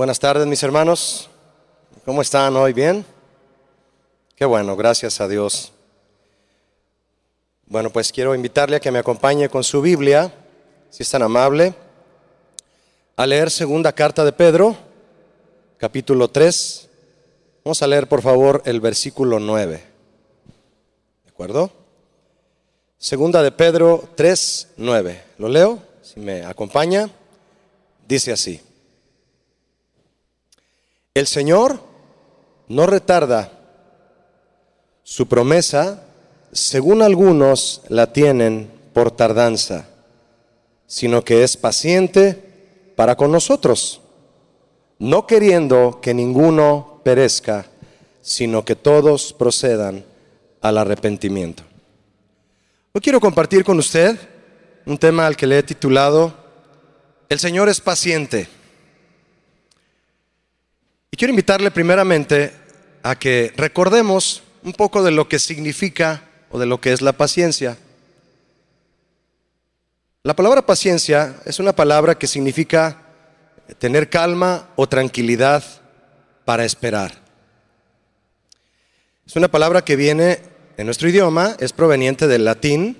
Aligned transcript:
Buenas 0.00 0.18
tardes, 0.18 0.46
mis 0.46 0.62
hermanos. 0.62 1.28
¿Cómo 2.06 2.22
están 2.22 2.56
hoy? 2.56 2.72
¿Bien? 2.72 3.04
Qué 4.34 4.46
bueno, 4.46 4.74
gracias 4.74 5.20
a 5.20 5.28
Dios. 5.28 5.74
Bueno, 7.66 7.90
pues 7.90 8.10
quiero 8.10 8.34
invitarle 8.34 8.76
a 8.76 8.80
que 8.80 8.90
me 8.90 8.98
acompañe 8.98 9.50
con 9.50 9.62
su 9.62 9.82
Biblia, 9.82 10.32
si 10.88 11.02
es 11.02 11.10
tan 11.10 11.20
amable, 11.20 11.74
a 13.14 13.26
leer 13.26 13.50
segunda 13.50 13.92
carta 13.92 14.24
de 14.24 14.32
Pedro, 14.32 14.74
capítulo 15.76 16.28
3. 16.28 16.88
Vamos 17.62 17.82
a 17.82 17.86
leer, 17.86 18.08
por 18.08 18.22
favor, 18.22 18.62
el 18.64 18.80
versículo 18.80 19.38
9. 19.38 19.84
¿De 21.24 21.30
acuerdo? 21.30 21.70
Segunda 22.96 23.42
de 23.42 23.52
Pedro 23.52 24.08
3, 24.14 24.68
9. 24.78 25.24
¿Lo 25.36 25.48
leo? 25.50 25.78
Si 26.00 26.20
me 26.20 26.46
acompaña, 26.46 27.10
dice 28.08 28.32
así. 28.32 28.62
El 31.12 31.26
Señor 31.26 31.80
no 32.68 32.86
retarda 32.86 33.50
su 35.02 35.26
promesa, 35.26 36.04
según 36.52 37.02
algunos 37.02 37.82
la 37.88 38.12
tienen 38.12 38.70
por 38.92 39.10
tardanza, 39.10 39.88
sino 40.86 41.24
que 41.24 41.42
es 41.42 41.56
paciente 41.56 42.92
para 42.94 43.16
con 43.16 43.32
nosotros, 43.32 44.02
no 45.00 45.26
queriendo 45.26 45.98
que 46.00 46.14
ninguno 46.14 47.00
perezca, 47.02 47.66
sino 48.20 48.64
que 48.64 48.76
todos 48.76 49.32
procedan 49.32 50.04
al 50.60 50.78
arrepentimiento. 50.78 51.64
Hoy 52.92 53.00
quiero 53.00 53.18
compartir 53.18 53.64
con 53.64 53.80
usted 53.80 54.16
un 54.86 54.96
tema 54.96 55.26
al 55.26 55.36
que 55.36 55.48
le 55.48 55.58
he 55.58 55.62
titulado 55.64 56.32
El 57.28 57.40
Señor 57.40 57.68
es 57.68 57.80
paciente. 57.80 58.59
Y 61.10 61.16
quiero 61.16 61.30
invitarle 61.30 61.70
primeramente 61.70 62.52
a 63.02 63.18
que 63.18 63.52
recordemos 63.56 64.42
un 64.62 64.72
poco 64.72 65.02
de 65.02 65.10
lo 65.10 65.28
que 65.28 65.38
significa 65.38 66.22
o 66.50 66.58
de 66.58 66.66
lo 66.66 66.80
que 66.80 66.92
es 66.92 67.02
la 67.02 67.12
paciencia. 67.12 67.76
La 70.22 70.36
palabra 70.36 70.66
paciencia 70.66 71.36
es 71.46 71.58
una 71.58 71.74
palabra 71.74 72.16
que 72.16 72.26
significa 72.26 73.02
tener 73.78 74.10
calma 74.10 74.68
o 74.76 74.88
tranquilidad 74.88 75.64
para 76.44 76.64
esperar. 76.64 77.12
Es 79.26 79.34
una 79.36 79.48
palabra 79.48 79.82
que 79.82 79.96
viene 79.96 80.40
en 80.76 80.86
nuestro 80.86 81.08
idioma, 81.08 81.56
es 81.58 81.72
proveniente 81.72 82.26
del 82.26 82.44
latín, 82.44 82.96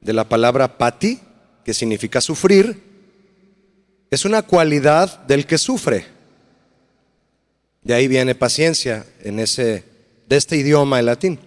de 0.00 0.12
la 0.12 0.28
palabra 0.28 0.78
pati, 0.78 1.20
que 1.64 1.74
significa 1.74 2.20
sufrir. 2.20 2.82
Es 4.10 4.24
una 4.24 4.42
cualidad 4.42 5.20
del 5.24 5.46
que 5.46 5.58
sufre. 5.58 6.15
De 7.86 7.94
ahí 7.94 8.08
viene 8.08 8.34
paciencia 8.34 9.06
en 9.22 9.38
ese, 9.38 9.84
de 10.28 10.36
este 10.36 10.56
idioma 10.56 10.98
el 10.98 11.06
latín. 11.06 11.38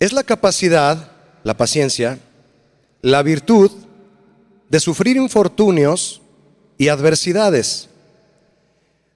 Es 0.00 0.12
la 0.12 0.24
capacidad, 0.24 1.12
la 1.44 1.56
paciencia, 1.56 2.18
la 3.02 3.22
virtud 3.22 3.70
de 4.68 4.80
sufrir 4.80 5.16
infortunios 5.16 6.20
y 6.76 6.88
adversidades, 6.88 7.88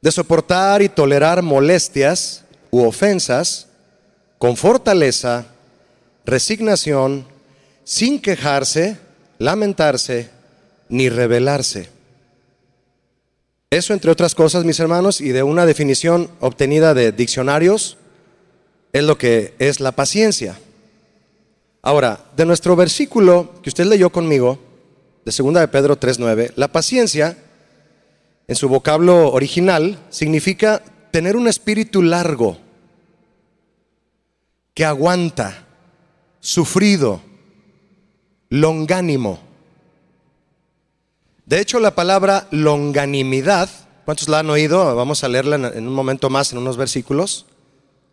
de 0.01 0.13
soportar 0.13 0.81
y 0.81 0.89
tolerar 0.89 1.43
molestias 1.43 2.45
u 2.71 2.85
ofensas 2.85 3.67
con 4.39 4.57
fortaleza, 4.57 5.47
resignación, 6.25 7.27
sin 7.83 8.23
quejarse, 8.23 8.97
lamentarse 9.39 10.31
ni 10.89 11.09
rebelarse. 11.09 11.98
Eso, 13.71 13.93
entre 13.93 14.11
otras 14.11 14.35
cosas, 14.35 14.65
mis 14.65 14.81
hermanos, 14.81 15.21
y 15.21 15.29
de 15.29 15.43
una 15.43 15.67
definición 15.67 16.31
obtenida 16.41 16.95
de 16.95 17.13
diccionarios, 17.13 17.99
es 18.95 19.05
lo 19.05 19.19
que 19.19 19.55
es 19.59 19.81
la 19.81 19.93
paciencia. 19.93 20.59
Ahora, 21.83 22.25
de 22.35 22.47
nuestro 22.47 22.77
versículo 22.77 23.61
que 23.63 23.69
usted 23.69 23.85
leyó 23.85 24.11
conmigo, 24.11 24.59
de 25.27 25.33
2 25.37 25.55
de 25.55 25.69
Pedro 25.69 26.01
3.9, 26.01 26.53
la 26.57 26.69
paciencia, 26.69 27.37
en 28.47 28.57
su 28.57 28.71
vocablo 28.71 29.31
original, 29.33 29.99
significa 30.09 30.83
tener 31.11 31.37
un 31.37 31.47
espíritu 31.47 32.03
largo, 32.03 32.57
que 34.73 34.87
aguanta, 34.87 35.67
sufrido, 36.41 37.21
longánimo. 38.49 39.48
De 41.49 41.63
hecho, 41.63 41.81
la 41.81 41.95
palabra 41.95 42.47
longanimidad, 42.51 43.71
¿cuántos 44.05 44.29
la 44.29 44.41
han 44.41 44.51
oído? 44.51 44.95
Vamos 44.95 45.25
a 45.25 45.29
leerla 45.29 45.57
en 45.57 45.89
un 45.89 45.95
momento 45.95 46.29
más, 46.29 46.53
en 46.53 46.59
unos 46.59 46.77
versículos. 46.77 47.47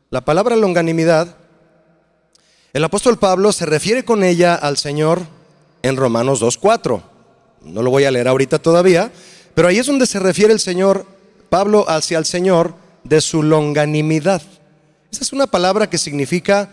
La 0.10 0.24
palabra 0.24 0.56
longanimidad, 0.56 1.36
el 2.72 2.82
apóstol 2.82 3.20
Pablo 3.20 3.52
se 3.52 3.66
refiere 3.66 4.06
con 4.06 4.24
ella 4.24 4.56
al 4.56 4.78
Señor 4.78 5.20
en 5.82 5.98
Romanos 5.98 6.42
2.4. 6.42 7.02
No 7.64 7.82
lo 7.82 7.92
voy 7.92 8.06
a 8.06 8.12
leer 8.12 8.30
ahorita 8.30 8.60
todavía, 8.60 9.12
pero 9.54 9.68
ahí 9.68 9.80
es 9.80 9.88
donde 9.88 10.06
se 10.06 10.20
refiere 10.20 10.54
el 10.54 10.62
Señor, 10.62 11.06
Pablo 11.50 11.84
hacia 11.90 12.18
el 12.18 12.26
Señor, 12.26 12.74
de 13.04 13.20
su 13.20 13.44
longanimidad. 13.44 14.44
Esa 15.12 15.24
es 15.26 15.34
una 15.34 15.48
palabra 15.48 15.90
que 15.90 15.98
significa, 15.98 16.70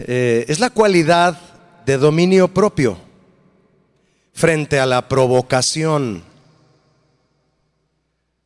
eh, 0.00 0.44
es 0.48 0.60
la 0.60 0.68
cualidad 0.68 1.40
de 1.86 1.96
dominio 1.96 2.48
propio 2.48 3.07
frente 4.38 4.78
a 4.78 4.86
la 4.86 5.08
provocación. 5.08 6.22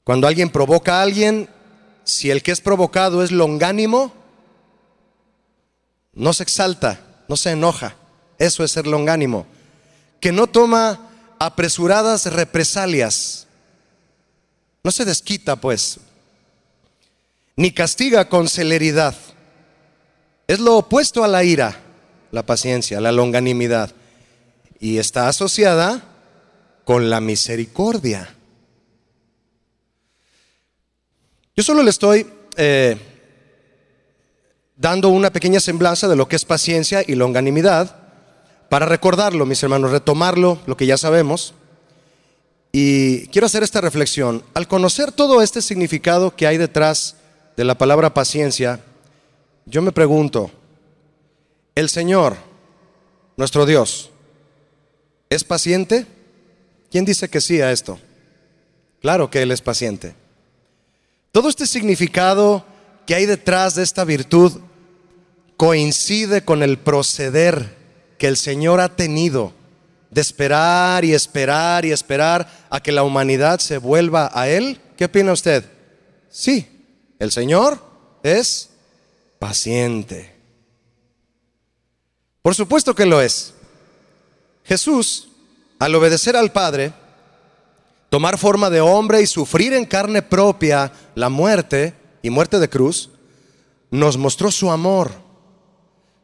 Cuando 0.05 0.27
alguien 0.27 0.49
provoca 0.49 0.99
a 0.99 1.03
alguien, 1.03 1.51
si 2.03 2.31
el 2.31 2.43
que 2.43 2.51
es 2.51 2.63
provocado 2.63 3.23
es 3.23 3.31
longánimo, 3.31 4.11
no 6.15 6.33
se 6.33 6.45
exalta, 6.45 6.99
no 7.29 7.37
se 7.37 7.51
enoja. 7.51 7.95
Eso 8.39 8.65
es 8.65 8.71
ser 8.71 8.87
longánimo. 8.87 9.47
Que 10.19 10.33
no 10.33 10.47
toma 10.47 11.11
apresuradas 11.39 12.25
represalias. 12.33 13.47
No 14.83 14.91
se 14.91 15.05
desquita, 15.05 15.57
pues. 15.57 16.01
Ni 17.55 17.71
castiga 17.71 18.31
con 18.31 18.49
celeridad. 18.49 19.15
Es 20.49 20.59
lo 20.59 20.79
opuesto 20.79 21.23
a 21.23 21.29
la 21.29 21.45
ira, 21.45 21.77
la 22.31 22.47
paciencia, 22.47 22.99
la 22.99 23.13
longanimidad 23.13 23.95
y 24.83 24.99
está 24.99 25.29
asociada 25.29 26.03
con 26.85 27.09
la 27.09 27.21
misericordia. 27.21 28.35
Yo 31.55 31.63
solo 31.63 31.85
le 31.85 31.91
estoy 31.91 32.27
eh, 32.57 32.97
dando 34.77 35.11
una 35.11 35.33
pequeña 35.33 35.61
semblanza 35.61 36.09
de 36.09 36.17
lo 36.17 36.27
que 36.27 36.35
es 36.35 36.45
paciencia 36.45 37.05
y 37.07 37.15
longanimidad 37.15 37.97
para 38.69 38.85
recordarlo, 38.87 39.47
mis 39.47 39.63
hermanos, 39.63 39.93
retomarlo, 39.93 40.59
lo 40.67 40.77
que 40.77 40.87
ya 40.87 40.97
sabemos. 40.97 41.55
Y 42.73 43.29
quiero 43.29 43.47
hacer 43.47 43.63
esta 43.63 43.81
reflexión. 43.81 44.43
Al 44.53 44.67
conocer 44.67 45.13
todo 45.13 45.43
este 45.43 45.63
significado 45.63 46.35
que 46.35 46.49
hay 46.49 46.59
detrás 46.59 47.15
de 47.57 47.63
la 47.63 47.79
palabra 47.79 48.15
paciencia, 48.15 48.81
yo 49.65 49.81
me 49.81 49.93
pregunto, 49.93 50.51
el 51.77 51.89
Señor, 51.89 52.37
nuestro 53.37 53.65
Dios, 53.65 54.12
¿Es 55.33 55.45
paciente? 55.45 56.05
¿Quién 56.91 57.07
dice 57.07 57.31
que 57.31 57.41
sí 57.41 57.59
a 57.63 57.73
esto? 57.73 57.99
Claro 59.01 59.31
que 59.31 59.41
Él 59.41 59.51
es 59.51 59.63
paciente. 59.63 60.15
Todo 61.31 61.49
este 61.49 61.67
significado 61.67 62.67
que 63.07 63.15
hay 63.15 63.25
detrás 63.25 63.75
de 63.75 63.83
esta 63.83 64.05
virtud 64.05 64.61
coincide 65.57 66.45
con 66.45 66.63
el 66.63 66.79
proceder 66.79 67.75
que 68.19 68.29
el 68.29 68.37
Señor 68.37 68.81
ha 68.81 68.95
tenido 68.95 69.55
de 70.11 70.21
esperar 70.21 71.03
y 71.03 71.15
esperar 71.15 71.87
y 71.87 71.93
esperar 71.93 72.67
a 72.69 72.81
que 72.81 72.93
la 72.93 73.03
humanidad 73.03 73.59
se 73.59 73.79
vuelva 73.79 74.31
a 74.35 74.51
Él. 74.51 74.83
¿Qué 74.99 75.07
opina 75.07 75.33
usted? 75.33 75.65
Sí, 76.29 76.69
el 77.19 77.33
Señor 77.33 77.83
es 78.23 78.69
paciente. 79.39 80.37
Por 82.43 82.55
supuesto 82.55 82.95
que 82.95 83.07
lo 83.07 83.23
es. 83.23 83.55
Jesús, 84.73 85.29
al 85.79 85.95
obedecer 85.95 86.35
al 86.35 86.51
Padre, 86.51 86.95
tomar 88.09 88.39
forma 88.39 88.71
de 88.71 88.81
hombre 88.81 89.21
y 89.21 89.27
sufrir 89.27 89.75
en 89.75 89.85
carne 89.85 90.23
propia 90.23 90.91
la 91.15 91.29
muerte 91.29 91.93
y 92.23 92.31
muerte 92.31 92.59
de 92.59 92.71
cruz, 92.71 93.11
nos 93.91 94.17
mostró 94.17 94.51
su 94.51 94.71
amor 94.71 95.11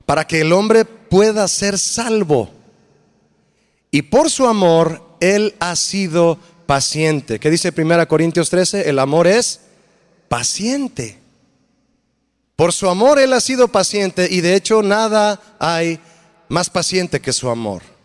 para 0.07 0.27
que 0.27 0.41
el 0.41 0.55
hombre 0.55 0.87
pueda 0.87 1.47
ser 1.47 1.79
salvo. 1.79 2.49
Y 3.91 4.01
por 4.01 4.31
su 4.31 4.47
amor, 4.47 5.03
Él 5.21 5.55
ha 5.61 5.77
sido 5.77 6.39
paciente. 6.65 7.39
¿Qué 7.39 7.51
dice 7.51 7.75
1 7.77 8.09
Corintios 8.09 8.49
13? 8.49 8.89
El 8.89 8.99
amor 8.99 9.27
es 9.27 9.61
paciente. 10.31 11.19
Por 12.57 12.73
su 12.73 12.89
amor 12.89 13.19
Él 13.19 13.35
ha 13.35 13.41
sido 13.41 13.69
paciente 13.69 14.27
y 14.31 14.41
de 14.41 14.55
hecho 14.55 14.83
nada 14.83 15.39
hay 15.59 16.01
más 16.49 16.71
paciente 16.71 17.21
que 17.21 17.35
su 17.35 17.51
amor. 17.51 17.98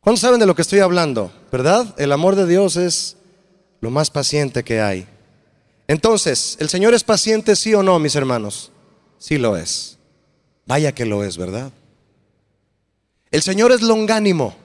¿Cuántos 0.00 0.20
saben 0.20 0.40
de 0.40 0.46
lo 0.46 0.54
que 0.54 0.62
estoy 0.62 0.80
hablando? 0.80 1.30
¿Verdad? 1.52 1.94
El 1.98 2.12
amor 2.12 2.34
de 2.34 2.46
Dios 2.46 2.76
es 2.76 3.16
lo 3.80 3.90
más 3.90 4.10
paciente 4.10 4.64
que 4.64 4.80
hay. 4.80 5.06
Entonces, 5.86 6.56
¿el 6.60 6.68
Señor 6.68 6.94
es 6.94 7.04
paciente 7.04 7.54
sí 7.54 7.74
o 7.74 7.82
no, 7.82 7.98
mis 7.98 8.14
hermanos? 8.14 8.72
Sí 9.18 9.36
lo 9.36 9.56
es. 9.56 9.98
Vaya 10.66 10.92
que 10.92 11.04
lo 11.04 11.22
es, 11.24 11.36
¿verdad? 11.36 11.72
El 13.30 13.42
Señor 13.42 13.72
es 13.72 13.82
longánimo, 13.82 14.56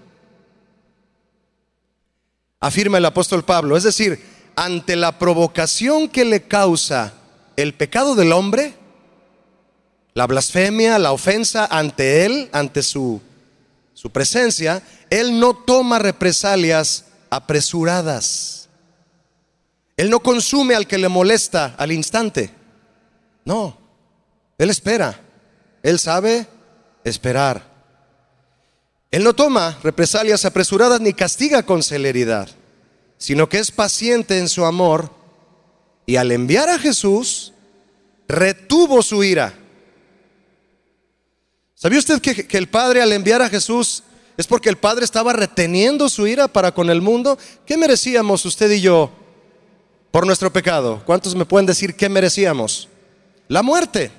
afirma 2.60 2.98
el 2.98 3.06
apóstol 3.06 3.44
Pablo. 3.44 3.76
Es 3.78 3.84
decir, 3.84 4.24
ante 4.56 4.96
la 4.96 5.20
provocación 5.20 6.08
que 6.08 6.26
le 6.26 6.44
causa 6.44 7.14
el 7.58 7.74
pecado 7.74 8.16
del 8.16 8.32
hombre, 8.32 8.74
la 10.14 10.28
blasfemia, 10.28 10.98
la 10.98 11.12
ofensa 11.12 11.66
ante 11.66 12.26
él, 12.26 12.50
ante 12.54 12.82
su, 12.82 13.22
su 13.96 14.12
presencia, 14.12 14.84
él 15.10 15.40
no 15.40 15.56
toma 15.56 15.98
represalias 15.98 17.06
apresuradas. 17.32 18.70
Él 19.98 20.10
no 20.10 20.20
consume 20.20 20.76
al 20.76 20.86
que 20.86 20.98
le 20.98 21.10
molesta 21.10 21.74
al 21.78 21.92
instante. 21.92 22.52
No, 23.46 23.78
él 24.58 24.70
espera. 24.70 25.20
Él 25.82 25.98
sabe 25.98 26.46
esperar. 27.04 27.74
Él 29.12 29.24
no 29.24 29.34
toma 29.34 29.80
represalias 29.82 30.44
apresuradas 30.44 31.00
ni 31.00 31.14
castiga 31.14 31.64
con 31.64 31.82
celeridad, 31.82 32.50
sino 33.18 33.48
que 33.48 33.60
es 33.60 33.72
paciente 33.72 34.38
en 34.38 34.50
su 34.50 34.66
amor 34.66 35.10
y 36.06 36.18
al 36.18 36.32
enviar 36.34 36.70
a 36.70 36.78
Jesús, 36.78 37.54
retuvo 38.28 39.02
su 39.02 39.24
ira. 39.24 39.54
¿Sabía 41.86 42.00
usted 42.00 42.20
que, 42.20 42.58
el 42.58 42.68
Padre 42.68 43.00
al 43.04 43.14
enviar 43.14 43.44
a 43.44 43.48
Jesús 43.48 44.02
es 44.38 44.48
porque 44.48 44.70
el 44.70 44.76
Padre 44.76 45.06
estaba 45.06 45.34
reteniendo 45.34 46.10
su 46.10 46.26
ira 46.26 46.48
para 46.48 46.72
con 46.74 46.90
el 46.90 47.00
mundo? 47.00 47.38
¿Qué 47.64 47.78
merecíamos 47.78 48.44
usted 48.44 48.72
y 48.72 48.82
yo 48.82 49.12
por 50.10 50.26
nuestro 50.26 50.52
pecado? 50.52 51.04
¿Cuántos 51.06 51.36
me 51.36 51.46
pueden 51.46 51.68
decir 51.68 51.96
qué 51.96 52.10
merecíamos? 52.10 52.90
La 53.48 53.62
muerte. 53.62 54.10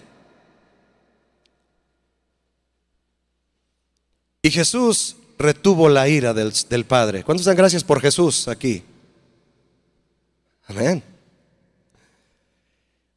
Y 4.42 4.52
Jesús 4.52 5.16
retuvo 5.36 5.88
la 5.88 6.08
ira 6.08 6.32
del 6.32 6.84
Padre. 6.84 7.24
¿Cuántos 7.24 7.46
dan 7.46 7.56
gracias 7.56 7.82
por 7.82 8.00
Jesús 8.00 8.46
aquí? 8.46 8.84
Amén. 10.68 11.02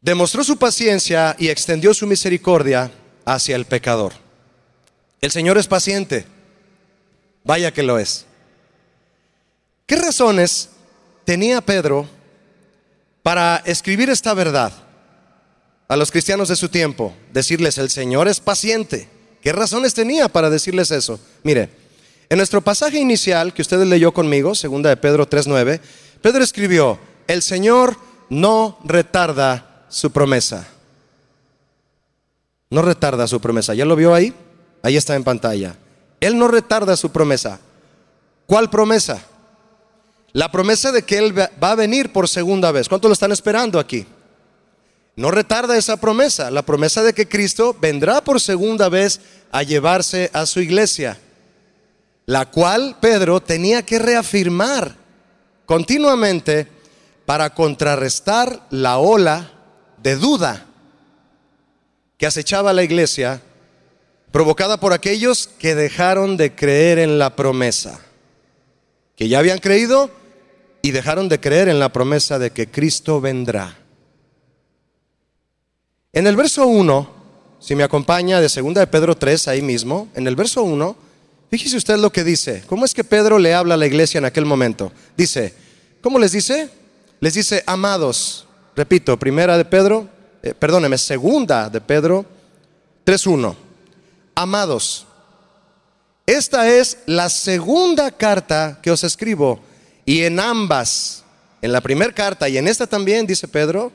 Demostró 0.02 0.44
su 0.44 0.58
paciencia 0.58 1.36
y 1.38 1.50
extendió 1.50 1.94
su 1.94 2.08
misericordia 2.08 2.92
hacia 3.26 3.56
el 3.56 3.66
pecador. 3.66 4.28
El 5.22 5.32
Señor 5.32 5.58
es 5.58 5.68
paciente. 5.68 6.26
Vaya 7.44 7.72
que 7.72 7.84
lo 7.84 8.00
es. 8.00 8.26
¿Qué 9.86 9.96
razones 9.96 10.70
tenía 11.26 11.62
Pedro 11.62 12.08
para 13.24 13.58
escribir 13.66 14.10
esta 14.10 14.34
verdad 14.34 14.72
a 15.88 15.96
los 15.98 16.12
cristianos 16.12 16.50
de 16.50 16.56
su 16.56 16.70
tiempo? 16.70 17.14
Decirles, 17.34 17.78
el 17.78 17.90
Señor 17.90 18.28
es 18.28 18.40
paciente. 18.40 19.10
¿Qué 19.42 19.52
razones 19.52 19.94
tenía 19.94 20.30
para 20.30 20.50
decirles 20.50 20.92
eso? 20.92 21.20
Mire, 21.44 21.70
en 22.30 22.38
nuestro 22.38 22.62
pasaje 22.62 23.00
inicial 23.00 23.54
que 23.54 23.62
ustedes 23.62 23.88
leyó 23.88 24.14
conmigo, 24.14 24.54
segunda 24.54 24.90
de 24.90 24.98
Pedro 24.98 25.28
3:9, 25.28 25.82
Pedro 26.22 26.44
escribió, 26.44 27.00
"El 27.28 27.42
Señor 27.42 27.98
no 28.30 28.78
retarda 28.84 29.86
su 29.90 30.12
promesa." 30.12 30.68
No 32.70 32.84
retarda 32.84 33.28
su 33.28 33.42
promesa. 33.42 33.74
¿Ya 33.74 33.86
lo 33.86 33.96
vio 33.96 34.14
ahí? 34.14 34.34
Ahí 34.82 34.98
está 34.98 35.16
en 35.16 35.24
pantalla. 35.24 35.76
Él 36.20 36.38
no 36.38 36.48
retarda 36.48 36.96
su 36.96 37.12
promesa. 37.12 37.60
¿Cuál 38.46 38.70
promesa? 38.70 39.22
La 40.32 40.52
promesa 40.52 40.92
de 40.92 41.04
que 41.04 41.18
Él 41.18 41.38
va 41.38 41.72
a 41.72 41.76
venir 41.76 42.12
por 42.12 42.28
segunda 42.28 42.72
vez. 42.72 42.88
¿Cuántos 42.88 43.10
lo 43.10 43.14
están 43.14 43.32
esperando 43.32 43.80
aquí? 43.80 44.06
No 45.20 45.32
retarda 45.32 45.76
esa 45.76 45.98
promesa, 45.98 46.50
la 46.50 46.62
promesa 46.62 47.04
de 47.04 47.12
que 47.12 47.28
Cristo 47.28 47.76
vendrá 47.82 48.24
por 48.24 48.40
segunda 48.40 48.88
vez 48.88 49.20
a 49.52 49.64
llevarse 49.64 50.30
a 50.32 50.46
su 50.46 50.62
iglesia, 50.62 51.20
la 52.26 52.46
cual 52.46 52.96
Pedro 53.02 53.42
tenía 53.42 53.86
que 53.86 54.00
reafirmar 54.00 54.96
continuamente 55.66 56.68
para 57.26 57.54
contrarrestar 57.54 58.66
la 58.70 58.98
ola 58.98 59.52
de 59.98 60.16
duda 60.16 60.66
que 62.18 62.26
acechaba 62.26 62.72
la 62.72 62.84
iglesia, 62.84 63.42
provocada 64.32 64.80
por 64.80 64.94
aquellos 64.94 65.48
que 65.60 65.76
dejaron 65.76 66.38
de 66.38 66.54
creer 66.54 67.00
en 67.00 67.18
la 67.18 67.36
promesa, 67.36 68.00
que 69.16 69.28
ya 69.28 69.40
habían 69.40 69.60
creído 69.60 70.12
y 70.82 70.92
dejaron 70.92 71.30
de 71.30 71.40
creer 71.40 71.68
en 71.68 71.80
la 71.80 71.90
promesa 71.90 72.40
de 72.40 72.52
que 72.52 72.70
Cristo 72.70 73.20
vendrá. 73.20 73.78
En 76.14 76.28
el 76.28 76.36
verso 76.36 76.68
1, 76.68 77.10
si 77.60 77.76
me 77.76 77.84
acompaña 77.84 78.40
de 78.40 78.48
2 78.48 78.74
de 78.74 78.88
Pedro 78.88 79.18
3, 79.18 79.48
ahí 79.48 79.62
mismo, 79.62 80.08
en 80.16 80.28
el 80.28 80.36
verso 80.36 80.64
1, 80.64 80.96
fíjese 81.52 81.78
usted 81.78 81.98
lo 81.98 82.12
que 82.12 82.24
dice. 82.24 82.64
¿Cómo 82.68 82.86
es 82.86 82.94
que 82.94 83.04
Pedro 83.04 83.38
le 83.38 83.54
habla 83.54 83.74
a 83.74 83.78
la 83.78 83.86
iglesia 83.86 84.20
en 84.20 84.26
aquel 84.26 84.46
momento? 84.46 84.92
Dice, 85.18 85.54
¿cómo 86.02 86.18
les 86.18 86.32
dice? 86.32 86.70
Les 87.20 87.34
dice, 87.34 87.64
amados. 87.66 88.48
Repito, 88.76 89.20
primera 89.20 89.58
de 89.58 89.66
Pedro, 89.66 90.08
eh, 90.42 90.54
perdóneme, 90.58 90.98
segunda 90.98 91.70
de 91.70 91.82
Pedro 91.82 92.26
3.1. 93.06 93.69
Amados, 94.42 95.06
esta 96.26 96.70
es 96.70 97.00
la 97.06 97.28
segunda 97.28 98.10
carta 98.10 98.80
que 98.82 98.90
os 98.90 99.04
escribo 99.04 99.60
y 100.06 100.22
en 100.22 100.40
ambas, 100.40 101.26
en 101.62 101.74
la 101.74 101.82
primera 101.82 102.14
carta 102.14 102.48
y 102.48 102.58
en 102.58 102.66
esta 102.70 102.88
también, 102.88 103.28
dice 103.28 103.50
Pedro, 103.50 103.92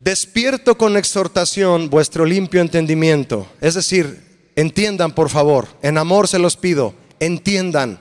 Despierto 0.00 0.76
con 0.76 0.96
exhortación 0.96 1.90
vuestro 1.90 2.26
limpio 2.26 2.60
entendimiento. 2.60 3.46
Es 3.60 3.74
decir, 3.74 4.50
entiendan 4.56 5.12
por 5.12 5.30
favor, 5.30 5.68
en 5.80 5.96
amor 5.96 6.26
se 6.26 6.40
los 6.40 6.56
pido, 6.56 6.92
entiendan, 7.20 8.00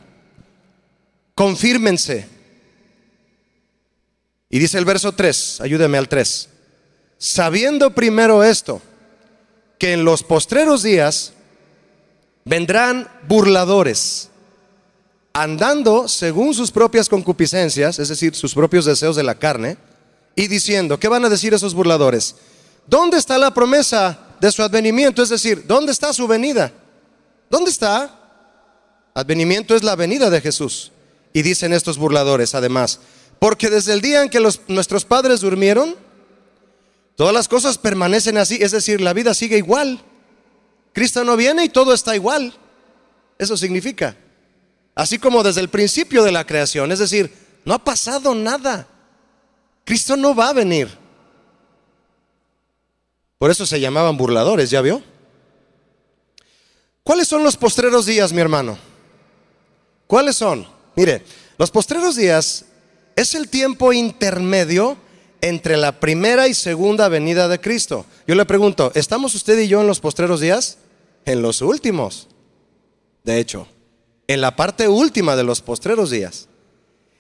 confírmense. 1.36 2.26
Y 4.50 4.58
dice 4.58 4.80
el 4.80 4.86
verso 4.86 5.12
3, 5.12 5.62
ayúdeme 5.62 6.00
al 6.00 6.10
3. 6.10 6.50
Sabiendo 7.20 7.94
primero 7.94 8.44
esto, 8.44 8.82
que 9.82 9.94
en 9.94 10.06
los 10.06 10.22
postreros 10.22 10.84
días 10.84 11.34
vendrán 12.46 13.10
burladores, 13.28 14.30
andando 15.34 16.08
según 16.08 16.54
sus 16.54 16.70
propias 16.70 17.10
concupiscencias, 17.10 17.98
es 17.98 18.10
decir, 18.10 18.36
sus 18.36 18.54
propios 18.54 18.86
deseos 18.86 19.16
de 19.16 19.24
la 19.24 19.34
carne, 19.34 19.78
y 20.36 20.46
diciendo, 20.46 21.00
¿qué 21.00 21.08
van 21.08 21.26
a 21.26 21.30
decir 21.30 21.56
esos 21.56 21.74
burladores? 21.74 22.36
¿Dónde 22.86 23.18
está 23.18 23.40
la 23.40 23.56
promesa 23.56 24.20
de 24.40 24.52
su 24.52 24.62
advenimiento? 24.62 25.24
Es 25.24 25.30
decir, 25.30 25.66
¿dónde 25.66 25.94
está 25.94 26.14
su 26.14 26.28
venida? 26.28 26.72
¿Dónde 27.50 27.72
está? 27.72 28.20
Advenimiento 29.16 29.76
es 29.76 29.82
la 29.82 29.96
venida 29.96 30.30
de 30.30 30.42
Jesús. 30.42 30.92
Y 31.34 31.42
dicen 31.42 31.74
estos 31.74 31.98
burladores, 31.98 32.54
además, 32.54 33.00
porque 33.40 33.72
desde 33.72 33.94
el 33.94 34.02
día 34.02 34.22
en 34.22 34.30
que 34.30 34.48
nuestros 34.68 35.06
padres 35.06 35.40
durmieron, 35.40 35.96
todas 37.16 37.34
las 37.34 37.48
cosas 37.48 37.78
permanecen 37.78 38.38
así, 38.38 38.58
es 38.62 38.72
decir, 38.72 39.02
la 39.02 39.14
vida 39.14 39.34
sigue 39.34 39.58
igual. 39.58 40.04
Cristo 40.94 41.24
no 41.24 41.38
viene 41.38 41.66
y 41.66 41.70
todo 41.70 41.94
está 41.94 42.16
igual. 42.16 42.54
Eso 43.38 43.58
significa. 43.58 44.16
Así 44.96 45.18
como 45.18 45.44
desde 45.44 45.62
el 45.62 45.70
principio 45.70 46.24
de 46.24 46.32
la 46.32 46.46
creación, 46.46 46.92
es 46.92 47.00
decir, 47.00 47.34
no 47.66 47.74
ha 47.74 47.84
pasado 47.84 48.36
nada. 48.36 48.88
Cristo 49.84 50.18
no 50.18 50.36
va 50.36 50.50
a 50.50 50.54
venir. 50.54 50.90
Por 53.38 53.50
eso 53.50 53.66
se 53.66 53.80
llamaban 53.80 54.18
burladores, 54.18 54.70
¿ya 54.70 54.82
vio? 54.82 55.02
¿Cuáles 57.04 57.28
son 57.28 57.44
los 57.44 57.58
postreros 57.58 58.06
días, 58.06 58.32
mi 58.32 58.42
hermano? 58.42 58.78
¿Cuáles 60.06 60.36
son? 60.36 60.68
Mire, 60.96 61.24
los 61.58 61.72
postreros 61.72 62.16
días 62.16 62.66
es 63.16 63.34
el 63.34 63.50
tiempo 63.50 63.94
intermedio 63.94 64.98
entre 65.42 65.78
la 65.78 66.00
primera 66.00 66.48
y 66.48 66.54
segunda 66.54 67.10
venida 67.10 67.48
de 67.48 67.60
Cristo. 67.60 68.06
Yo 68.28 68.36
le 68.36 68.46
pregunto, 68.46 68.92
¿estamos 68.96 69.36
usted 69.36 69.60
y 69.60 69.68
yo 69.68 69.82
en 69.82 69.88
los 69.88 70.00
postreros 70.00 70.40
días? 70.40 70.78
En 71.26 71.42
los 71.42 71.62
últimos. 71.62 72.28
De 73.24 73.40
hecho, 73.40 73.68
en 74.28 74.42
la 74.42 74.56
parte 74.56 74.88
última 74.88 75.36
de 75.36 75.44
los 75.44 75.62
postreros 75.62 76.10
días. 76.10 76.48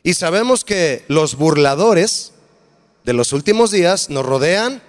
Y 0.04 0.14
sabemos 0.14 0.64
que 0.64 1.04
los 1.08 1.36
burladores 1.36 2.32
de 3.04 3.14
los 3.14 3.34
últimos 3.34 3.72
días 3.72 4.10
nos 4.10 4.26
rodean 4.26 4.82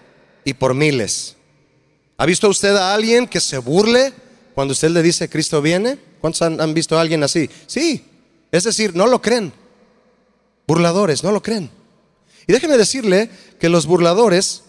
y 0.45 0.55
por 0.55 0.75
miles. 0.75 1.37
¿Ha 2.17 2.27
visto 2.27 2.49
usted 2.49 2.77
a 2.77 2.95
alguien 2.95 3.27
que 3.27 3.41
se 3.41 3.59
burle 3.59 4.13
cuando 4.55 4.73
usted 4.73 4.91
le 4.91 5.03
dice 5.03 5.29
Cristo 5.29 5.61
viene? 5.61 5.99
¿Cuántos 6.21 6.43
han, 6.43 6.75
visto 6.75 6.97
a 6.97 7.01
alguien 7.01 7.25
así? 7.25 7.51
Sí, 7.67 8.05
es 8.53 8.65
decir, 8.65 8.95
no 8.95 9.07
lo 9.07 9.21
creen. 9.21 9.53
Burladores, 10.67 11.25
no 11.25 11.33
lo 11.33 11.43
creen. 11.43 11.71
Y 12.47 12.53
déjeme 12.53 12.77
decirle 12.77 13.31
que 13.59 13.69
los 13.69 13.87
burladores 13.87 14.63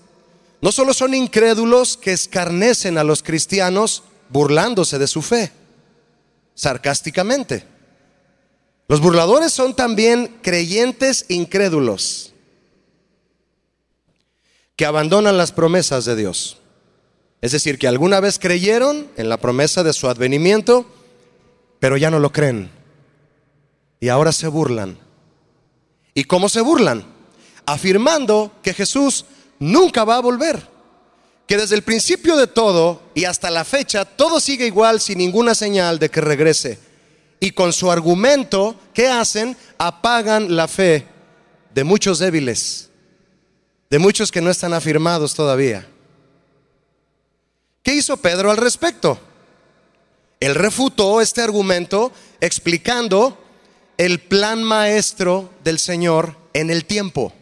no 0.61 0.71
solo 0.71 0.93
son 0.93 1.13
incrédulos 1.13 1.97
que 1.97 2.13
escarnecen 2.13 2.97
a 2.97 3.03
los 3.03 3.23
cristianos 3.23 4.03
burlándose 4.29 4.97
de 4.97 5.07
su 5.07 5.21
fe. 5.21 5.51
sarcásticamente. 6.55 7.65
Los 8.87 9.01
burladores 9.01 9.51
son 9.51 9.75
también 9.75 10.37
creyentes 10.43 11.25
incrédulos 11.29 12.33
que 14.75 14.85
abandonan 14.85 15.37
las 15.37 15.51
promesas 15.51 16.05
de 16.05 16.15
Dios. 16.15 16.57
Es 17.41 17.51
decir, 17.51 17.77
que 17.77 17.87
alguna 17.87 18.19
vez 18.19 18.39
creyeron 18.39 19.07
en 19.17 19.29
la 19.29 19.37
promesa 19.37 19.83
de 19.83 19.93
su 19.93 20.07
advenimiento, 20.07 20.85
pero 21.79 21.97
ya 21.97 22.09
no 22.09 22.19
lo 22.19 22.31
creen. 22.31 22.71
Y 23.99 24.09
ahora 24.09 24.31
se 24.31 24.47
burlan. 24.47 24.97
¿Y 26.13 26.25
cómo 26.25 26.49
se 26.49 26.61
burlan? 26.61 27.12
Afirmando 27.65 28.51
que 28.61 28.73
Jesús 28.73 29.25
nunca 29.59 30.03
va 30.03 30.17
a 30.17 30.21
volver. 30.21 30.67
Que 31.47 31.57
desde 31.57 31.75
el 31.75 31.83
principio 31.83 32.37
de 32.37 32.47
todo 32.47 33.01
y 33.13 33.25
hasta 33.25 33.49
la 33.49 33.65
fecha 33.65 34.05
todo 34.05 34.39
sigue 34.39 34.65
igual 34.65 34.99
sin 35.01 35.17
ninguna 35.17 35.55
señal 35.55 35.99
de 35.99 36.09
que 36.09 36.21
regrese. 36.21 36.79
Y 37.39 37.51
con 37.51 37.73
su 37.73 37.91
argumento, 37.91 38.75
¿qué 38.93 39.07
hacen? 39.07 39.57
Apagan 39.77 40.55
la 40.55 40.67
fe 40.67 41.05
de 41.73 41.83
muchos 41.83 42.19
débiles, 42.19 42.89
de 43.89 43.99
muchos 43.99 44.31
que 44.31 44.41
no 44.41 44.49
están 44.49 44.73
afirmados 44.73 45.33
todavía. 45.33 45.87
¿Qué 47.81 47.95
hizo 47.95 48.15
Pedro 48.17 48.49
al 48.49 48.57
respecto? 48.57 49.19
Él 50.39 50.55
refutó 50.55 51.21
este 51.21 51.41
argumento 51.41 52.11
explicando 52.39 53.37
el 53.97 54.19
plan 54.19 54.63
maestro 54.63 55.49
del 55.63 55.79
Señor 55.79 56.37
en 56.53 56.69
el 56.69 56.85
tiempo. 56.85 57.33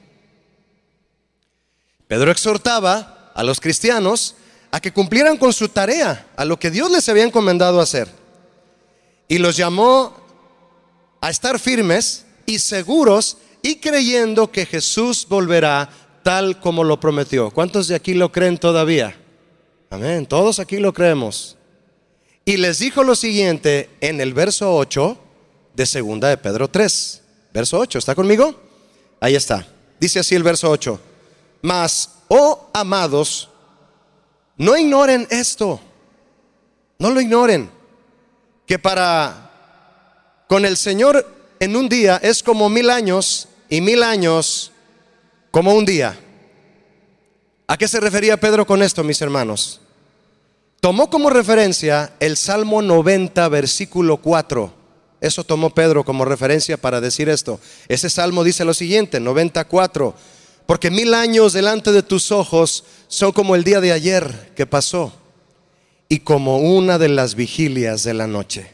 Pedro 2.12 2.30
exhortaba 2.30 3.32
a 3.34 3.42
los 3.42 3.62
cristianos 3.62 4.36
a 4.70 4.82
que 4.82 4.92
cumplieran 4.92 5.38
con 5.38 5.54
su 5.54 5.70
tarea, 5.70 6.28
a 6.36 6.44
lo 6.44 6.60
que 6.60 6.70
Dios 6.70 6.92
les 6.92 7.08
había 7.08 7.24
encomendado 7.24 7.80
hacer. 7.80 8.10
Y 9.30 9.38
los 9.38 9.56
llamó 9.56 10.14
a 11.22 11.30
estar 11.30 11.58
firmes 11.58 12.26
y 12.46 12.60
seguros 12.60 13.38
y 13.62 13.78
creyendo 13.78 14.52
que 14.52 14.66
Jesús 14.66 15.26
volverá 15.30 15.90
tal 16.22 16.60
como 16.60 16.84
lo 16.84 17.00
prometió. 17.00 17.50
¿Cuántos 17.50 17.88
de 17.88 17.96
aquí 17.96 18.14
lo 18.14 18.30
creen 18.30 18.58
todavía? 18.58 19.16
Amén, 19.90 20.26
todos 20.26 20.60
aquí 20.60 20.80
lo 20.80 20.92
creemos. 20.92 21.56
Y 22.44 22.58
les 22.58 22.80
dijo 22.80 23.06
lo 23.06 23.16
siguiente 23.16 23.90
en 24.02 24.20
el 24.20 24.34
verso 24.34 24.76
8 24.76 25.18
de 25.76 25.86
segunda 25.86 26.28
de 26.28 26.36
Pedro 26.36 26.70
3. 26.70 27.22
Verso 27.54 27.80
8, 27.80 28.00
¿está 28.00 28.16
conmigo? 28.16 28.54
Ahí 29.22 29.36
está. 29.36 29.66
Dice 29.98 30.20
así 30.20 30.36
el 30.36 30.44
verso 30.44 30.70
8. 30.70 31.00
Mas, 31.62 32.10
oh 32.28 32.70
amados, 32.74 33.50
no 34.58 34.78
ignoren 34.78 35.28
esto. 35.30 35.80
No 37.00 37.10
lo 37.10 37.22
ignoren. 37.22 37.70
Que 38.66 38.80
para 38.80 39.50
con 40.48 40.66
el 40.66 40.78
Señor 40.78 41.26
en 41.60 41.76
un 41.76 41.90
día 41.90 42.20
es 42.22 42.44
como 42.44 42.70
mil 42.70 42.90
años 42.90 43.48
y 43.70 43.82
mil 43.82 44.04
años 44.04 44.72
como 45.50 45.74
un 45.74 45.86
día. 45.86 46.20
¿A 47.68 47.78
qué 47.78 47.88
se 47.88 48.00
refería 48.00 48.40
Pedro 48.40 48.66
con 48.66 48.82
esto, 48.82 49.04
mis 49.04 49.22
hermanos? 49.22 49.82
Tomó 50.80 51.10
como 51.10 51.30
referencia 51.30 52.14
el 52.20 52.38
Salmo 52.38 52.82
90, 52.82 53.48
versículo 53.50 54.18
4 54.18 54.82
eso 55.22 55.44
tomó 55.44 55.70
Pedro 55.70 56.04
como 56.04 56.26
referencia 56.26 56.78
para 56.78 57.00
decir 57.00 57.30
esto. 57.30 57.60
Ese 57.88 58.10
salmo 58.10 58.44
dice 58.44 58.66
lo 58.66 58.74
siguiente, 58.74 59.20
94, 59.20 60.16
porque 60.72 60.90
mil 60.90 61.14
años 61.14 61.52
delante 61.52 61.92
de 61.92 62.02
tus 62.02 62.32
ojos 62.32 62.86
son 63.10 63.34
como 63.34 63.56
el 63.56 63.66
día 63.66 63.82
de 63.82 63.92
ayer 63.92 64.54
que 64.56 64.66
pasó 64.66 65.12
y 66.08 66.22
como 66.22 66.60
una 66.60 66.98
de 66.98 67.10
las 67.10 67.36
vigilias 67.36 68.04
de 68.04 68.14
la 68.14 68.26
noche. 68.26 68.74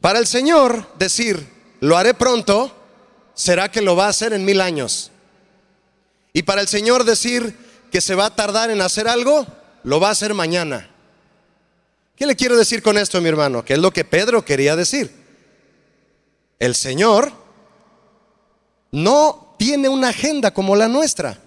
Para 0.00 0.20
el 0.20 0.28
Señor 0.28 0.86
decir, 0.96 1.44
lo 1.80 1.96
haré 1.96 2.14
pronto, 2.14 2.72
será 3.34 3.72
que 3.72 3.82
lo 3.82 3.96
va 3.96 4.06
a 4.06 4.10
hacer 4.10 4.32
en 4.32 4.44
mil 4.44 4.60
años. 4.60 5.10
Y 6.32 6.44
para 6.44 6.60
el 6.60 6.68
Señor 6.68 7.02
decir 7.02 7.56
que 7.90 8.00
se 8.00 8.14
va 8.14 8.26
a 8.26 8.36
tardar 8.36 8.70
en 8.70 8.80
hacer 8.80 9.08
algo, 9.08 9.44
lo 9.82 9.98
va 9.98 10.06
a 10.06 10.12
hacer 10.12 10.34
mañana. 10.34 10.88
¿Qué 12.14 12.26
le 12.26 12.36
quiero 12.36 12.56
decir 12.56 12.80
con 12.80 12.96
esto, 12.96 13.20
mi 13.20 13.28
hermano? 13.28 13.64
Que 13.64 13.72
es 13.72 13.80
lo 13.80 13.90
que 13.90 14.04
Pedro 14.04 14.44
quería 14.44 14.76
decir. 14.76 15.10
El 16.60 16.76
Señor 16.76 17.32
no 18.92 19.41
tiene 19.62 19.88
una 19.88 20.08
agenda 20.08 20.52
como 20.52 20.74
la 20.74 20.88
nuestra. 20.88 21.38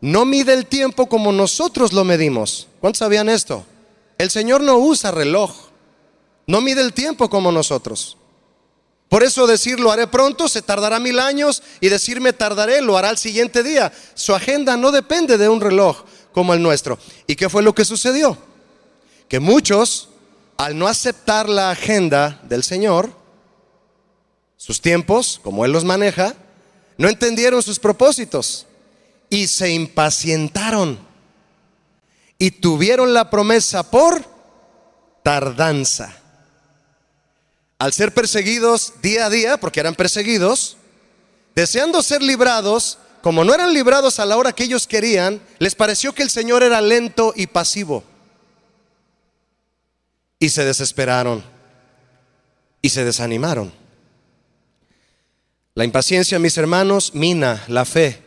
No 0.00 0.24
mide 0.24 0.54
el 0.54 0.64
tiempo 0.64 1.10
como 1.10 1.30
nosotros 1.30 1.92
lo 1.92 2.04
medimos. 2.04 2.68
¿Cuántos 2.80 3.00
sabían 3.00 3.28
esto? 3.28 3.66
El 4.16 4.30
Señor 4.30 4.62
no 4.62 4.78
usa 4.78 5.10
reloj. 5.10 5.68
No 6.46 6.62
mide 6.62 6.80
el 6.80 6.94
tiempo 6.94 7.28
como 7.28 7.52
nosotros. 7.52 8.16
Por 9.10 9.22
eso 9.22 9.46
decir 9.46 9.78
lo 9.78 9.92
haré 9.92 10.06
pronto 10.06 10.48
se 10.48 10.62
tardará 10.62 10.98
mil 11.00 11.18
años 11.18 11.62
y 11.82 11.90
decir 11.90 12.22
me 12.22 12.32
tardaré 12.32 12.80
lo 12.80 12.96
hará 12.96 13.10
el 13.10 13.18
siguiente 13.18 13.62
día. 13.62 13.92
Su 14.14 14.34
agenda 14.34 14.78
no 14.78 14.90
depende 14.90 15.36
de 15.36 15.50
un 15.50 15.60
reloj 15.60 16.04
como 16.32 16.54
el 16.54 16.62
nuestro. 16.62 16.98
¿Y 17.26 17.36
qué 17.36 17.50
fue 17.50 17.62
lo 17.62 17.74
que 17.74 17.84
sucedió? 17.84 18.38
que 19.28 19.38
muchos, 19.38 20.08
al 20.56 20.78
no 20.78 20.88
aceptar 20.88 21.50
la 21.50 21.70
agenda 21.70 22.40
del 22.44 22.62
Señor, 22.62 23.12
sus 24.56 24.80
tiempos, 24.80 25.40
como 25.44 25.66
Él 25.66 25.72
los 25.72 25.84
maneja, 25.84 26.34
no 27.00 27.08
entendieron 27.08 27.62
sus 27.62 27.78
propósitos 27.78 28.66
y 29.30 29.46
se 29.46 29.70
impacientaron 29.70 30.98
y 32.38 32.50
tuvieron 32.50 33.14
la 33.14 33.30
promesa 33.30 33.90
por 33.90 34.22
tardanza. 35.22 36.14
Al 37.78 37.94
ser 37.94 38.12
perseguidos 38.12 38.92
día 39.00 39.24
a 39.24 39.30
día, 39.30 39.56
porque 39.58 39.80
eran 39.80 39.94
perseguidos, 39.94 40.76
deseando 41.54 42.02
ser 42.02 42.20
librados, 42.20 42.98
como 43.22 43.46
no 43.46 43.54
eran 43.54 43.72
librados 43.72 44.20
a 44.20 44.26
la 44.26 44.36
hora 44.36 44.52
que 44.52 44.64
ellos 44.64 44.86
querían, 44.86 45.40
les 45.58 45.74
pareció 45.74 46.14
que 46.14 46.22
el 46.22 46.28
Señor 46.28 46.62
era 46.62 46.82
lento 46.82 47.32
y 47.34 47.46
pasivo 47.46 48.04
y 50.38 50.50
se 50.50 50.66
desesperaron 50.66 51.42
y 52.82 52.90
se 52.90 53.06
desanimaron. 53.06 53.79
La 55.80 55.86
impaciencia, 55.86 56.38
mis 56.38 56.58
hermanos, 56.58 57.14
mina 57.14 57.64
la 57.66 57.86
fe 57.86 58.22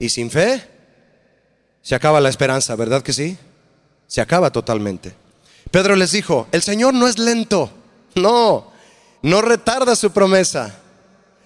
y 0.00 0.08
sin 0.08 0.28
fe 0.28 0.60
se 1.80 1.94
acaba 1.94 2.20
la 2.20 2.28
esperanza, 2.28 2.74
¿verdad 2.74 3.00
que 3.00 3.12
sí? 3.12 3.38
Se 4.08 4.20
acaba 4.20 4.50
totalmente. 4.50 5.14
Pedro 5.70 5.94
les 5.94 6.10
dijo, 6.10 6.48
el 6.50 6.62
Señor 6.62 6.94
no 6.94 7.06
es 7.06 7.20
lento, 7.20 7.70
no, 8.16 8.72
no 9.22 9.40
retarda 9.40 9.94
su 9.94 10.10
promesa. 10.10 10.80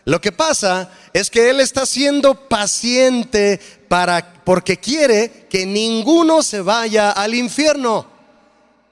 Lo 0.06 0.18
que 0.18 0.32
pasa 0.32 0.92
es 1.12 1.28
que 1.28 1.50
Él 1.50 1.60
está 1.60 1.84
siendo 1.84 2.48
paciente 2.48 3.60
para, 3.86 4.42
porque 4.44 4.78
quiere 4.78 5.46
que 5.50 5.66
ninguno 5.66 6.42
se 6.42 6.62
vaya 6.62 7.10
al 7.10 7.34
infierno 7.34 8.06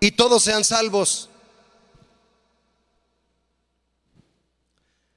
y 0.00 0.10
todos 0.10 0.42
sean 0.42 0.64
salvos. 0.64 1.30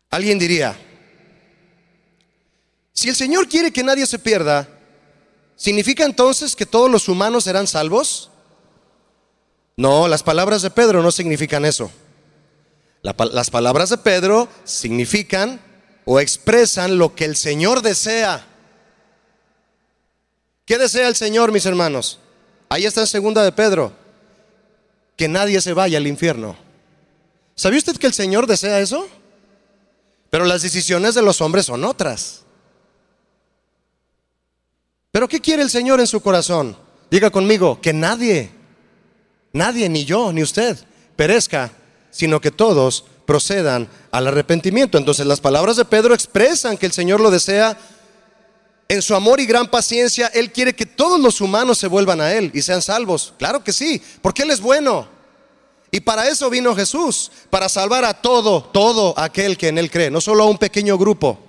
Alguien 0.09 0.39
diría, 0.39 0.77
si 2.93 3.09
el 3.09 3.15
Señor 3.15 3.47
quiere 3.47 3.71
que 3.71 3.83
nadie 3.83 4.05
se 4.05 4.19
pierda, 4.19 4.67
¿significa 5.55 6.03
entonces 6.03 6.55
que 6.55 6.65
todos 6.65 6.89
los 6.89 7.07
humanos 7.07 7.45
serán 7.45 7.67
salvos? 7.67 8.29
No, 9.77 10.07
las 10.07 10.23
palabras 10.23 10.61
de 10.61 10.69
Pedro 10.69 11.01
no 11.01 11.11
significan 11.11 11.65
eso. 11.65 11.91
las 13.01 13.49
palabras 13.49 13.89
de 13.89 13.97
Pedro 13.97 14.47
significan 14.63 15.59
o 16.05 16.19
expresan 16.19 16.97
lo 16.97 17.15
que 17.15 17.25
el 17.25 17.35
Señor 17.35 17.81
desea. 17.81 18.45
¿Qué 20.65 20.77
desea 20.77 21.07
el 21.07 21.15
Señor, 21.15 21.51
mis 21.51 21.65
hermanos? 21.65 22.19
Ahí 22.69 22.85
está 22.85 23.01
en 23.01 23.07
segunda 23.07 23.43
de 23.43 23.51
Pedro 23.51 23.93
que 25.17 25.27
nadie 25.27 25.61
se 25.61 25.73
vaya 25.73 25.97
al 25.97 26.07
infierno. 26.07 26.55
¿Sabe 27.55 27.77
usted 27.77 27.97
que 27.97 28.07
el 28.07 28.13
Señor 28.13 28.47
desea 28.47 28.79
eso? 28.79 29.07
Pero 30.29 30.45
las 30.45 30.61
decisiones 30.61 31.13
de 31.13 31.21
los 31.21 31.41
hombres 31.41 31.65
son 31.65 31.83
otras. 31.83 32.40
¿Pero 35.11 35.27
qué 35.27 35.41
quiere 35.41 35.61
el 35.61 35.69
Señor 35.69 35.99
en 35.99 36.07
su 36.07 36.21
corazón? 36.21 36.77
Diga 37.09 37.29
conmigo, 37.29 37.79
que 37.81 37.91
nadie, 37.91 38.51
nadie, 39.51 39.89
ni 39.89 40.05
yo, 40.05 40.31
ni 40.31 40.41
usted, 40.41 40.77
perezca, 41.17 41.71
sino 42.09 42.39
que 42.39 42.51
todos 42.51 43.03
procedan 43.25 43.89
al 44.11 44.27
arrepentimiento. 44.27 44.97
Entonces 44.97 45.25
las 45.25 45.41
palabras 45.41 45.75
de 45.75 45.85
Pedro 45.85 46.13
expresan 46.13 46.77
que 46.77 46.85
el 46.85 46.93
Señor 46.93 47.19
lo 47.19 47.29
desea 47.29 47.77
en 48.87 49.01
su 49.01 49.15
amor 49.15 49.39
y 49.39 49.45
gran 49.45 49.67
paciencia, 49.67 50.27
Él 50.27 50.51
quiere 50.51 50.75
que 50.75 50.85
todos 50.85 51.17
los 51.17 51.39
humanos 51.39 51.77
se 51.77 51.87
vuelvan 51.87 52.19
a 52.19 52.33
Él 52.33 52.51
y 52.53 52.61
sean 52.61 52.81
salvos. 52.81 53.33
Claro 53.37 53.63
que 53.63 53.71
sí, 53.71 54.01
porque 54.21 54.43
Él 54.43 54.51
es 54.51 54.59
bueno. 54.59 55.07
Y 55.91 56.01
para 56.01 56.27
eso 56.27 56.49
vino 56.49 56.75
Jesús, 56.75 57.31
para 57.49 57.69
salvar 57.69 58.03
a 58.03 58.13
todo, 58.13 58.63
todo 58.63 59.13
aquel 59.17 59.57
que 59.57 59.69
en 59.69 59.77
Él 59.77 59.89
cree, 59.89 60.11
no 60.11 60.19
solo 60.19 60.43
a 60.43 60.47
un 60.47 60.57
pequeño 60.57 60.97
grupo, 60.97 61.39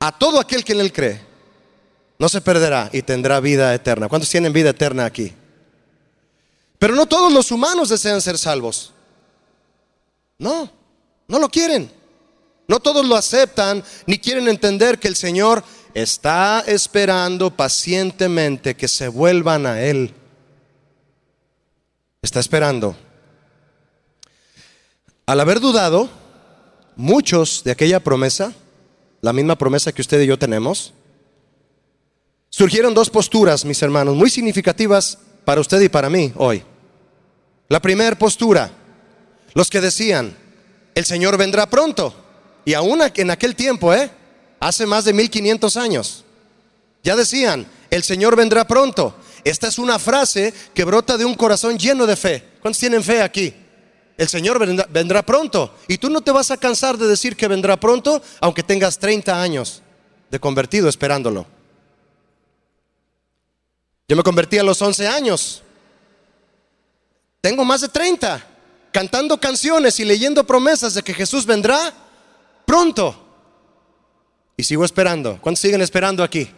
a 0.00 0.16
todo 0.18 0.40
aquel 0.40 0.64
que 0.64 0.72
en 0.72 0.80
Él 0.80 0.92
cree. 0.94 1.27
No 2.18 2.28
se 2.28 2.40
perderá 2.40 2.90
y 2.92 3.02
tendrá 3.02 3.40
vida 3.40 3.74
eterna. 3.74 4.08
¿Cuántos 4.08 4.30
tienen 4.30 4.52
vida 4.52 4.70
eterna 4.70 5.04
aquí? 5.04 5.32
Pero 6.78 6.94
no 6.94 7.06
todos 7.06 7.32
los 7.32 7.50
humanos 7.50 7.88
desean 7.88 8.20
ser 8.20 8.38
salvos. 8.38 8.92
No, 10.38 10.70
no 11.26 11.38
lo 11.38 11.48
quieren. 11.48 11.90
No 12.66 12.80
todos 12.80 13.06
lo 13.06 13.16
aceptan 13.16 13.82
ni 14.06 14.18
quieren 14.18 14.48
entender 14.48 14.98
que 14.98 15.08
el 15.08 15.16
Señor 15.16 15.64
está 15.94 16.62
esperando 16.66 17.50
pacientemente 17.50 18.76
que 18.76 18.88
se 18.88 19.08
vuelvan 19.08 19.66
a 19.66 19.80
Él. 19.80 20.14
Está 22.20 22.40
esperando. 22.40 22.96
Al 25.24 25.40
haber 25.40 25.60
dudado, 25.60 26.08
muchos 26.96 27.62
de 27.64 27.70
aquella 27.70 28.00
promesa, 28.00 28.52
la 29.20 29.32
misma 29.32 29.56
promesa 29.56 29.92
que 29.92 30.02
usted 30.02 30.20
y 30.20 30.26
yo 30.26 30.38
tenemos, 30.38 30.92
surgieron 32.50 32.94
dos 32.94 33.10
posturas, 33.10 33.64
mis 33.64 33.80
hermanos, 33.82 34.14
muy 34.16 34.30
significativas 34.30 35.18
para 35.44 35.60
usted 35.60 35.80
y 35.80 35.88
para 35.88 36.10
mí 36.10 36.32
hoy. 36.36 36.62
La 37.68 37.80
primera 37.80 38.16
postura, 38.16 38.70
los 39.54 39.68
que 39.70 39.80
decían, 39.80 40.36
el 40.94 41.04
Señor 41.04 41.36
vendrá 41.36 41.68
pronto. 41.68 42.14
Y 42.64 42.74
aún 42.74 43.00
en 43.14 43.30
aquel 43.30 43.54
tiempo, 43.54 43.94
¿eh? 43.94 44.10
hace 44.60 44.86
más 44.86 45.04
de 45.04 45.12
1500 45.12 45.76
años, 45.76 46.24
ya 47.02 47.16
decían, 47.16 47.66
el 47.90 48.02
Señor 48.02 48.36
vendrá 48.36 48.66
pronto. 48.66 49.14
Esta 49.44 49.68
es 49.68 49.78
una 49.78 49.98
frase 49.98 50.52
que 50.74 50.84
brota 50.84 51.16
de 51.16 51.24
un 51.24 51.34
corazón 51.34 51.78
lleno 51.78 52.06
de 52.06 52.16
fe. 52.16 52.44
¿Cuántos 52.60 52.80
tienen 52.80 53.02
fe 53.02 53.22
aquí? 53.22 53.54
El 54.16 54.28
Señor 54.28 54.58
vendrá, 54.58 54.86
vendrá, 54.90 55.22
pronto. 55.24 55.74
Y 55.86 55.96
tú 55.98 56.10
no 56.10 56.20
te 56.20 56.32
vas 56.32 56.50
a 56.50 56.56
cansar 56.56 56.98
de 56.98 57.06
decir 57.06 57.36
que 57.36 57.46
vendrá 57.46 57.78
pronto, 57.78 58.20
aunque 58.40 58.62
tengas 58.62 58.98
30 58.98 59.40
años 59.40 59.82
de 60.30 60.40
convertido 60.40 60.88
esperándolo. 60.88 61.46
Yo 64.08 64.16
me 64.16 64.22
convertí 64.22 64.58
a 64.58 64.62
los 64.62 64.80
11 64.80 65.06
años. 65.06 65.62
Tengo 67.40 67.64
más 67.64 67.82
de 67.82 67.88
30 67.88 68.44
cantando 68.90 69.38
canciones 69.38 70.00
y 70.00 70.04
leyendo 70.04 70.44
promesas 70.44 70.94
de 70.94 71.02
que 71.02 71.12
Jesús 71.12 71.44
vendrá 71.44 71.92
pronto. 72.64 73.26
Y 74.56 74.64
sigo 74.64 74.84
esperando. 74.84 75.38
¿Cuántos 75.40 75.60
siguen 75.60 75.82
esperando 75.82 76.24
aquí? 76.24 76.50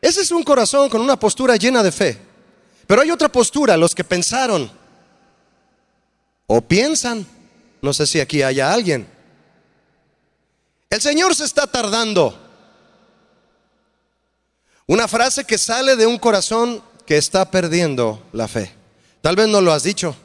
Ese 0.00 0.20
es 0.20 0.30
un 0.30 0.44
corazón 0.44 0.88
con 0.88 1.00
una 1.00 1.18
postura 1.18 1.56
llena 1.56 1.82
de 1.82 1.90
fe. 1.90 2.20
Pero 2.86 3.02
hay 3.02 3.10
otra 3.10 3.30
postura, 3.30 3.76
los 3.76 3.94
que 3.94 4.04
pensaron 4.04 4.70
o 6.46 6.62
piensan, 6.62 7.26
no 7.82 7.92
sé 7.92 8.06
si 8.06 8.20
aquí 8.20 8.42
haya 8.42 8.72
alguien. 8.72 9.06
El 10.88 11.00
Señor 11.00 11.34
se 11.34 11.44
está 11.44 11.66
tardando. 11.66 12.47
Una 14.88 15.06
frase 15.06 15.44
que 15.44 15.58
sale 15.58 15.96
de 15.96 16.06
un 16.06 16.18
corazón 16.18 16.82
que 17.04 17.18
está 17.18 17.50
perdiendo 17.50 18.22
la 18.32 18.48
fe. 18.48 18.72
Tal 19.20 19.36
vez 19.36 19.46
no 19.46 19.60
lo 19.60 19.70
has 19.74 19.82
dicho, 19.82 20.16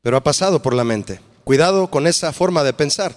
pero 0.00 0.16
ha 0.16 0.24
pasado 0.24 0.62
por 0.62 0.72
la 0.72 0.82
mente. 0.82 1.20
Cuidado 1.44 1.90
con 1.90 2.06
esa 2.06 2.32
forma 2.32 2.64
de 2.64 2.72
pensar. 2.72 3.14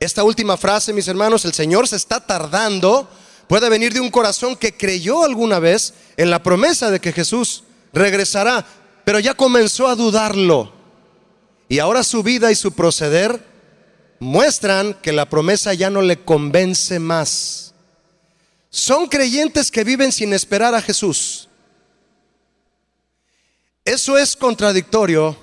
Esta 0.00 0.24
última 0.24 0.56
frase, 0.56 0.92
mis 0.92 1.06
hermanos, 1.06 1.44
el 1.44 1.52
Señor 1.52 1.86
se 1.86 1.94
está 1.94 2.26
tardando, 2.26 3.08
puede 3.46 3.68
venir 3.68 3.92
de 3.92 4.00
un 4.00 4.10
corazón 4.10 4.56
que 4.56 4.76
creyó 4.76 5.22
alguna 5.22 5.60
vez 5.60 5.94
en 6.16 6.30
la 6.30 6.42
promesa 6.42 6.90
de 6.90 7.00
que 7.00 7.12
Jesús 7.12 7.62
regresará, 7.92 8.66
pero 9.04 9.20
ya 9.20 9.34
comenzó 9.34 9.86
a 9.86 9.94
dudarlo. 9.94 10.72
Y 11.68 11.78
ahora 11.78 12.02
su 12.02 12.24
vida 12.24 12.50
y 12.50 12.56
su 12.56 12.72
proceder 12.72 13.48
muestran 14.20 14.94
que 14.94 15.12
la 15.12 15.28
promesa 15.28 15.74
ya 15.74 15.90
no 15.90 16.02
le 16.02 16.22
convence 16.22 16.98
más. 16.98 17.59
Son 18.70 19.08
creyentes 19.08 19.70
que 19.70 19.82
viven 19.82 20.12
sin 20.12 20.32
esperar 20.32 20.74
a 20.74 20.80
Jesús. 20.80 21.48
Eso 23.84 24.16
es 24.16 24.36
contradictorio 24.36 25.36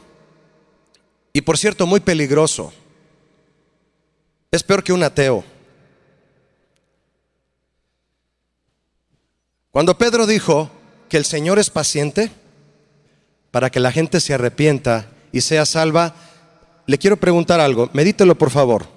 y 1.34 1.42
por 1.42 1.58
cierto 1.58 1.86
muy 1.86 2.00
peligroso. 2.00 2.72
Es 4.50 4.64
peor 4.64 4.84
que 4.84 4.94
un 4.94 5.04
ateo. 5.04 5.44
Cuando 9.72 9.98
Pedro 9.98 10.26
dijo 10.26 10.72
que 11.10 11.18
el 11.18 11.26
Señor 11.26 11.60
es 11.60 11.70
paciente 11.70 12.32
para 13.52 13.70
que 13.70 13.82
la 13.82 13.92
gente 13.92 14.22
se 14.22 14.34
arrepienta 14.34 15.12
y 15.34 15.42
sea 15.42 15.66
salva, 15.66 16.16
le 16.86 16.98
quiero 16.98 17.18
preguntar 17.18 17.60
algo, 17.60 17.90
medítelo 17.92 18.38
por 18.38 18.50
favor. 18.50 18.88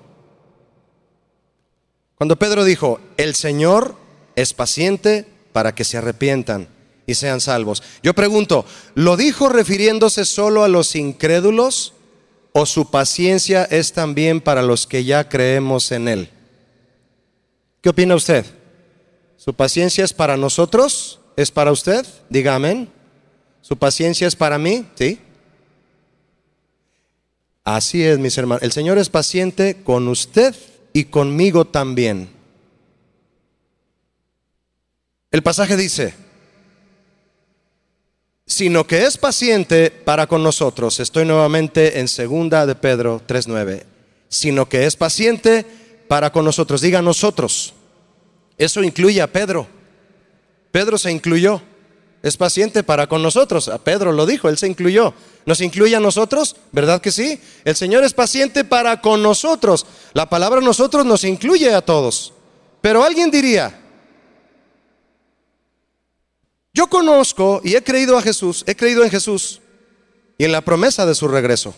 Cuando 2.15 2.37
Pedro 2.37 2.65
dijo, 2.65 3.01
el 3.17 3.35
Señor 3.35 4.00
es 4.41 4.55
paciente 4.55 5.27
para 5.53 5.75
que 5.75 5.85
se 5.85 5.99
arrepientan 5.99 6.69
y 7.07 7.15
sean 7.15 7.41
salvos. 7.41 7.83
Yo 8.03 8.15
pregunto, 8.15 8.65
¿lo 8.95 9.17
dijo 9.17 9.49
refiriéndose 9.49 10.25
solo 10.25 10.65
a 10.65 10.69
los 10.69 10.97
incrédulos 10.97 11.95
o 12.53 12.67
su 12.67 12.91
paciencia 12.91 13.65
es 13.65 13.93
también 13.93 14.41
para 14.41 14.63
los 14.63 14.87
que 14.87 15.05
ya 15.05 15.29
creemos 15.29 15.93
en 15.93 16.09
Él? 16.09 16.31
¿Qué 17.81 17.89
opina 17.89 18.15
usted? 18.15 18.45
¿Su 19.37 19.55
paciencia 19.55 20.05
es 20.05 20.13
para 20.13 20.37
nosotros? 20.37 21.21
¿Es 21.37 21.51
para 21.51 21.73
usted? 21.73 22.07
Diga 22.29 22.55
amén. 22.55 22.91
¿Su 23.63 23.77
paciencia 23.77 24.27
es 24.27 24.37
para 24.37 24.59
mí? 24.59 24.87
¿Sí? 24.95 25.19
Así 27.65 28.03
es, 28.03 28.19
mis 28.19 28.37
hermanos. 28.37 28.63
El 28.63 28.73
Señor 28.73 28.99
es 28.99 29.09
paciente 29.09 29.83
con 29.83 30.09
usted 30.09 30.55
y 30.93 31.05
conmigo 31.05 31.67
también. 31.67 32.40
El 35.31 35.43
pasaje 35.43 35.77
dice, 35.77 36.15
sino 38.47 38.85
que 38.85 39.05
es 39.05 39.17
paciente 39.17 39.91
para 39.91 40.27
con 40.27 40.43
nosotros. 40.43 40.99
Estoy 40.99 41.25
nuevamente 41.25 42.01
en 42.01 42.09
segunda 42.09 42.67
de 42.67 42.75
Pedro 42.75 43.23
3:9. 43.27 43.85
Sino 44.29 44.69
que 44.69 44.87
es 44.87 44.97
paciente 44.97 45.65
para 46.09 46.33
con 46.33 46.45
nosotros. 46.45 46.81
Diga 46.81 47.01
nosotros. 47.01 47.75
Eso 48.59 48.83
incluye 48.83 49.23
a 49.23 49.33
Pedro. 49.33 49.69
Pedro 50.73 50.99
se 50.99 51.13
incluyó. 51.13 51.63
Es 52.23 52.37
paciente 52.37 52.83
para 52.83 53.07
con 53.07 53.23
nosotros. 53.23 53.69
A 53.69 53.79
Pedro 53.79 54.13
lo 54.13 54.27
dijo, 54.27 54.49
él 54.49 54.59
se 54.59 54.67
incluyó. 54.67 55.15
¿Nos 55.47 55.61
incluye 55.61 55.97
a 55.97 56.01
nosotros? 56.01 56.57
¿Verdad 56.71 57.01
que 57.01 57.13
sí? 57.13 57.41
El 57.65 57.77
Señor 57.77 58.05
es 58.05 58.13
paciente 58.13 58.65
para 58.65 59.01
con 59.01 59.23
nosotros. 59.23 59.87
La 60.13 60.29
palabra 60.29 60.61
nosotros 60.61 61.07
nos 61.07 61.25
incluye 61.25 61.73
a 61.73 61.81
todos. 61.81 62.35
Pero 62.83 63.05
alguien 63.05 63.31
diría, 63.31 63.80
yo 66.73 66.89
conozco 66.89 67.61
y 67.65 67.75
he 67.75 67.83
creído 67.83 68.17
a 68.17 68.23
Jesús, 68.23 68.65
he 68.67 68.77
creído 68.77 69.05
en 69.05 69.11
Jesús 69.11 69.61
y 70.39 70.45
en 70.45 70.53
la 70.53 70.61
promesa 70.61 71.05
de 71.05 71.15
su 71.15 71.29
regreso. 71.29 71.75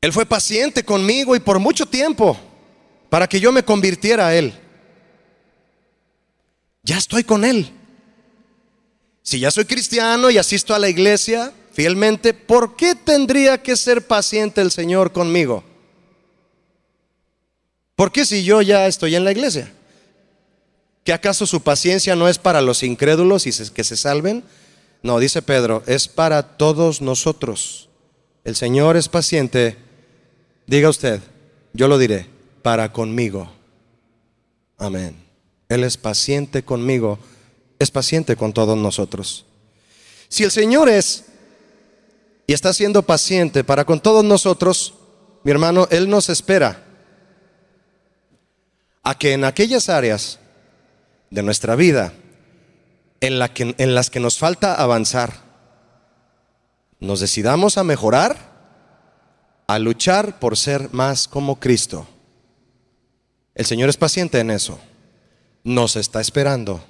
Él 0.00 0.12
fue 0.12 0.26
paciente 0.26 0.84
conmigo 0.84 1.34
y 1.34 1.40
por 1.40 1.58
mucho 1.58 1.86
tiempo 1.86 2.38
para 3.08 3.26
que 3.26 3.40
yo 3.40 3.52
me 3.52 3.64
convirtiera 3.64 4.26
a 4.26 4.34
Él. 4.34 4.52
Ya 6.82 6.98
estoy 6.98 7.24
con 7.24 7.44
Él. 7.44 7.70
Si 9.22 9.40
ya 9.40 9.50
soy 9.50 9.64
cristiano 9.64 10.28
y 10.30 10.36
asisto 10.36 10.74
a 10.74 10.78
la 10.78 10.88
iglesia 10.88 11.52
fielmente, 11.72 12.34
¿por 12.34 12.76
qué 12.76 12.94
tendría 12.94 13.62
que 13.62 13.76
ser 13.76 14.06
paciente 14.06 14.60
el 14.60 14.70
Señor 14.70 15.12
conmigo? 15.12 15.64
¿Por 17.96 18.12
qué 18.12 18.26
si 18.26 18.44
yo 18.44 18.60
ya 18.60 18.86
estoy 18.86 19.14
en 19.14 19.24
la 19.24 19.32
iglesia? 19.32 19.72
¿Que 21.04 21.12
acaso 21.12 21.46
su 21.46 21.62
paciencia 21.62 22.16
no 22.16 22.28
es 22.28 22.38
para 22.38 22.62
los 22.62 22.82
incrédulos 22.82 23.46
y 23.46 23.52
que 23.70 23.84
se 23.84 23.96
salven? 23.96 24.42
No, 25.02 25.18
dice 25.18 25.42
Pedro, 25.42 25.82
es 25.86 26.08
para 26.08 26.56
todos 26.56 27.02
nosotros. 27.02 27.90
El 28.42 28.56
Señor 28.56 28.96
es 28.96 29.10
paciente, 29.10 29.76
diga 30.66 30.88
usted, 30.88 31.20
yo 31.74 31.88
lo 31.88 31.98
diré, 31.98 32.26
para 32.62 32.90
conmigo. 32.90 33.52
Amén. 34.78 35.14
Él 35.68 35.84
es 35.84 35.98
paciente 35.98 36.62
conmigo, 36.62 37.18
es 37.78 37.90
paciente 37.90 38.34
con 38.34 38.54
todos 38.54 38.78
nosotros. 38.78 39.44
Si 40.28 40.42
el 40.42 40.50
Señor 40.50 40.88
es 40.88 41.26
y 42.46 42.54
está 42.54 42.72
siendo 42.72 43.02
paciente 43.02 43.62
para 43.62 43.84
con 43.84 44.00
todos 44.00 44.24
nosotros, 44.24 44.94
mi 45.42 45.50
hermano, 45.50 45.86
Él 45.90 46.08
nos 46.08 46.30
espera 46.30 46.82
a 49.02 49.18
que 49.18 49.34
en 49.34 49.44
aquellas 49.44 49.90
áreas 49.90 50.38
de 51.34 51.42
nuestra 51.42 51.74
vida 51.74 52.12
en, 53.20 53.40
la 53.40 53.52
que, 53.52 53.74
en 53.76 53.94
las 53.96 54.08
que 54.08 54.20
nos 54.20 54.38
falta 54.38 54.76
avanzar, 54.76 55.32
nos 57.00 57.18
decidamos 57.18 57.76
a 57.76 57.82
mejorar, 57.82 58.36
a 59.66 59.80
luchar 59.80 60.38
por 60.38 60.56
ser 60.56 60.92
más 60.92 61.26
como 61.26 61.58
Cristo. 61.58 62.06
El 63.56 63.66
Señor 63.66 63.88
es 63.88 63.96
paciente 63.96 64.38
en 64.38 64.52
eso. 64.52 64.78
Nos 65.64 65.96
está 65.96 66.20
esperando. 66.20 66.84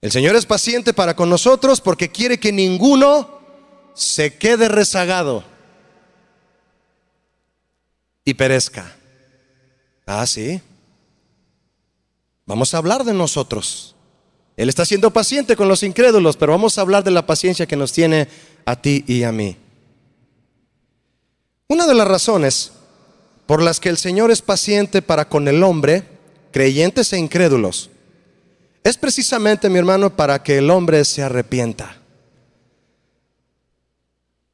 El 0.00 0.12
Señor 0.12 0.36
es 0.36 0.46
paciente 0.46 0.92
para 0.92 1.16
con 1.16 1.28
nosotros 1.28 1.80
porque 1.80 2.12
quiere 2.12 2.38
que 2.38 2.52
ninguno 2.52 3.40
se 3.94 4.38
quede 4.38 4.68
rezagado 4.68 5.42
y 8.24 8.34
perezca. 8.34 8.94
Ah, 10.06 10.24
sí. 10.24 10.62
Vamos 12.52 12.74
a 12.74 12.76
hablar 12.76 13.04
de 13.04 13.14
nosotros. 13.14 13.94
Él 14.58 14.68
está 14.68 14.84
siendo 14.84 15.10
paciente 15.10 15.56
con 15.56 15.68
los 15.68 15.82
incrédulos, 15.82 16.36
pero 16.36 16.52
vamos 16.52 16.76
a 16.76 16.82
hablar 16.82 17.02
de 17.02 17.10
la 17.10 17.24
paciencia 17.24 17.64
que 17.64 17.76
nos 17.76 17.94
tiene 17.94 18.28
a 18.66 18.76
ti 18.76 19.06
y 19.06 19.22
a 19.22 19.32
mí. 19.32 19.56
Una 21.66 21.86
de 21.86 21.94
las 21.94 22.06
razones 22.06 22.72
por 23.46 23.62
las 23.62 23.80
que 23.80 23.88
el 23.88 23.96
Señor 23.96 24.30
es 24.30 24.42
paciente 24.42 25.00
para 25.00 25.30
con 25.30 25.48
el 25.48 25.62
hombre, 25.62 26.04
creyentes 26.50 27.14
e 27.14 27.18
incrédulos, 27.18 27.88
es 28.84 28.98
precisamente, 28.98 29.70
mi 29.70 29.78
hermano, 29.78 30.14
para 30.14 30.42
que 30.42 30.58
el 30.58 30.68
hombre 30.68 31.06
se 31.06 31.22
arrepienta. 31.22 32.02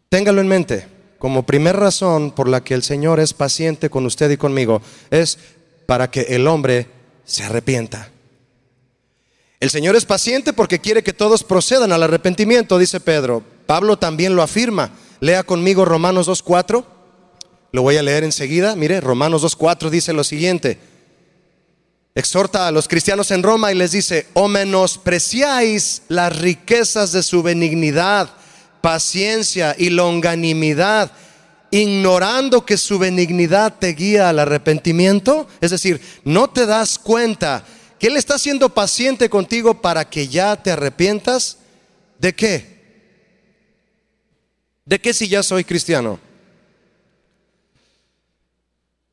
Téngalo 0.09 0.41
en 0.41 0.47
mente, 0.47 0.87
como 1.19 1.43
primera 1.43 1.81
razón 1.81 2.31
por 2.31 2.49
la 2.49 2.63
que 2.63 2.75
el 2.75 2.85
Señor 2.85 3.19
es 3.19 3.35
paciente 3.35 3.91
con 3.91 4.07
usted 4.07 4.31
y 4.31 4.37
conmigo, 4.37 4.83
es 5.11 5.41
para 5.87 6.13
que 6.13 6.21
el 6.29 6.47
hombre 6.47 6.98
se 7.29 7.45
arrepienta. 7.45 8.11
El 9.61 9.71
Señor 9.71 9.95
es 9.97 10.05
paciente 10.05 10.53
porque 10.53 10.81
quiere 10.81 11.03
que 11.03 11.13
todos 11.13 11.45
procedan 11.45 11.93
al 11.93 12.03
arrepentimiento, 12.03 12.79
dice 12.79 13.01
Pedro. 13.01 13.45
Pablo 13.67 13.99
también 13.99 14.35
lo 14.35 14.43
afirma. 14.43 14.91
Lea 15.21 15.43
conmigo 15.43 15.85
Romanos 15.85 16.29
2.4. 16.29 16.85
Lo 17.73 17.83
voy 17.83 17.97
a 17.97 18.03
leer 18.03 18.25
enseguida. 18.25 18.75
Mire, 18.77 19.01
Romanos 19.01 19.43
2.4 19.45 19.91
dice 19.91 20.13
lo 20.13 20.25
siguiente. 20.25 20.79
Exhorta 22.15 22.67
a 22.67 22.73
los 22.73 22.89
cristianos 22.89 23.31
en 23.31 23.43
Roma 23.43 23.71
y 23.71 23.75
les 23.75 23.93
dice, 23.93 24.27
o 24.33 24.49
menospreciáis 24.49 26.03
las 26.09 26.37
riquezas 26.37 27.13
de 27.13 27.23
su 27.23 27.43
benignidad, 27.43 28.31
paciencia 28.81 29.77
y 29.77 29.91
longanimidad, 29.91 31.13
ignorando 31.71 32.65
que 32.65 32.77
su 32.77 32.99
benignidad 32.99 33.79
te 33.79 33.89
guía 33.89 34.29
al 34.29 34.39
arrepentimiento. 34.39 35.47
Es 35.61 35.71
decir, 35.71 36.01
no 36.25 36.49
te 36.49 36.67
das 36.67 36.99
cuenta 36.99 37.65
que 37.99 38.07
Él 38.07 38.17
está 38.17 38.39
siendo 38.39 38.69
paciente 38.71 39.29
contigo 39.29 39.81
para 39.81 40.09
que 40.09 40.29
ya 40.29 40.57
te 40.57 40.71
arrepientas. 40.71 41.59
¿De 42.19 42.35
qué? 42.35 42.79
¿De 44.85 45.01
qué 45.01 45.13
si 45.13 45.29
ya 45.29 45.43
soy 45.43 45.65
cristiano? 45.65 46.19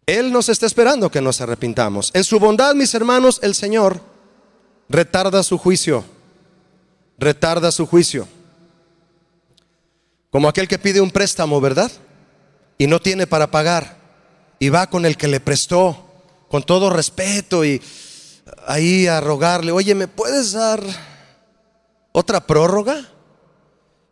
Él 0.05 0.31
nos 0.31 0.49
está 0.49 0.65
esperando 0.67 1.09
que 1.09 1.21
nos 1.21 1.41
arrepintamos. 1.41 2.11
En 2.13 2.23
su 2.23 2.39
bondad, 2.39 2.75
mis 2.75 2.93
hermanos, 2.93 3.39
el 3.41 3.55
Señor 3.55 3.99
retarda 4.87 5.41
su 5.43 5.57
juicio. 5.57 6.05
Retarda 7.17 7.71
su 7.71 7.87
juicio. 7.87 8.27
Como 10.29 10.47
aquel 10.47 10.67
que 10.67 10.77
pide 10.77 11.01
un 11.01 11.09
préstamo, 11.09 11.59
¿verdad? 11.59 11.91
Y 12.77 12.87
no 12.87 12.99
tiene 12.99 13.27
para 13.27 13.51
pagar. 13.51 13.97
Y 14.59 14.69
va 14.69 14.87
con 14.87 15.05
el 15.05 15.17
que 15.17 15.27
le 15.27 15.39
prestó, 15.39 16.05
con 16.49 16.63
todo 16.63 16.89
respeto 16.89 17.65
y 17.65 17.81
ahí 18.67 19.07
a 19.07 19.21
rogarle, 19.21 19.71
oye, 19.71 19.95
¿me 19.95 20.07
puedes 20.07 20.51
dar 20.53 20.81
otra 22.11 22.45
prórroga? 22.45 23.09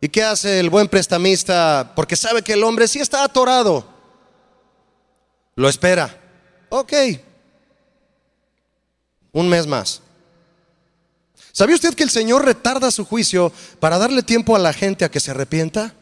¿Y 0.00 0.08
qué 0.08 0.22
hace 0.22 0.60
el 0.60 0.68
buen 0.68 0.88
prestamista? 0.88 1.92
Porque 1.96 2.16
sabe 2.16 2.42
que 2.42 2.52
el 2.52 2.64
hombre 2.64 2.88
sí 2.88 2.98
está 2.98 3.24
atorado. 3.24 3.86
Lo 5.56 5.68
espera. 5.68 6.20
Ok. 6.68 6.92
Un 9.32 9.48
mes 9.48 9.66
más. 9.66 10.02
¿Sabía 11.52 11.76
usted 11.76 11.94
que 11.94 12.02
el 12.02 12.10
Señor 12.10 12.44
retarda 12.44 12.90
su 12.90 13.04
juicio 13.04 13.52
para 13.80 13.96
darle 13.96 14.22
tiempo 14.22 14.56
a 14.56 14.58
la 14.58 14.72
gente 14.72 15.04
a 15.04 15.10
que 15.10 15.20
se 15.20 15.30
arrepienta? 15.30 15.94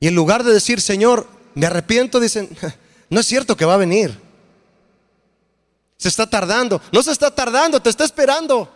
Y 0.00 0.08
en 0.08 0.14
lugar 0.14 0.42
de 0.42 0.52
decir, 0.52 0.80
Señor, 0.80 1.28
me 1.54 1.66
arrepiento, 1.66 2.18
dicen, 2.18 2.48
no 3.10 3.20
es 3.20 3.26
cierto 3.26 3.56
que 3.56 3.66
va 3.66 3.74
a 3.74 3.78
venir. 3.78 4.18
Se 5.98 6.08
está 6.08 6.28
tardando. 6.28 6.80
No 6.90 7.02
se 7.02 7.12
está 7.12 7.30
tardando, 7.30 7.80
te 7.80 7.90
está 7.90 8.04
esperando. 8.04 8.72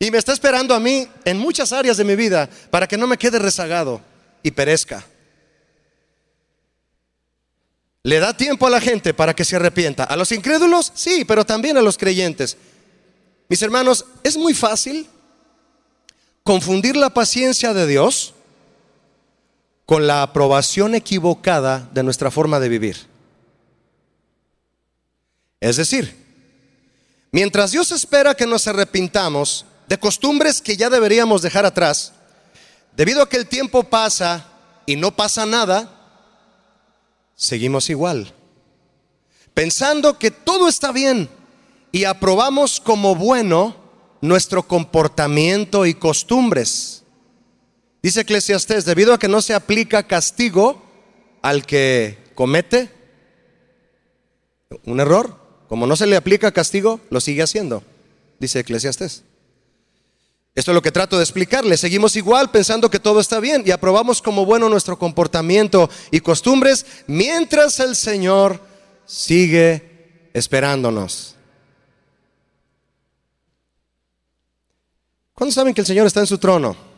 Y 0.00 0.10
me 0.10 0.18
está 0.18 0.32
esperando 0.32 0.74
a 0.74 0.80
mí 0.80 1.06
en 1.24 1.38
muchas 1.38 1.72
áreas 1.72 1.96
de 1.96 2.02
mi 2.02 2.16
vida 2.16 2.50
para 2.70 2.88
que 2.88 2.96
no 2.96 3.06
me 3.06 3.16
quede 3.16 3.38
rezagado 3.38 4.00
y 4.42 4.50
perezca. 4.50 5.06
Le 8.02 8.18
da 8.18 8.36
tiempo 8.36 8.66
a 8.66 8.70
la 8.70 8.80
gente 8.80 9.14
para 9.14 9.32
que 9.32 9.44
se 9.44 9.54
arrepienta. 9.54 10.02
A 10.02 10.16
los 10.16 10.32
incrédulos, 10.32 10.90
sí, 10.96 11.24
pero 11.24 11.46
también 11.46 11.76
a 11.76 11.82
los 11.82 11.96
creyentes. 11.96 12.56
Mis 13.48 13.62
hermanos, 13.62 14.04
es 14.24 14.36
muy 14.36 14.54
fácil 14.54 15.06
confundir 16.42 16.96
la 16.96 17.10
paciencia 17.10 17.72
de 17.72 17.86
Dios 17.86 18.34
con 19.92 20.06
la 20.06 20.22
aprobación 20.22 20.94
equivocada 20.94 21.86
de 21.92 22.02
nuestra 22.02 22.30
forma 22.30 22.58
de 22.58 22.70
vivir. 22.70 22.96
Es 25.60 25.76
decir, 25.76 26.16
mientras 27.30 27.72
Dios 27.72 27.92
espera 27.92 28.34
que 28.34 28.46
nos 28.46 28.66
arrepintamos 28.66 29.66
de 29.86 29.98
costumbres 29.98 30.62
que 30.62 30.78
ya 30.78 30.88
deberíamos 30.88 31.42
dejar 31.42 31.66
atrás, 31.66 32.14
debido 32.96 33.22
a 33.22 33.28
que 33.28 33.36
el 33.36 33.46
tiempo 33.46 33.84
pasa 33.84 34.46
y 34.86 34.96
no 34.96 35.14
pasa 35.14 35.44
nada, 35.44 35.94
seguimos 37.36 37.90
igual, 37.90 38.32
pensando 39.52 40.18
que 40.18 40.30
todo 40.30 40.68
está 40.68 40.90
bien 40.90 41.28
y 41.92 42.04
aprobamos 42.04 42.80
como 42.80 43.14
bueno 43.14 43.76
nuestro 44.22 44.66
comportamiento 44.66 45.84
y 45.84 45.92
costumbres. 45.92 47.01
Dice 48.02 48.22
Eclesiastés, 48.22 48.84
debido 48.84 49.14
a 49.14 49.18
que 49.18 49.28
no 49.28 49.40
se 49.40 49.54
aplica 49.54 50.08
castigo 50.08 50.82
al 51.40 51.64
que 51.64 52.18
comete 52.34 52.90
un 54.84 54.98
error, 54.98 55.38
como 55.68 55.86
no 55.86 55.94
se 55.94 56.06
le 56.06 56.16
aplica 56.16 56.50
castigo, 56.50 57.00
lo 57.10 57.20
sigue 57.20 57.42
haciendo, 57.42 57.84
dice 58.40 58.60
Eclesiastés. 58.60 59.22
Esto 60.54 60.72
es 60.72 60.74
lo 60.74 60.82
que 60.82 60.90
trato 60.90 61.16
de 61.16 61.22
explicarle. 61.22 61.78
Seguimos 61.78 62.14
igual 62.16 62.50
pensando 62.50 62.90
que 62.90 62.98
todo 62.98 63.20
está 63.20 63.40
bien 63.40 63.62
y 63.64 63.70
aprobamos 63.70 64.20
como 64.20 64.44
bueno 64.44 64.68
nuestro 64.68 64.98
comportamiento 64.98 65.88
y 66.10 66.20
costumbres 66.20 66.84
mientras 67.06 67.80
el 67.80 67.96
Señor 67.96 68.60
sigue 69.06 70.28
esperándonos. 70.34 71.36
¿Cuándo 75.32 75.54
saben 75.54 75.72
que 75.72 75.80
el 75.80 75.86
Señor 75.86 76.06
está 76.06 76.20
en 76.20 76.26
su 76.26 76.36
trono? 76.36 76.91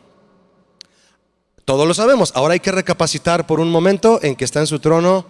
Todos 1.65 1.87
lo 1.87 1.95
sabemos. 1.95 2.31
Ahora 2.35 2.53
hay 2.53 2.59
que 2.59 2.71
recapacitar 2.71 3.47
por 3.47 3.59
un 3.59 3.71
momento 3.71 4.19
en 4.21 4.35
que 4.35 4.45
está 4.45 4.59
en 4.59 4.67
su 4.67 4.79
trono 4.79 5.25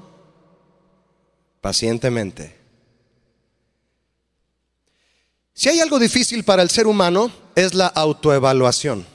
pacientemente. 1.62 2.56
Si 5.54 5.70
hay 5.70 5.80
algo 5.80 5.98
difícil 5.98 6.44
para 6.44 6.62
el 6.62 6.70
ser 6.70 6.86
humano 6.86 7.32
es 7.56 7.74
la 7.74 7.88
autoevaluación. 7.88 9.06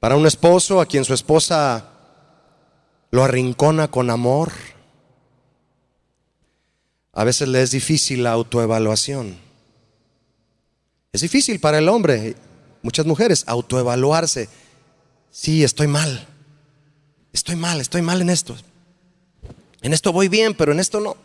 Para 0.00 0.16
un 0.16 0.26
esposo 0.26 0.80
a 0.80 0.86
quien 0.86 1.04
su 1.04 1.14
esposa 1.14 1.92
lo 3.12 3.22
arrincona 3.22 3.88
con 3.88 4.10
amor, 4.10 4.52
a 7.12 7.22
veces 7.22 7.48
le 7.48 7.62
es 7.62 7.70
difícil 7.70 8.24
la 8.24 8.32
autoevaluación. 8.32 9.38
Es 11.12 11.20
difícil 11.22 11.60
para 11.60 11.78
el 11.78 11.88
hombre, 11.88 12.36
muchas 12.86 13.04
mujeres, 13.04 13.42
autoevaluarse. 13.48 14.48
Sí, 15.32 15.64
estoy 15.64 15.88
mal. 15.88 16.24
Estoy 17.32 17.56
mal, 17.56 17.80
estoy 17.80 18.00
mal 18.00 18.22
en 18.22 18.30
esto. 18.30 18.56
En 19.82 19.92
esto 19.92 20.12
voy 20.12 20.28
bien, 20.28 20.54
pero 20.54 20.70
en 20.70 20.78
esto 20.78 21.00
no. 21.00 21.16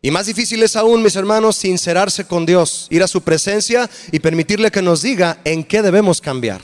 Y 0.00 0.10
más 0.10 0.24
difícil 0.24 0.62
es 0.62 0.76
aún, 0.76 1.02
mis 1.02 1.16
hermanos, 1.16 1.56
sincerarse 1.56 2.24
con 2.24 2.46
Dios, 2.46 2.86
ir 2.88 3.02
a 3.02 3.06
su 3.08 3.20
presencia 3.20 3.90
y 4.12 4.20
permitirle 4.20 4.70
que 4.70 4.80
nos 4.80 5.02
diga 5.02 5.40
en 5.44 5.62
qué 5.62 5.82
debemos 5.82 6.22
cambiar. 6.22 6.62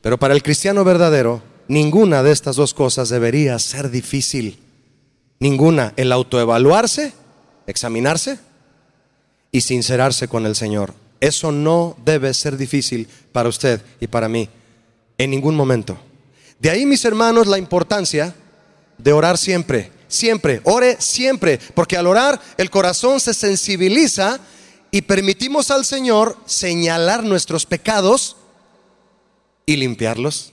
Pero 0.00 0.16
para 0.16 0.34
el 0.34 0.44
cristiano 0.44 0.84
verdadero, 0.84 1.42
ninguna 1.66 2.22
de 2.22 2.30
estas 2.30 2.54
dos 2.54 2.72
cosas 2.72 3.08
debería 3.08 3.58
ser 3.58 3.90
difícil. 3.90 4.60
Ninguna, 5.40 5.92
el 5.96 6.12
autoevaluarse, 6.12 7.12
examinarse 7.66 8.38
y 9.50 9.60
sincerarse 9.62 10.28
con 10.28 10.46
el 10.46 10.54
Señor. 10.54 10.94
Eso 11.20 11.52
no 11.52 11.96
debe 12.04 12.32
ser 12.34 12.56
difícil 12.56 13.08
para 13.32 13.48
usted 13.48 13.82
y 14.00 14.06
para 14.06 14.28
mí 14.28 14.48
en 15.16 15.30
ningún 15.30 15.56
momento. 15.56 15.98
De 16.58 16.70
ahí, 16.70 16.86
mis 16.86 17.04
hermanos, 17.04 17.46
la 17.46 17.58
importancia 17.58 18.34
de 18.98 19.12
orar 19.12 19.38
siempre 19.38 19.92
siempre, 20.08 20.60
ore 20.64 20.96
siempre, 21.00 21.58
porque 21.74 21.96
al 21.96 22.06
orar 22.06 22.40
el 22.56 22.70
corazón 22.70 23.20
se 23.20 23.34
sensibiliza 23.34 24.40
y 24.90 25.02
permitimos 25.02 25.70
al 25.70 25.84
Señor 25.84 26.36
señalar 26.46 27.22
nuestros 27.22 27.66
pecados 27.66 28.36
y 29.66 29.76
limpiarlos. 29.76 30.52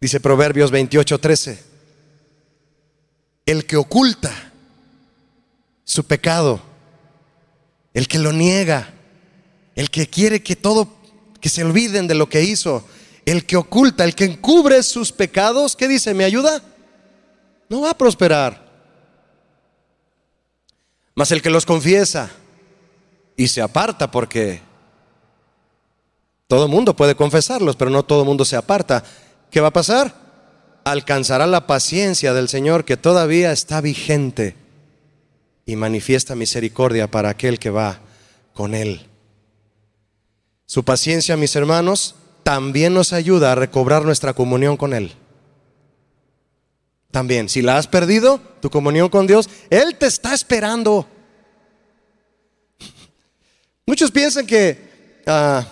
Dice 0.00 0.18
Proverbios 0.18 0.70
28, 0.70 1.20
13. 1.20 1.62
El 3.46 3.66
que 3.66 3.76
oculta 3.76 4.32
su 5.84 6.04
pecado, 6.04 6.60
el 7.92 8.08
que 8.08 8.18
lo 8.18 8.32
niega, 8.32 8.94
el 9.74 9.90
que 9.90 10.06
quiere 10.06 10.42
que 10.42 10.56
todo, 10.56 10.88
que 11.40 11.48
se 11.48 11.64
olviden 11.64 12.06
de 12.06 12.14
lo 12.14 12.28
que 12.28 12.42
hizo, 12.42 12.84
el 13.24 13.46
que 13.46 13.56
oculta, 13.56 14.04
el 14.04 14.14
que 14.14 14.24
encubre 14.24 14.82
sus 14.82 15.12
pecados, 15.12 15.76
¿qué 15.76 15.88
dice? 15.88 16.14
¿Me 16.14 16.24
ayuda? 16.24 16.62
no 17.72 17.80
va 17.80 17.90
a 17.90 17.96
prosperar. 17.96 18.70
Mas 21.14 21.30
el 21.32 21.40
que 21.40 21.48
los 21.48 21.64
confiesa 21.64 22.30
y 23.34 23.48
se 23.48 23.62
aparta 23.62 24.10
porque 24.10 24.60
todo 26.48 26.68
mundo 26.68 26.94
puede 26.94 27.14
confesarlos, 27.14 27.76
pero 27.76 27.90
no 27.90 28.02
todo 28.02 28.26
mundo 28.26 28.44
se 28.44 28.56
aparta. 28.56 29.02
¿Qué 29.50 29.62
va 29.62 29.68
a 29.68 29.72
pasar? 29.72 30.14
Alcanzará 30.84 31.46
la 31.46 31.66
paciencia 31.66 32.34
del 32.34 32.50
Señor 32.50 32.84
que 32.84 32.98
todavía 32.98 33.52
está 33.52 33.80
vigente 33.80 34.54
y 35.64 35.76
manifiesta 35.76 36.34
misericordia 36.34 37.10
para 37.10 37.30
aquel 37.30 37.58
que 37.58 37.70
va 37.70 38.00
con 38.52 38.74
Él. 38.74 39.08
Su 40.66 40.84
paciencia, 40.84 41.36
mis 41.36 41.54
hermanos, 41.56 42.14
también 42.42 42.94
nos 42.94 43.12
ayuda 43.12 43.52
a 43.52 43.54
recobrar 43.54 44.04
nuestra 44.04 44.32
comunión 44.34 44.76
con 44.76 44.94
Él. 44.94 45.12
También, 47.10 47.48
si 47.48 47.60
la 47.60 47.76
has 47.76 47.86
perdido, 47.86 48.40
tu 48.60 48.70
comunión 48.70 49.08
con 49.08 49.26
Dios, 49.26 49.48
Él 49.68 49.96
te 49.96 50.06
está 50.06 50.32
esperando. 50.32 51.06
Muchos 53.84 54.10
piensan 54.10 54.46
que 54.46 55.22
ah, 55.26 55.66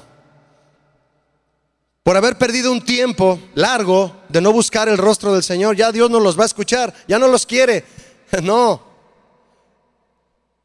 por 2.03 2.16
haber 2.16 2.37
perdido 2.37 2.72
un 2.72 2.85
tiempo 2.85 3.38
largo 3.55 4.14
de 4.29 4.40
no 4.40 4.53
buscar 4.53 4.88
el 4.88 4.98
rostro 4.98 5.33
del 5.33 5.42
Señor, 5.42 5.76
ya 5.76 5.92
Dios 5.92 6.11
no 6.11 6.20
los 6.20 6.38
va 6.38 6.42
a 6.42 6.46
escuchar, 6.46 6.92
ya 7.07 7.18
no 7.18 7.29
los 7.29 7.46
quiere. 7.46 7.85
No, 8.44 8.81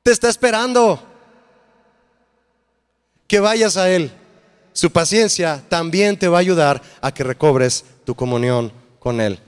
te 0.03 0.11
está 0.11 0.29
esperando 0.29 1.01
que 3.27 3.39
vayas 3.39 3.77
a 3.77 3.89
Él. 3.89 4.11
Su 4.73 4.91
paciencia 4.91 5.63
también 5.69 6.17
te 6.17 6.27
va 6.27 6.37
a 6.37 6.41
ayudar 6.41 6.81
a 7.01 7.13
que 7.13 7.23
recobres 7.23 7.85
tu 8.03 8.15
comunión 8.15 8.71
con 8.99 9.21
Él. 9.21 9.39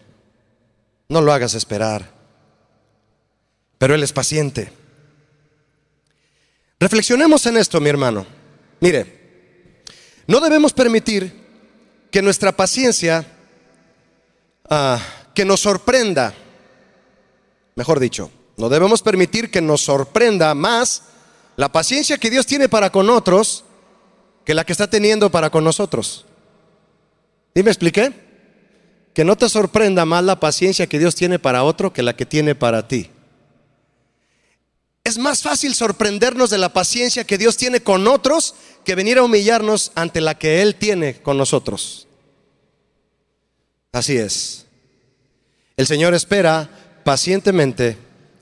No 1.10 1.22
lo 1.22 1.34
hagas 1.34 1.54
esperar. 1.54 2.10
Pero 3.78 3.94
Él 3.94 4.04
es 4.04 4.14
paciente. 4.14 4.72
Reflexionemos 6.80 7.46
en 7.46 7.58
esto, 7.58 7.82
mi 7.82 7.90
hermano. 7.90 8.26
Mire, 8.80 9.18
no 10.28 10.40
debemos 10.40 10.74
permitir 10.74 11.34
que 12.12 12.22
nuestra 12.22 12.52
paciencia, 12.52 13.26
ah, 14.70 15.00
que 15.34 15.46
nos 15.46 15.60
sorprenda, 15.60 16.34
mejor 17.76 18.00
dicho, 18.00 18.32
no 18.58 18.70
debemos 18.70 19.02
permitir 19.02 19.52
que 19.52 19.62
nos 19.62 19.82
sorprenda 19.82 20.54
más 20.56 21.04
la 21.56 21.72
paciencia 21.72 22.18
que 22.18 22.30
Dios 22.30 22.46
tiene 22.46 22.70
para 22.70 22.92
con 22.92 23.10
otros 23.10 23.66
que 24.48 24.54
la 24.54 24.64
que 24.64 24.72
está 24.72 24.90
teniendo 24.90 25.30
para 25.30 25.50
con 25.50 25.66
nosotros. 25.66 26.24
¿Y 27.54 27.64
me 27.64 27.70
expliqué? 27.70 28.14
Que 29.14 29.26
no 29.26 29.36
te 29.36 29.50
sorprenda 29.50 30.06
más 30.06 30.24
la 30.24 30.40
paciencia 30.40 30.88
que 30.88 31.00
Dios 31.00 31.16
tiene 31.16 31.38
para 31.38 31.66
otro 31.66 31.92
que 31.92 32.02
la 32.02 32.16
que 32.16 32.26
tiene 32.26 32.56
para 32.56 32.88
ti. 32.88 33.10
Es 35.04 35.18
más 35.18 35.42
fácil 35.42 35.76
sorprendernos 35.76 36.50
de 36.50 36.60
la 36.60 36.72
paciencia 36.72 37.26
que 37.26 37.38
Dios 37.38 37.58
tiene 37.58 37.82
con 37.82 38.08
otros 38.08 38.56
que 38.86 38.96
venir 38.96 39.18
a 39.18 39.24
humillarnos 39.24 39.92
ante 39.96 40.22
la 40.22 40.38
que 40.38 40.62
Él 40.62 40.76
tiene 40.76 41.22
con 41.22 41.38
nosotros. 41.38 42.08
Así 43.92 44.16
es. 44.16 44.66
El 45.76 45.88
Señor 45.88 46.14
espera 46.14 46.70
pacientemente 47.04 47.98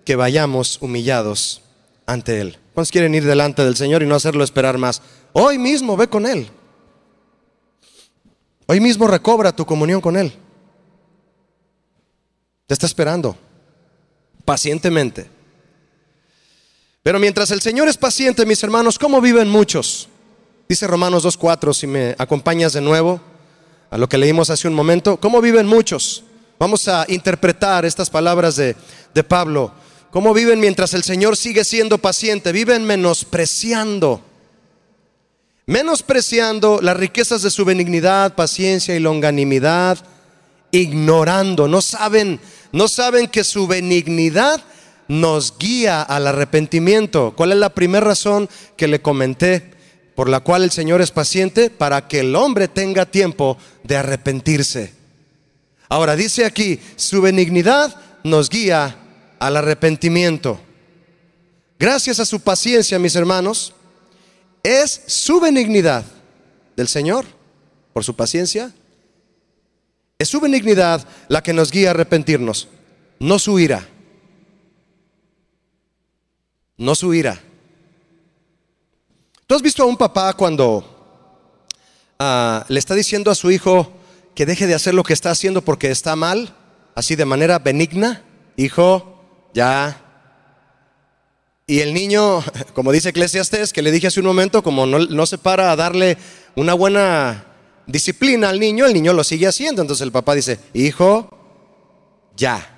que 0.05 0.15
vayamos 0.15 0.77
humillados 0.81 1.63
ante 2.05 2.41
Él. 2.41 2.59
¿Cuántos 2.75 2.91
quieren 2.91 3.15
ir 3.15 3.25
delante 3.25 3.63
del 3.63 3.75
Señor 3.75 4.03
y 4.03 4.05
no 4.05 4.13
hacerlo 4.13 4.43
esperar 4.43 4.77
más? 4.77 5.01
Hoy 5.37 5.57
mismo 5.57 5.97
ve 5.97 6.07
con 6.07 6.25
Él. 6.25 6.49
Hoy 8.67 8.79
mismo 8.79 9.05
recobra 9.05 9.53
tu 9.53 9.65
comunión 9.65 9.99
con 9.99 10.15
Él. 10.15 10.33
Te 12.65 12.73
está 12.73 12.85
esperando 12.85 13.35
pacientemente. 14.45 15.29
Pero 17.03 17.19
mientras 17.19 17.51
el 17.51 17.59
Señor 17.59 17.89
es 17.89 17.97
paciente, 17.97 18.45
mis 18.45 18.63
hermanos, 18.63 18.97
¿cómo 18.97 19.19
viven 19.19 19.49
muchos? 19.49 20.07
Dice 20.69 20.87
Romanos 20.87 21.25
2.4, 21.25 21.73
si 21.73 21.85
me 21.85 22.15
acompañas 22.17 22.71
de 22.71 22.79
nuevo 22.79 23.19
a 23.89 23.97
lo 23.97 24.07
que 24.07 24.17
leímos 24.17 24.49
hace 24.49 24.69
un 24.69 24.73
momento, 24.73 25.19
¿cómo 25.19 25.41
viven 25.41 25.67
muchos? 25.67 26.23
Vamos 26.57 26.87
a 26.87 27.03
interpretar 27.09 27.83
estas 27.83 28.09
palabras 28.09 28.55
de, 28.55 28.73
Pablo. 29.27 29.73
¿Cómo 30.11 30.33
viven 30.33 30.61
mientras 30.61 30.93
el 30.93 31.03
Señor 31.03 31.35
sigue 31.35 31.65
siendo 31.65 31.97
paciente? 31.97 32.53
Viven 32.53 32.85
menospreciando 32.85 34.21
menospreciando 35.67 36.79
las 36.81 36.97
riquezas 36.97 37.41
de 37.41 37.49
su 37.49 37.65
benignidad, 37.65 38.35
paciencia 38.35 38.95
y 38.95 38.99
longanimidad, 38.99 39.97
ignorando, 40.71 41.67
no 41.67 41.81
saben, 41.81 42.39
no 42.71 42.87
saben 42.87 43.27
que 43.27 43.43
su 43.43 43.67
benignidad 43.67 44.61
nos 45.07 45.57
guía 45.57 46.01
al 46.01 46.27
arrepentimiento. 46.27 47.33
¿Cuál 47.35 47.51
es 47.51 47.57
la 47.57 47.69
primera 47.69 48.05
razón 48.05 48.49
que 48.75 48.87
le 48.87 49.01
comenté 49.01 49.71
por 50.15 50.29
la 50.29 50.39
cual 50.39 50.63
el 50.63 50.71
Señor 50.71 51.01
es 51.01 51.11
paciente? 51.11 51.69
Para 51.69 52.07
que 52.07 52.21
el 52.21 52.35
hombre 52.35 52.67
tenga 52.67 53.05
tiempo 53.05 53.57
de 53.83 53.97
arrepentirse. 53.97 54.93
Ahora 55.89 56.15
dice 56.15 56.45
aquí, 56.45 56.79
su 56.95 57.21
benignidad 57.21 57.95
nos 58.23 58.49
guía 58.49 58.97
al 59.39 59.57
arrepentimiento. 59.57 60.59
Gracias 61.77 62.19
a 62.19 62.25
su 62.25 62.39
paciencia, 62.39 62.97
mis 62.97 63.15
hermanos, 63.15 63.74
es 64.65 65.03
su 65.05 65.39
benignidad 65.39 66.03
del 66.75 66.87
Señor, 66.87 67.25
por 67.93 68.03
su 68.03 68.15
paciencia. 68.15 68.73
Es 70.17 70.27
su 70.27 70.39
benignidad 70.39 71.07
la 71.27 71.43
que 71.43 71.53
nos 71.53 71.69
guía 71.71 71.89
a 71.89 71.91
arrepentirnos, 71.91 72.67
no 73.19 73.37
su 73.37 73.59
ira. 73.59 73.87
No 76.77 76.95
su 76.95 77.13
ira. 77.13 77.39
¿Tú 79.45 79.53
has 79.53 79.61
visto 79.61 79.83
a 79.83 79.85
un 79.85 79.97
papá 79.97 80.33
cuando 80.33 80.83
ah, 82.17 82.65
le 82.67 82.79
está 82.79 82.95
diciendo 82.95 83.29
a 83.29 83.35
su 83.35 83.51
hijo 83.51 83.93
que 84.33 84.47
deje 84.47 84.65
de 84.65 84.73
hacer 84.73 84.95
lo 84.95 85.03
que 85.03 85.13
está 85.13 85.29
haciendo 85.29 85.61
porque 85.61 85.91
está 85.91 86.15
mal, 86.15 86.55
así 86.95 87.15
de 87.15 87.25
manera 87.25 87.59
benigna? 87.59 88.23
Hijo, 88.57 89.21
ya, 89.53 90.04
y 91.67 91.79
el 91.79 91.93
niño, 91.93 92.43
como 92.73 92.91
dice 92.91 93.09
Eclesiastes, 93.09 93.73
que 93.73 93.81
le 93.81 93.91
dije 93.91 94.07
hace 94.07 94.19
un 94.19 94.27
momento, 94.27 94.61
como 94.61 94.85
no, 94.85 95.25
se 95.25 95.37
para 95.37 95.71
a 95.71 95.75
darle 95.75 96.17
una 96.55 96.73
buena 96.73 97.45
disciplina 97.87 98.49
al 98.49 98.59
niño, 98.59 98.85
el 98.85 98.93
niño 98.93 99.13
lo 99.13 99.23
sigue 99.23 99.47
haciendo. 99.47 99.81
Entonces 99.81 100.03
el 100.03 100.11
papá 100.11 100.35
dice, 100.35 100.59
hijo, 100.73 101.29
ya. 102.35 102.71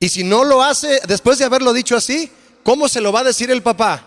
Y 0.00 0.08
si 0.08 0.24
no 0.24 0.42
lo 0.42 0.62
hace, 0.62 1.00
después 1.06 1.38
de 1.38 1.44
haberlo 1.44 1.72
dicho 1.72 1.96
así, 1.96 2.32
¿cómo 2.64 2.88
se 2.88 3.00
lo 3.00 3.12
va 3.12 3.20
a 3.20 3.24
decir 3.24 3.52
el 3.52 3.62
papá? 3.62 4.04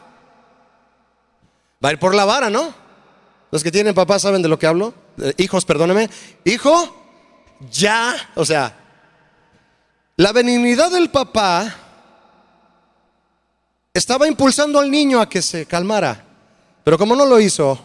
Va 1.84 1.90
a 1.90 1.92
ir 1.94 2.00
por 2.00 2.14
la 2.14 2.26
vara, 2.26 2.50
¿no? 2.50 2.74
Los 3.50 3.64
que 3.64 3.72
tienen 3.72 3.94
papá 3.94 4.20
saben 4.20 4.42
de 4.42 4.50
lo 4.50 4.60
que 4.60 4.68
hablo. 4.68 4.94
Eh, 5.22 5.34
hijos, 5.38 5.64
perdóneme. 5.64 6.10
Hijo, 6.44 6.94
ya. 7.72 8.14
O 8.36 8.44
sea, 8.44 8.78
la 10.18 10.34
benignidad 10.34 10.92
del 10.92 11.10
papá 11.10 11.85
estaba 13.96 14.28
impulsando 14.28 14.78
al 14.78 14.92
niño 14.92 15.22
a 15.22 15.30
que 15.30 15.42
se 15.42 15.66
calmara, 15.66 16.26
pero 16.84 16.98
como 16.98 17.16
no 17.16 17.26
lo 17.26 17.40
hizo, 17.40 17.80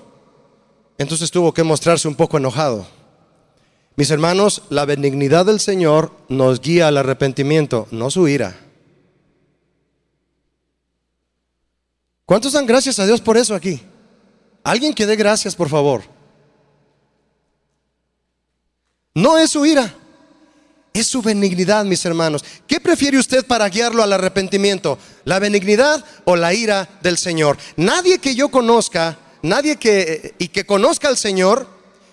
entonces 0.98 1.30
tuvo 1.30 1.54
que 1.54 1.62
mostrarse 1.62 2.08
un 2.08 2.16
poco 2.16 2.36
enojado. 2.36 2.84
Mis 3.94 4.10
hermanos, 4.10 4.62
la 4.70 4.84
benignidad 4.86 5.46
del 5.46 5.60
Señor 5.60 6.12
nos 6.28 6.60
guía 6.60 6.88
al 6.88 6.96
arrepentimiento, 6.96 7.86
no 7.92 8.10
su 8.10 8.26
ira. 8.26 8.58
¿Cuántos 12.26 12.54
dan 12.54 12.66
gracias 12.66 12.98
a 12.98 13.06
Dios 13.06 13.20
por 13.20 13.36
eso 13.36 13.54
aquí? 13.54 13.80
Alguien 14.64 14.94
que 14.94 15.06
dé 15.06 15.14
gracias, 15.14 15.54
por 15.54 15.68
favor. 15.68 16.02
No 19.14 19.38
es 19.38 19.50
su 19.50 19.64
ira. 19.64 19.94
Es 20.92 21.06
su 21.06 21.22
benignidad, 21.22 21.84
mis 21.84 22.04
hermanos. 22.04 22.44
¿Qué 22.66 22.80
prefiere 22.80 23.18
usted 23.18 23.46
para 23.46 23.68
guiarlo 23.68 24.02
al 24.02 24.12
arrepentimiento? 24.12 24.98
¿La 25.24 25.38
benignidad 25.38 26.04
o 26.24 26.34
la 26.34 26.52
ira 26.52 26.88
del 27.02 27.16
Señor? 27.16 27.56
Nadie 27.76 28.18
que 28.18 28.34
yo 28.34 28.48
conozca, 28.50 29.18
nadie 29.42 29.76
que 29.76 30.34
y 30.38 30.48
que 30.48 30.66
conozca 30.66 31.08
al 31.08 31.16
Señor 31.16 31.68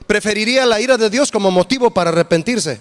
preferiría 0.06 0.66
la 0.66 0.80
ira 0.80 0.98
de 0.98 1.10
Dios 1.10 1.32
como 1.32 1.50
motivo 1.50 1.92
para 1.92 2.12
arrepentirse. 2.12 2.80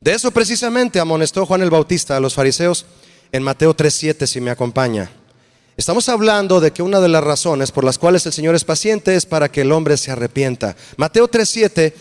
De 0.00 0.12
eso 0.12 0.30
precisamente 0.30 1.00
amonestó 1.00 1.44
Juan 1.44 1.62
el 1.62 1.70
Bautista 1.70 2.16
a 2.16 2.20
los 2.20 2.34
fariseos 2.34 2.86
en 3.32 3.42
Mateo 3.42 3.74
3:7 3.74 4.26
si 4.26 4.40
me 4.40 4.50
acompaña. 4.50 5.10
Estamos 5.76 6.08
hablando 6.08 6.60
de 6.60 6.72
que 6.72 6.82
una 6.82 7.00
de 7.00 7.08
las 7.08 7.22
razones 7.22 7.72
por 7.72 7.84
las 7.84 7.98
cuales 7.98 8.24
el 8.26 8.32
Señor 8.32 8.54
es 8.54 8.64
paciente 8.64 9.14
es 9.14 9.26
para 9.26 9.50
que 9.50 9.62
el 9.62 9.72
hombre 9.72 9.96
se 9.96 10.10
arrepienta. 10.10 10.76
Mateo 10.96 11.28
3:7 11.28 11.94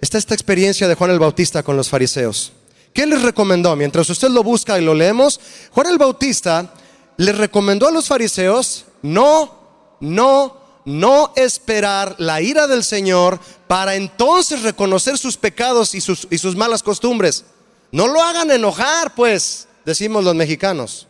está 0.00 0.18
esta 0.18 0.34
experiencia 0.34 0.88
de 0.88 0.94
Juan 0.94 1.10
el 1.10 1.18
Bautista 1.18 1.62
con 1.62 1.76
los 1.76 1.88
fariseos. 1.88 2.52
¿Qué 2.92 3.06
les 3.06 3.22
recomendó? 3.22 3.74
Mientras 3.74 4.08
usted 4.08 4.28
lo 4.28 4.42
busca 4.42 4.78
y 4.78 4.84
lo 4.84 4.94
leemos, 4.94 5.40
Juan 5.72 5.88
el 5.88 5.98
Bautista 5.98 6.72
les 7.16 7.36
recomendó 7.36 7.88
a 7.88 7.92
los 7.92 8.06
fariseos 8.06 8.86
no, 9.02 9.98
no, 10.00 10.56
no 10.84 11.32
esperar 11.36 12.16
la 12.18 12.40
ira 12.40 12.66
del 12.66 12.84
Señor 12.84 13.38
para 13.66 13.96
entonces 13.96 14.62
reconocer 14.62 15.18
sus 15.18 15.36
pecados 15.36 15.94
y 15.94 16.00
sus, 16.00 16.26
y 16.30 16.38
sus 16.38 16.56
malas 16.56 16.82
costumbres. 16.82 17.44
No 17.92 18.08
lo 18.08 18.22
hagan 18.22 18.50
enojar, 18.50 19.14
pues, 19.14 19.68
decimos 19.84 20.24
los 20.24 20.34
mexicanos. 20.34 21.06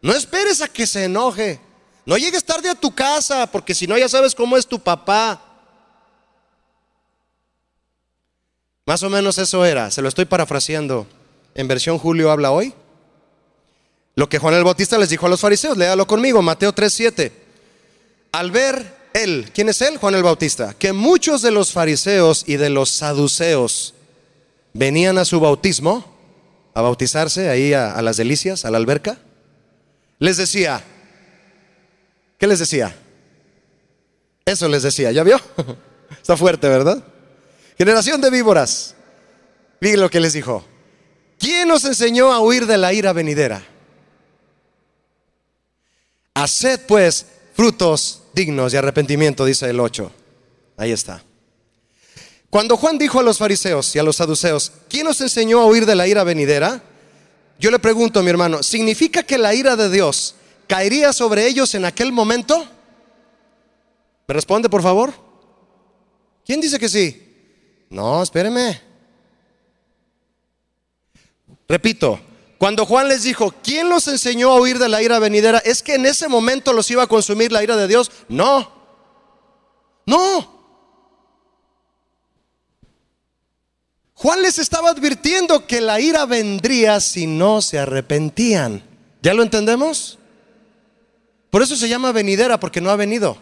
No 0.00 0.12
esperes 0.12 0.62
a 0.62 0.68
que 0.68 0.86
se 0.86 1.04
enoje. 1.04 1.60
No 2.06 2.16
llegues 2.16 2.44
tarde 2.44 2.68
a 2.68 2.74
tu 2.74 2.94
casa, 2.94 3.50
porque 3.50 3.74
si 3.74 3.86
no 3.86 3.96
ya 3.96 4.08
sabes 4.08 4.34
cómo 4.34 4.56
es 4.56 4.66
tu 4.66 4.78
papá. 4.78 5.42
Más 8.86 9.02
o 9.02 9.08
menos 9.10 9.38
eso 9.38 9.64
era, 9.64 9.90
se 9.90 10.02
lo 10.02 10.08
estoy 10.08 10.26
parafraseando 10.26 11.06
en 11.54 11.68
versión 11.68 11.98
Julio 11.98 12.30
habla 12.30 12.50
hoy. 12.50 12.74
Lo 14.14 14.28
que 14.28 14.38
Juan 14.38 14.54
el 14.54 14.64
Bautista 14.64 14.98
les 14.98 15.08
dijo 15.08 15.26
a 15.26 15.28
los 15.28 15.40
fariseos, 15.40 15.76
léalo 15.76 16.06
conmigo, 16.06 16.42
Mateo 16.42 16.72
3:7. 16.74 17.32
Al 18.32 18.50
ver 18.50 18.94
él, 19.14 19.50
¿quién 19.54 19.68
es 19.68 19.80
él? 19.80 19.96
Juan 19.96 20.14
el 20.14 20.22
Bautista, 20.22 20.74
que 20.78 20.92
muchos 20.92 21.40
de 21.40 21.50
los 21.50 21.72
fariseos 21.72 22.44
y 22.46 22.56
de 22.56 22.68
los 22.68 22.90
saduceos 22.90 23.94
venían 24.74 25.18
a 25.18 25.24
su 25.24 25.40
bautismo, 25.40 26.04
a 26.74 26.82
bautizarse 26.82 27.48
ahí 27.48 27.72
a, 27.72 27.92
a 27.92 28.02
las 28.02 28.16
delicias, 28.16 28.64
a 28.64 28.70
la 28.70 28.76
alberca, 28.76 29.18
les 30.18 30.36
decía, 30.36 30.82
¿qué 32.38 32.46
les 32.46 32.58
decía? 32.58 32.94
Eso 34.44 34.68
les 34.68 34.82
decía, 34.82 35.10
¿ya 35.10 35.22
vio? 35.22 35.40
Está 36.20 36.36
fuerte, 36.36 36.68
¿verdad? 36.68 37.02
Generación 37.76 38.20
de 38.20 38.30
víboras. 38.30 38.94
Miren 39.80 40.00
lo 40.00 40.10
que 40.10 40.20
les 40.20 40.32
dijo. 40.32 40.64
¿Quién 41.38 41.68
nos 41.68 41.84
enseñó 41.84 42.32
a 42.32 42.40
huir 42.40 42.66
de 42.66 42.78
la 42.78 42.92
ira 42.92 43.12
venidera? 43.12 43.66
Haced 46.34 46.80
pues 46.86 47.26
frutos 47.54 48.22
dignos 48.32 48.72
de 48.72 48.78
arrepentimiento, 48.78 49.44
dice 49.44 49.68
el 49.68 49.80
8. 49.80 50.10
Ahí 50.76 50.92
está. 50.92 51.22
Cuando 52.50 52.76
Juan 52.76 52.98
dijo 52.98 53.18
a 53.18 53.22
los 53.22 53.38
fariseos 53.38 53.94
y 53.96 53.98
a 53.98 54.02
los 54.02 54.16
saduceos, 54.16 54.72
¿quién 54.88 55.04
nos 55.04 55.20
enseñó 55.20 55.60
a 55.60 55.66
huir 55.66 55.86
de 55.86 55.96
la 55.96 56.06
ira 56.06 56.24
venidera? 56.24 56.82
Yo 57.58 57.70
le 57.70 57.78
pregunto, 57.78 58.22
mi 58.22 58.30
hermano, 58.30 58.62
¿significa 58.62 59.22
que 59.22 59.38
la 59.38 59.54
ira 59.54 59.76
de 59.76 59.90
Dios 59.90 60.36
caería 60.68 61.12
sobre 61.12 61.46
ellos 61.46 61.74
en 61.74 61.84
aquel 61.84 62.12
momento? 62.12 62.68
¿Me 64.26 64.34
responde, 64.34 64.68
por 64.68 64.82
favor? 64.82 65.12
¿Quién 66.44 66.60
dice 66.60 66.78
que 66.78 66.88
sí? 66.88 67.23
No, 67.90 68.22
espéreme. 68.22 68.80
Repito, 71.68 72.20
cuando 72.58 72.86
Juan 72.86 73.08
les 73.08 73.22
dijo, 73.22 73.54
¿quién 73.62 73.88
los 73.88 74.08
enseñó 74.08 74.50
a 74.50 74.60
huir 74.60 74.78
de 74.78 74.88
la 74.88 75.02
ira 75.02 75.18
venidera? 75.18 75.58
¿Es 75.58 75.82
que 75.82 75.94
en 75.94 76.06
ese 76.06 76.28
momento 76.28 76.72
los 76.72 76.90
iba 76.90 77.02
a 77.02 77.08
consumir 77.08 77.52
la 77.52 77.62
ira 77.62 77.76
de 77.76 77.88
Dios? 77.88 78.10
No. 78.28 78.72
No. 80.06 80.54
Juan 84.14 84.42
les 84.42 84.58
estaba 84.58 84.90
advirtiendo 84.90 85.66
que 85.66 85.80
la 85.80 86.00
ira 86.00 86.24
vendría 86.24 87.00
si 87.00 87.26
no 87.26 87.60
se 87.60 87.78
arrepentían. 87.78 88.82
¿Ya 89.20 89.34
lo 89.34 89.42
entendemos? 89.42 90.18
Por 91.50 91.62
eso 91.62 91.76
se 91.76 91.88
llama 91.88 92.12
venidera, 92.12 92.58
porque 92.58 92.80
no 92.80 92.90
ha 92.90 92.96
venido. 92.96 93.36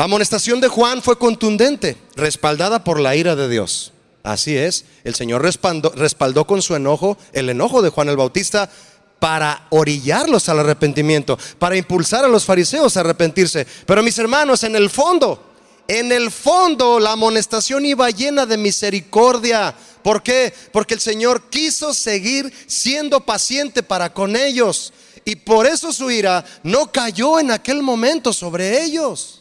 La 0.00 0.04
amonestación 0.04 0.62
de 0.62 0.68
Juan 0.68 1.02
fue 1.02 1.18
contundente, 1.18 1.94
respaldada 2.16 2.84
por 2.84 2.98
la 2.98 3.16
ira 3.16 3.36
de 3.36 3.50
Dios. 3.50 3.92
Así 4.22 4.56
es, 4.56 4.86
el 5.04 5.14
Señor 5.14 5.42
respaldó, 5.42 6.46
con 6.46 6.62
su 6.62 6.74
enojo 6.74 7.18
el 7.34 7.50
enojo 7.50 7.82
de 7.82 7.90
Juan 7.90 8.08
el 8.08 8.16
Bautista 8.16 8.70
para 9.18 9.66
orillarlos 9.68 10.48
al 10.48 10.60
arrepentimiento, 10.60 11.38
para 11.58 11.76
impulsar 11.76 12.24
a 12.24 12.28
los 12.28 12.46
fariseos 12.46 12.96
a 12.96 13.00
arrepentirse. 13.00 13.66
Pero 13.84 14.02
mis 14.02 14.16
hermanos, 14.16 14.64
en 14.64 14.74
el 14.74 14.88
fondo, 14.88 15.44
en 15.86 16.12
el 16.12 16.30
fondo 16.30 16.98
la 16.98 17.12
amonestación 17.12 17.84
iba 17.84 18.08
llena 18.08 18.46
de 18.46 18.56
misericordia. 18.56 19.74
¿Por 20.02 20.22
qué? 20.22 20.54
Porque 20.72 20.94
el 20.94 21.00
Señor 21.00 21.50
quiso 21.50 21.92
seguir 21.92 22.50
siendo 22.66 23.20
paciente 23.26 23.82
para 23.82 24.14
con 24.14 24.34
ellos. 24.34 24.94
Y 25.26 25.36
por 25.36 25.66
eso 25.66 25.92
su 25.92 26.10
ira 26.10 26.42
no 26.62 26.90
cayó 26.90 27.38
en 27.38 27.50
aquel 27.50 27.82
momento 27.82 28.32
sobre 28.32 28.82
ellos. 28.82 29.39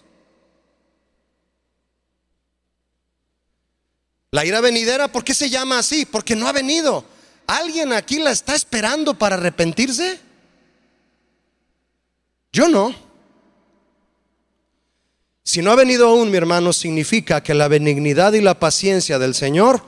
La 4.32 4.46
ira 4.46 4.62
venidera, 4.62 5.08
¿por 5.08 5.24
qué 5.24 5.34
se 5.34 5.50
llama 5.50 5.80
así? 5.80 6.06
Porque 6.06 6.36
no 6.36 6.48
ha 6.48 6.52
venido. 6.52 7.04
¿Alguien 7.48 7.94
aquí 7.94 8.20
la 8.20 8.32
está 8.32 8.56
esperando 8.56 9.16
para 9.18 9.36
arrepentirse? 9.36 10.20
Yo 12.54 12.68
no. 12.68 12.94
Si 15.44 15.64
no 15.64 15.72
ha 15.72 15.76
venido 15.76 16.08
aún, 16.08 16.30
mi 16.30 16.38
hermano, 16.38 16.74
significa 16.74 17.42
que 17.42 17.56
la 17.56 17.68
benignidad 17.68 18.34
y 18.34 18.42
la 18.42 18.60
paciencia 18.60 19.18
del 19.18 19.34
Señor 19.34 19.82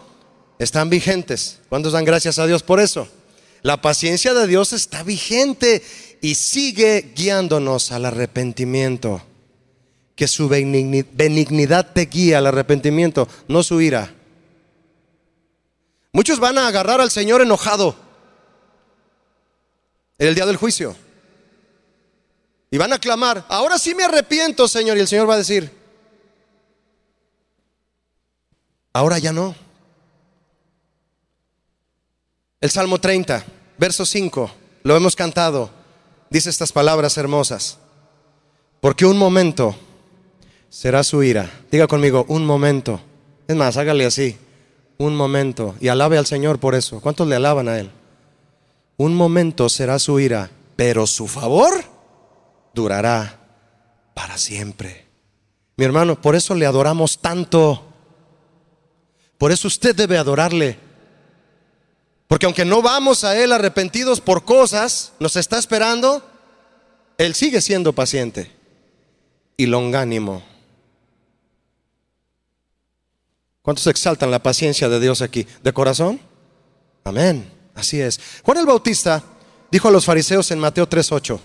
están 0.58 0.90
vigentes. 0.90 1.60
¿Cuántos 1.70 1.94
dan 1.94 2.04
gracias 2.04 2.40
a 2.40 2.48
Dios 2.48 2.64
por 2.64 2.80
eso? 2.80 3.08
La 3.62 3.80
paciencia 3.80 4.34
de 4.34 4.48
Dios 4.48 4.74
está 4.74 5.04
vigente 5.04 5.84
y 6.20 6.34
sigue 6.34 7.14
guiándonos 7.16 7.92
al 7.92 8.06
arrepentimiento. 8.06 9.22
Que 10.16 10.28
su 10.28 10.50
benignidad 10.50 11.94
te 11.94 12.08
guía 12.08 12.40
al 12.40 12.48
arrepentimiento, 12.48 13.28
no 13.48 13.62
su 13.62 13.82
ira. 13.82 14.16
Muchos 16.14 16.40
van 16.40 16.58
a 16.58 16.68
agarrar 16.68 17.00
al 17.00 17.10
Señor 17.10 17.42
enojado 17.42 17.96
en 20.18 20.28
el 20.28 20.36
día 20.36 20.46
del 20.46 20.58
juicio. 20.58 20.96
Y 22.70 22.78
van 22.78 22.94
a 22.94 23.00
clamar, 23.00 23.46
ahora 23.50 23.78
sí 23.78 23.96
me 23.96 24.04
arrepiento, 24.04 24.68
Señor. 24.68 24.98
Y 24.98 25.02
el 25.02 25.08
Señor 25.08 25.30
va 25.30 25.36
a 25.36 25.40
decir, 25.40 25.72
ahora 28.94 29.20
ya 29.20 29.32
no. 29.32 29.56
El 32.60 32.70
Salmo 32.70 33.00
30, 33.00 33.44
verso 33.78 34.06
5, 34.06 34.52
lo 34.84 34.96
hemos 34.96 35.16
cantado, 35.16 35.72
dice 36.30 36.50
estas 36.50 36.72
palabras 36.72 37.18
hermosas. 37.18 37.78
Porque 38.80 39.06
un 39.06 39.18
momento 39.18 39.76
será 40.70 41.04
su 41.04 41.24
ira. 41.24 41.50
Diga 41.72 41.88
conmigo, 41.88 42.26
un 42.28 42.46
momento. 42.46 43.02
Es 43.48 43.56
más, 43.56 43.78
hágale 43.78 44.06
así 44.06 44.38
un 45.02 45.16
momento 45.16 45.76
y 45.80 45.88
alabe 45.88 46.18
al 46.18 46.26
Señor 46.26 46.60
por 46.60 46.76
eso. 46.76 47.02
¿Cuántos 47.02 47.28
le 47.28 47.36
alaban 47.36 47.68
a 47.68 47.80
Él? 47.80 47.90
Un 48.98 49.16
momento 49.16 49.68
será 49.68 49.98
su 50.00 50.20
ira, 50.20 50.52
pero 50.76 51.08
su 51.08 51.28
favor 51.28 51.74
durará 52.74 53.40
para 54.14 54.38
siempre. 54.38 55.08
Mi 55.76 55.86
hermano, 55.86 56.22
por 56.22 56.36
eso 56.36 56.54
le 56.54 56.66
adoramos 56.66 57.20
tanto. 57.20 57.84
Por 59.38 59.52
eso 59.52 59.68
usted 59.68 59.96
debe 59.96 60.18
adorarle. 60.18 60.78
Porque 62.28 62.46
aunque 62.46 62.64
no 62.66 62.82
vamos 62.82 63.24
a 63.24 63.38
Él 63.38 63.52
arrepentidos 63.52 64.22
por 64.22 64.46
cosas, 64.46 65.14
nos 65.20 65.36
está 65.36 65.58
esperando, 65.58 66.24
Él 67.18 67.34
sigue 67.34 67.60
siendo 67.62 67.94
paciente 67.94 68.52
y 69.58 69.66
longánimo. 69.66 70.51
¿Cuántos 73.62 73.86
exaltan 73.88 74.32
la 74.32 74.42
paciencia 74.42 74.90
de 74.90 75.00
Dios 75.00 75.22
aquí? 75.22 75.46
¿De 75.64 75.74
corazón? 75.74 76.20
Amén. 77.04 77.52
Así 77.76 78.02
es. 78.02 78.20
Juan 78.44 78.58
el 78.58 78.66
Bautista 78.66 79.24
dijo 79.72 79.88
a 79.88 79.92
los 79.92 80.06
fariseos 80.06 80.50
en 80.52 80.60
Mateo 80.60 80.88
3:8, 80.88 81.40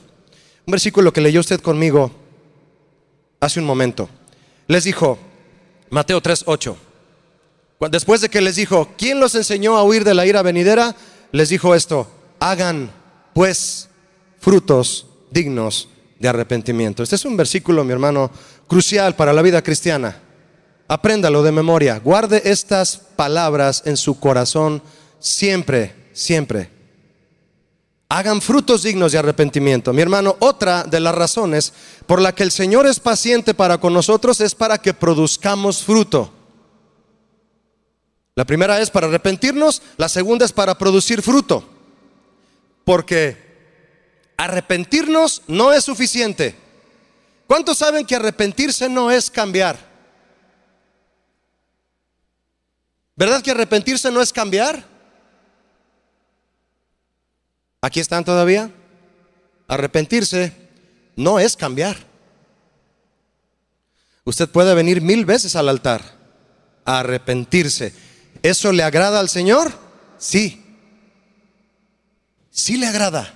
un 0.66 0.70
versículo 0.70 1.12
que 1.12 1.20
leyó 1.20 1.40
usted 1.40 1.60
conmigo 1.60 2.10
hace 3.40 3.60
un 3.60 3.66
momento. 3.66 4.08
Les 4.66 4.84
dijo, 4.84 5.18
Mateo 5.90 6.20
3:8, 6.20 6.76
después 7.90 8.20
de 8.20 8.28
que 8.28 8.40
les 8.40 8.56
dijo, 8.56 8.88
¿quién 8.96 9.20
los 9.20 9.34
enseñó 9.34 9.76
a 9.76 9.84
huir 9.84 10.02
de 10.02 10.14
la 10.14 10.26
ira 10.26 10.42
venidera? 10.42 10.96
Les 11.32 11.50
dijo 11.50 11.74
esto, 11.74 12.10
hagan 12.40 12.90
pues 13.34 13.88
frutos 14.40 15.06
dignos 15.30 15.88
de 16.18 16.28
arrepentimiento. 16.28 17.02
Este 17.02 17.16
es 17.16 17.24
un 17.24 17.36
versículo, 17.36 17.84
mi 17.84 17.92
hermano, 17.92 18.30
crucial 18.66 19.14
para 19.14 19.32
la 19.32 19.42
vida 19.42 19.62
cristiana. 19.62 20.22
Apréndalo 20.88 21.42
de 21.42 21.52
memoria. 21.52 21.98
Guarde 21.98 22.42
estas 22.44 22.96
palabras 22.96 23.82
en 23.86 23.96
su 23.96 24.20
corazón 24.20 24.82
siempre, 25.18 26.10
siempre. 26.12 26.70
Hagan 28.08 28.40
frutos 28.40 28.84
dignos 28.84 29.10
de 29.10 29.18
arrepentimiento. 29.18 29.92
Mi 29.92 30.02
hermano, 30.02 30.36
otra 30.38 30.84
de 30.84 31.00
las 31.00 31.14
razones 31.14 31.72
por 32.06 32.20
la 32.20 32.34
que 32.34 32.44
el 32.44 32.52
Señor 32.52 32.86
es 32.86 33.00
paciente 33.00 33.52
para 33.52 33.78
con 33.78 33.92
nosotros 33.92 34.40
es 34.40 34.54
para 34.54 34.78
que 34.78 34.94
produzcamos 34.94 35.82
fruto. 35.82 36.32
La 38.36 38.44
primera 38.44 38.80
es 38.80 38.90
para 38.90 39.08
arrepentirnos, 39.08 39.82
la 39.96 40.08
segunda 40.08 40.44
es 40.44 40.52
para 40.52 40.78
producir 40.78 41.20
fruto. 41.20 41.64
Porque 42.84 43.36
arrepentirnos 44.36 45.42
no 45.48 45.72
es 45.72 45.82
suficiente. 45.82 46.54
¿Cuántos 47.48 47.78
saben 47.78 48.06
que 48.06 48.14
arrepentirse 48.14 48.88
no 48.88 49.10
es 49.10 49.30
cambiar? 49.30 49.95
¿Verdad 53.16 53.42
que 53.42 53.50
arrepentirse 53.50 54.10
no 54.10 54.20
es 54.20 54.32
cambiar? 54.32 54.84
¿Aquí 57.80 57.98
están 57.98 58.24
todavía? 58.24 58.70
Arrepentirse 59.68 60.52
no 61.16 61.38
es 61.38 61.56
cambiar. 61.56 61.96
Usted 64.24 64.48
puede 64.48 64.74
venir 64.74 65.00
mil 65.00 65.24
veces 65.24 65.56
al 65.56 65.68
altar 65.68 66.02
a 66.84 67.00
arrepentirse. 67.00 67.94
¿Eso 68.42 68.70
le 68.72 68.82
agrada 68.82 69.18
al 69.18 69.28
Señor? 69.28 69.72
Sí. 70.18 70.62
Sí 72.50 72.76
le 72.76 72.86
agrada. 72.86 73.32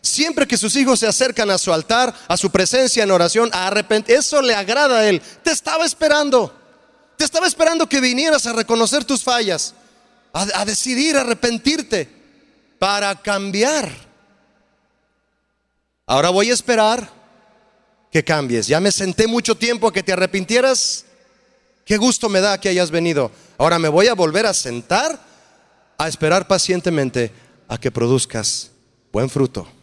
Siempre 0.00 0.46
que 0.46 0.56
sus 0.56 0.76
hijos 0.76 1.00
se 1.00 1.06
acercan 1.06 1.50
a 1.50 1.58
su 1.58 1.72
altar, 1.72 2.14
a 2.28 2.36
su 2.36 2.50
presencia 2.50 3.02
en 3.02 3.10
oración, 3.10 3.50
a 3.52 3.66
arrepentir, 3.66 4.16
eso 4.16 4.40
le 4.42 4.54
agrada 4.54 4.98
a 4.98 5.08
Él. 5.08 5.20
Te 5.42 5.50
estaba 5.50 5.84
esperando. 5.84 6.57
Te 7.18 7.24
estaba 7.24 7.46
esperando 7.46 7.88
que 7.88 8.00
vinieras 8.00 8.46
a 8.46 8.52
reconocer 8.52 9.04
tus 9.04 9.24
fallas, 9.24 9.74
a, 10.32 10.60
a 10.60 10.64
decidir 10.64 11.16
arrepentirte 11.16 12.08
para 12.78 13.14
cambiar. 13.20 13.90
Ahora 16.06 16.30
voy 16.30 16.50
a 16.50 16.54
esperar 16.54 17.10
que 18.10 18.24
cambies. 18.24 18.68
Ya 18.68 18.80
me 18.80 18.92
senté 18.92 19.26
mucho 19.26 19.56
tiempo 19.56 19.88
a 19.88 19.92
que 19.92 20.02
te 20.02 20.12
arrepintieras. 20.12 21.04
Qué 21.84 21.96
gusto 21.96 22.28
me 22.28 22.40
da 22.40 22.58
que 22.58 22.68
hayas 22.68 22.90
venido. 22.90 23.30
Ahora 23.58 23.78
me 23.78 23.88
voy 23.88 24.06
a 24.06 24.14
volver 24.14 24.46
a 24.46 24.54
sentar 24.54 25.20
a 25.98 26.06
esperar 26.06 26.46
pacientemente 26.46 27.32
a 27.66 27.78
que 27.78 27.90
produzcas 27.90 28.70
buen 29.12 29.28
fruto. 29.28 29.77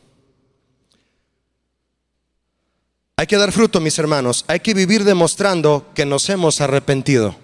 Hay 3.18 3.28
que 3.28 3.38
dar 3.38 3.52
fruto, 3.54 3.80
mis 3.80 3.98
hermanos. 3.98 4.44
Hay 4.48 4.60
que 4.60 4.74
vivir 4.74 5.06
demostrando 5.06 5.90
que 5.96 6.06
nos 6.06 6.30
hemos 6.30 6.60
arrepentido. 6.60 7.36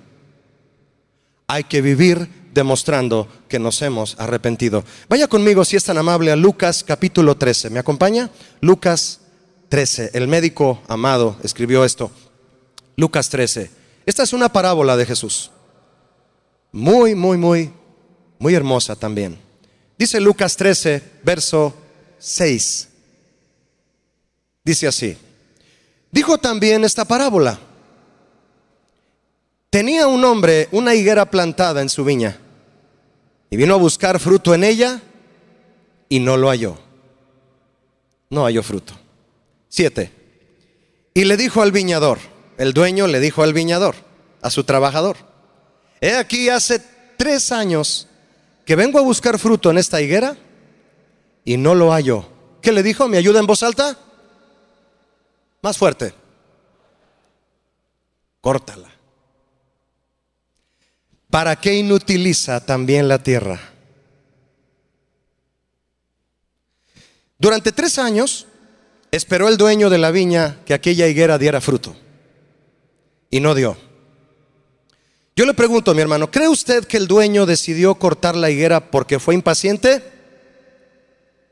Hay 1.47 1.63
que 1.63 1.81
vivir 1.81 2.27
demostrando 2.53 3.27
que 3.47 3.57
nos 3.57 3.81
hemos 3.81 4.19
arrepentido. 4.19 4.83
Vaya 5.07 5.27
conmigo, 5.27 5.63
si 5.63 5.77
es 5.77 5.85
tan 5.85 5.97
amable, 5.97 6.31
a 6.31 6.35
Lucas 6.35 6.83
capítulo 6.83 7.37
13. 7.37 7.69
¿Me 7.69 7.79
acompaña? 7.79 8.29
Lucas 8.59 9.21
13. 9.69 10.11
El 10.13 10.27
médico 10.27 10.81
amado 10.89 11.37
escribió 11.41 11.85
esto. 11.85 12.11
Lucas 12.97 13.29
13. 13.29 13.71
Esta 14.05 14.23
es 14.23 14.33
una 14.33 14.51
parábola 14.51 14.97
de 14.97 15.05
Jesús. 15.05 15.51
Muy, 16.73 17.15
muy, 17.15 17.37
muy, 17.37 17.71
muy 18.39 18.55
hermosa 18.55 18.97
también. 18.97 19.39
Dice 19.97 20.19
Lucas 20.19 20.57
13, 20.57 21.01
verso 21.23 21.73
6. 22.19 22.89
Dice 24.65 24.87
así. 24.87 25.17
Dijo 26.11 26.37
también 26.37 26.83
esta 26.83 27.05
parábola. 27.05 27.59
Tenía 29.69 30.07
un 30.07 30.23
hombre 30.25 30.67
una 30.71 30.93
higuera 30.93 31.25
plantada 31.25 31.81
en 31.81 31.89
su 31.89 32.03
viña 32.03 32.37
y 33.49 33.55
vino 33.55 33.73
a 33.73 33.77
buscar 33.77 34.19
fruto 34.19 34.53
en 34.53 34.65
ella 34.65 35.01
y 36.09 36.19
no 36.19 36.35
lo 36.35 36.49
halló. 36.49 36.77
No 38.29 38.43
halló 38.43 38.63
fruto. 38.63 38.93
Siete. 39.69 40.11
Y 41.13 41.23
le 41.23 41.37
dijo 41.37 41.61
al 41.61 41.71
viñador, 41.71 42.19
el 42.57 42.73
dueño 42.73 43.07
le 43.07 43.19
dijo 43.21 43.43
al 43.43 43.53
viñador, 43.53 43.95
a 44.41 44.49
su 44.49 44.63
trabajador, 44.63 45.17
he 46.01 46.15
aquí 46.15 46.49
hace 46.49 46.81
tres 47.17 47.51
años 47.51 48.07
que 48.65 48.75
vengo 48.75 48.99
a 48.99 49.03
buscar 49.03 49.39
fruto 49.39 49.71
en 49.71 49.77
esta 49.77 50.01
higuera 50.01 50.35
y 51.45 51.57
no 51.57 51.75
lo 51.75 51.91
hallo. 51.91 52.25
¿Qué 52.61 52.71
le 52.71 52.83
dijo? 52.83 53.07
¿Me 53.07 53.17
ayuda 53.17 53.39
en 53.39 53.47
voz 53.47 53.63
alta? 53.63 53.97
Más 55.61 55.77
fuerte. 55.77 56.13
Córtala. 58.41 58.89
¿Para 61.29 61.55
qué 61.55 61.75
inutiliza 61.75 62.65
también 62.65 63.07
la 63.07 63.21
tierra? 63.21 63.59
Durante 67.37 67.71
tres 67.71 67.97
años 67.97 68.47
esperó 69.11 69.47
el 69.47 69.57
dueño 69.57 69.89
de 69.89 69.97
la 69.97 70.11
viña 70.11 70.59
que 70.65 70.73
aquella 70.73 71.07
higuera 71.07 71.37
diera 71.37 71.61
fruto 71.61 71.95
y 73.29 73.39
no 73.39 73.55
dio. 73.55 73.77
Yo 75.35 75.45
le 75.45 75.53
pregunto, 75.53 75.95
mi 75.95 76.01
hermano, 76.01 76.29
¿cree 76.29 76.49
usted 76.49 76.85
que 76.85 76.97
el 76.97 77.07
dueño 77.07 77.45
decidió 77.45 77.95
cortar 77.95 78.35
la 78.35 78.49
higuera 78.49 78.91
porque 78.91 79.19
fue 79.19 79.33
impaciente? 79.33 80.03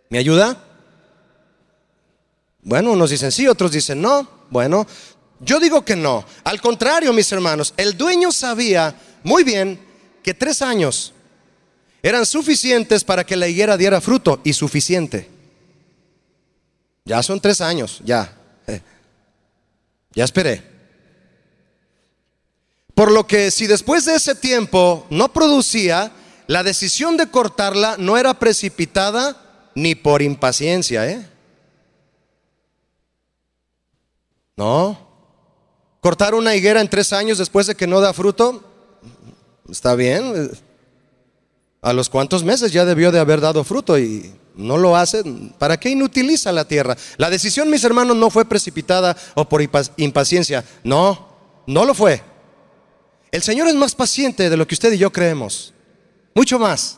¿Me 0.10 0.18
ayuda? 0.18 0.69
Bueno, 2.62 2.92
unos 2.92 3.10
dicen 3.10 3.32
sí, 3.32 3.48
otros 3.48 3.72
dicen 3.72 4.02
no. 4.02 4.28
Bueno, 4.50 4.86
yo 5.40 5.60
digo 5.60 5.84
que 5.84 5.96
no. 5.96 6.26
Al 6.44 6.62
contrario, 6.62 7.14
mis 7.14 7.32
hermanos, 7.32 7.74
el 7.78 7.98
dueño 7.98 8.32
sabía 8.32 8.96
muy 9.24 9.44
bien 9.44 9.80
que 10.24 10.34
tres 10.34 10.62
años 10.62 11.14
eran 12.02 12.26
suficientes 12.26 13.04
para 13.04 13.26
que 13.26 13.36
la 13.36 13.48
higuera 13.48 13.78
diera 13.78 14.02
fruto 14.02 14.42
y 14.44 14.54
suficiente. 14.54 15.30
Ya 17.06 17.24
son 17.24 17.40
tres 17.40 17.62
años, 17.62 18.02
ya. 18.04 18.38
Eh, 18.68 18.82
ya 20.14 20.24
esperé. 20.24 20.64
Por 22.94 23.12
lo 23.12 23.26
que 23.26 23.50
si 23.52 23.66
después 23.66 24.06
de 24.06 24.16
ese 24.16 24.36
tiempo 24.36 25.08
no 25.10 25.32
producía, 25.32 26.12
la 26.48 26.64
decisión 26.64 27.16
de 27.16 27.28
cortarla 27.28 27.96
no 27.98 28.18
era 28.18 28.34
precipitada 28.34 29.72
ni 29.76 29.96
por 29.96 30.22
impaciencia, 30.22 31.08
¿eh? 31.10 31.26
No. 34.60 34.98
Cortar 36.02 36.36
una 36.36 36.54
higuera 36.54 36.82
en 36.82 36.90
tres 36.90 37.14
años 37.14 37.38
después 37.38 37.66
de 37.66 37.76
que 37.76 37.88
no 37.88 38.02
da 38.02 38.12
fruto, 38.12 38.62
está 39.70 39.96
bien. 39.96 40.52
A 41.82 41.94
los 41.94 42.10
cuantos 42.10 42.44
meses 42.44 42.74
ya 42.74 42.84
debió 42.84 43.10
de 43.14 43.20
haber 43.20 43.40
dado 43.40 43.64
fruto 43.64 43.98
y 43.98 44.34
no 44.56 44.78
lo 44.78 44.98
hace. 44.98 45.24
¿Para 45.58 45.80
qué 45.80 45.92
inutiliza 45.92 46.52
la 46.52 46.66
tierra? 46.66 46.98
La 47.16 47.30
decisión, 47.30 47.70
mis 47.70 47.86
hermanos, 47.86 48.18
no 48.18 48.30
fue 48.30 48.44
precipitada 48.44 49.16
o 49.34 49.48
por 49.48 49.62
impaciencia. 49.96 50.66
No, 50.84 51.30
no 51.66 51.86
lo 51.86 51.94
fue. 51.94 52.22
El 53.32 53.42
Señor 53.42 53.70
es 53.70 53.76
más 53.76 53.96
paciente 53.96 54.50
de 54.50 54.58
lo 54.58 54.68
que 54.68 54.76
usted 54.76 54.92
y 54.92 54.98
yo 54.98 55.10
creemos. 55.10 55.74
Mucho 56.36 56.60
más. 56.60 56.98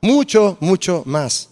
Mucho, 0.00 0.56
mucho 0.58 1.04
más. 1.06 1.50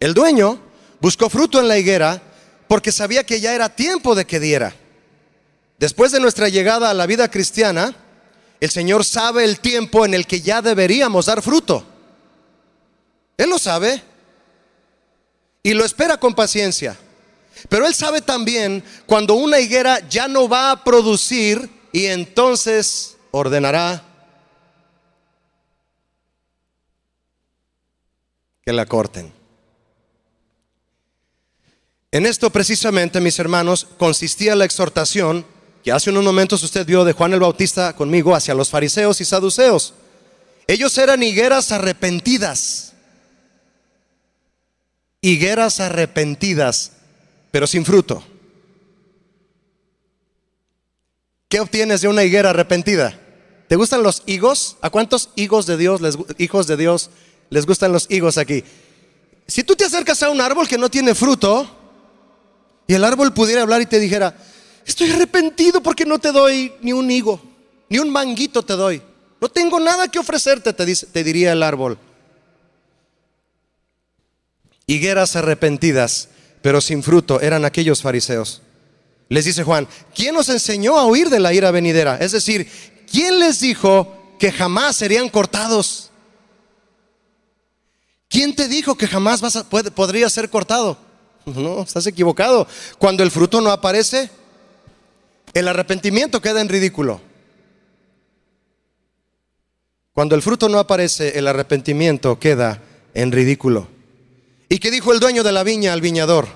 El 0.00 0.14
dueño 0.14 0.58
buscó 0.98 1.28
fruto 1.28 1.60
en 1.60 1.68
la 1.68 1.76
higuera 1.76 2.22
porque 2.68 2.92
sabía 2.92 3.24
que 3.24 3.40
ya 3.40 3.54
era 3.54 3.68
tiempo 3.68 4.14
de 4.14 4.24
que 4.26 4.40
diera. 4.40 4.74
Después 5.78 6.12
de 6.12 6.20
nuestra 6.20 6.48
llegada 6.48 6.90
a 6.90 6.94
la 6.94 7.06
vida 7.06 7.30
cristiana, 7.30 7.94
el 8.60 8.70
Señor 8.70 9.04
sabe 9.04 9.44
el 9.44 9.60
tiempo 9.60 10.04
en 10.04 10.14
el 10.14 10.26
que 10.26 10.40
ya 10.40 10.62
deberíamos 10.62 11.26
dar 11.26 11.42
fruto. 11.42 11.84
Él 13.36 13.50
lo 13.50 13.58
sabe 13.58 14.02
y 15.62 15.74
lo 15.74 15.84
espera 15.84 16.16
con 16.16 16.34
paciencia. 16.34 16.96
Pero 17.68 17.86
Él 17.86 17.94
sabe 17.94 18.20
también 18.20 18.82
cuando 19.06 19.34
una 19.34 19.58
higuera 19.58 20.06
ya 20.08 20.28
no 20.28 20.48
va 20.48 20.70
a 20.70 20.84
producir 20.84 21.68
y 21.92 22.06
entonces 22.06 23.16
ordenará 23.30 24.02
que 28.64 28.72
la 28.72 28.86
corten. 28.86 29.35
En 32.12 32.26
esto 32.26 32.50
precisamente, 32.50 33.20
mis 33.20 33.38
hermanos, 33.38 33.86
consistía 33.98 34.54
la 34.54 34.64
exhortación 34.64 35.44
que 35.82 35.92
hace 35.92 36.10
unos 36.10 36.24
momentos 36.24 36.62
usted 36.62 36.84
vio 36.86 37.04
de 37.04 37.12
Juan 37.12 37.32
el 37.32 37.40
Bautista 37.40 37.94
conmigo 37.94 38.34
hacia 38.34 38.54
los 38.54 38.70
fariseos 38.70 39.20
y 39.20 39.24
saduceos. 39.24 39.94
Ellos 40.66 40.96
eran 40.98 41.22
higueras 41.22 41.70
arrepentidas. 41.70 42.92
Higueras 45.20 45.80
arrepentidas, 45.80 46.92
pero 47.50 47.66
sin 47.66 47.84
fruto. 47.84 48.24
¿Qué 51.48 51.60
obtienes 51.60 52.00
de 52.00 52.08
una 52.08 52.24
higuera 52.24 52.50
arrepentida? 52.50 53.20
¿Te 53.68 53.76
gustan 53.76 54.02
los 54.02 54.22
higos? 54.26 54.76
¿A 54.80 54.90
cuántos 54.90 55.30
higos 55.36 55.66
de 55.66 55.76
Dios, 55.76 56.00
hijos 56.38 56.66
de 56.66 56.76
Dios, 56.76 57.10
les 57.50 57.66
gustan 57.66 57.92
los 57.92 58.10
higos 58.10 58.38
aquí? 58.38 58.64
Si 59.46 59.62
tú 59.62 59.76
te 59.76 59.84
acercas 59.84 60.22
a 60.24 60.30
un 60.30 60.40
árbol 60.40 60.66
que 60.66 60.78
no 60.78 60.90
tiene 60.90 61.14
fruto, 61.14 61.85
y 62.86 62.94
el 62.94 63.04
árbol 63.04 63.32
pudiera 63.32 63.62
hablar 63.62 63.82
y 63.82 63.86
te 63.86 63.98
dijera, 63.98 64.36
estoy 64.84 65.10
arrepentido 65.10 65.82
porque 65.82 66.04
no 66.04 66.18
te 66.18 66.32
doy 66.32 66.72
ni 66.80 66.92
un 66.92 67.10
higo, 67.10 67.40
ni 67.88 67.98
un 67.98 68.10
manguito 68.10 68.62
te 68.62 68.74
doy. 68.74 69.02
No 69.40 69.48
tengo 69.48 69.78
nada 69.80 70.08
que 70.08 70.18
ofrecerte, 70.18 70.72
te, 70.72 71.24
diría 71.24 71.52
el 71.52 71.62
árbol. 71.62 71.98
Higueras 74.86 75.36
arrepentidas, 75.36 76.28
pero 76.62 76.80
sin 76.80 77.02
fruto, 77.02 77.40
eran 77.40 77.64
aquellos 77.64 78.02
fariseos. 78.02 78.62
Les 79.28 79.44
dice 79.44 79.64
Juan, 79.64 79.88
¿quién 80.14 80.34
nos 80.34 80.48
enseñó 80.48 80.96
a 80.96 81.06
huir 81.06 81.28
de 81.28 81.40
la 81.40 81.52
ira 81.52 81.72
venidera? 81.72 82.16
Es 82.18 82.32
decir, 82.32 82.70
¿quién 83.10 83.40
les 83.40 83.60
dijo 83.60 84.36
que 84.38 84.52
jamás 84.52 84.96
serían 84.96 85.28
cortados? 85.28 86.10
¿Quién 88.28 88.54
te 88.54 88.68
dijo 88.68 88.96
que 88.96 89.08
jamás 89.08 89.40
vas 89.40 89.64
podría 89.94 90.30
ser 90.30 90.48
cortado? 90.48 91.05
No, 91.46 91.82
estás 91.82 92.06
equivocado. 92.08 92.66
Cuando 92.98 93.22
el 93.22 93.30
fruto 93.30 93.60
no 93.60 93.70
aparece, 93.70 94.28
el 95.54 95.68
arrepentimiento 95.68 96.42
queda 96.42 96.60
en 96.60 96.68
ridículo. 96.68 97.20
Cuando 100.12 100.34
el 100.34 100.42
fruto 100.42 100.68
no 100.68 100.78
aparece, 100.78 101.38
el 101.38 101.46
arrepentimiento 101.46 102.38
queda 102.40 102.82
en 103.14 103.30
ridículo. 103.30 103.86
¿Y 104.68 104.78
qué 104.78 104.90
dijo 104.90 105.12
el 105.12 105.20
dueño 105.20 105.44
de 105.44 105.52
la 105.52 105.62
viña 105.62 105.92
al 105.92 106.00
viñador? 106.00 106.48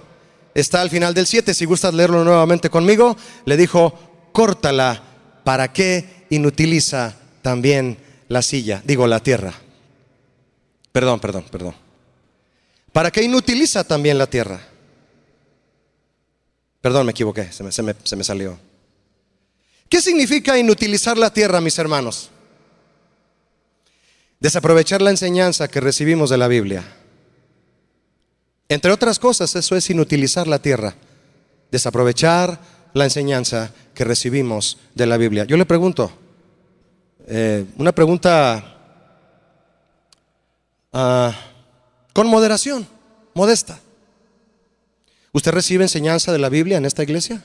Está 0.54 0.80
al 0.80 0.90
final 0.90 1.14
del 1.14 1.26
7, 1.26 1.54
si 1.54 1.64
gustas 1.66 1.94
leerlo 1.94 2.24
nuevamente 2.24 2.68
conmigo, 2.68 3.16
le 3.44 3.56
dijo, 3.56 3.94
córtala, 4.32 5.00
¿para 5.44 5.72
qué 5.72 6.26
inutiliza 6.30 7.14
también 7.42 7.96
la 8.26 8.42
silla? 8.42 8.82
Digo, 8.84 9.06
la 9.06 9.20
tierra. 9.20 9.54
Perdón, 10.90 11.20
perdón, 11.20 11.44
perdón. 11.48 11.74
¿Para 12.92 13.12
qué 13.12 13.22
inutiliza 13.22 13.84
también 13.84 14.18
la 14.18 14.26
tierra? 14.26 14.60
Perdón, 16.80 17.06
me 17.06 17.12
equivoqué, 17.12 17.52
se 17.52 17.62
me, 17.62 17.72
se 17.72 17.82
me, 17.82 17.94
se 18.02 18.16
me 18.16 18.24
salió. 18.24 18.58
¿Qué 19.88 20.00
significa 20.00 20.56
inutilizar 20.56 21.18
la 21.18 21.32
tierra, 21.32 21.60
mis 21.60 21.78
hermanos? 21.78 22.30
Desaprovechar 24.38 25.02
la 25.02 25.10
enseñanza 25.10 25.68
que 25.68 25.80
recibimos 25.80 26.30
de 26.30 26.38
la 26.38 26.48
Biblia. 26.48 26.84
Entre 28.68 28.92
otras 28.92 29.18
cosas, 29.18 29.54
eso 29.56 29.76
es 29.76 29.90
inutilizar 29.90 30.46
la 30.46 30.60
tierra. 30.60 30.94
Desaprovechar 31.70 32.60
la 32.94 33.04
enseñanza 33.04 33.72
que 33.94 34.04
recibimos 34.04 34.78
de 34.94 35.06
la 35.06 35.16
Biblia. 35.16 35.44
Yo 35.44 35.56
le 35.56 35.66
pregunto, 35.66 36.10
eh, 37.26 37.66
una 37.76 37.92
pregunta 37.92 38.78
ah, 40.92 41.34
con 42.12 42.28
moderación, 42.28 42.86
modesta. 43.34 43.80
¿Usted 45.32 45.52
recibe 45.52 45.84
enseñanza 45.84 46.32
de 46.32 46.38
la 46.38 46.48
Biblia 46.48 46.78
en 46.78 46.84
esta 46.84 47.02
iglesia? 47.02 47.44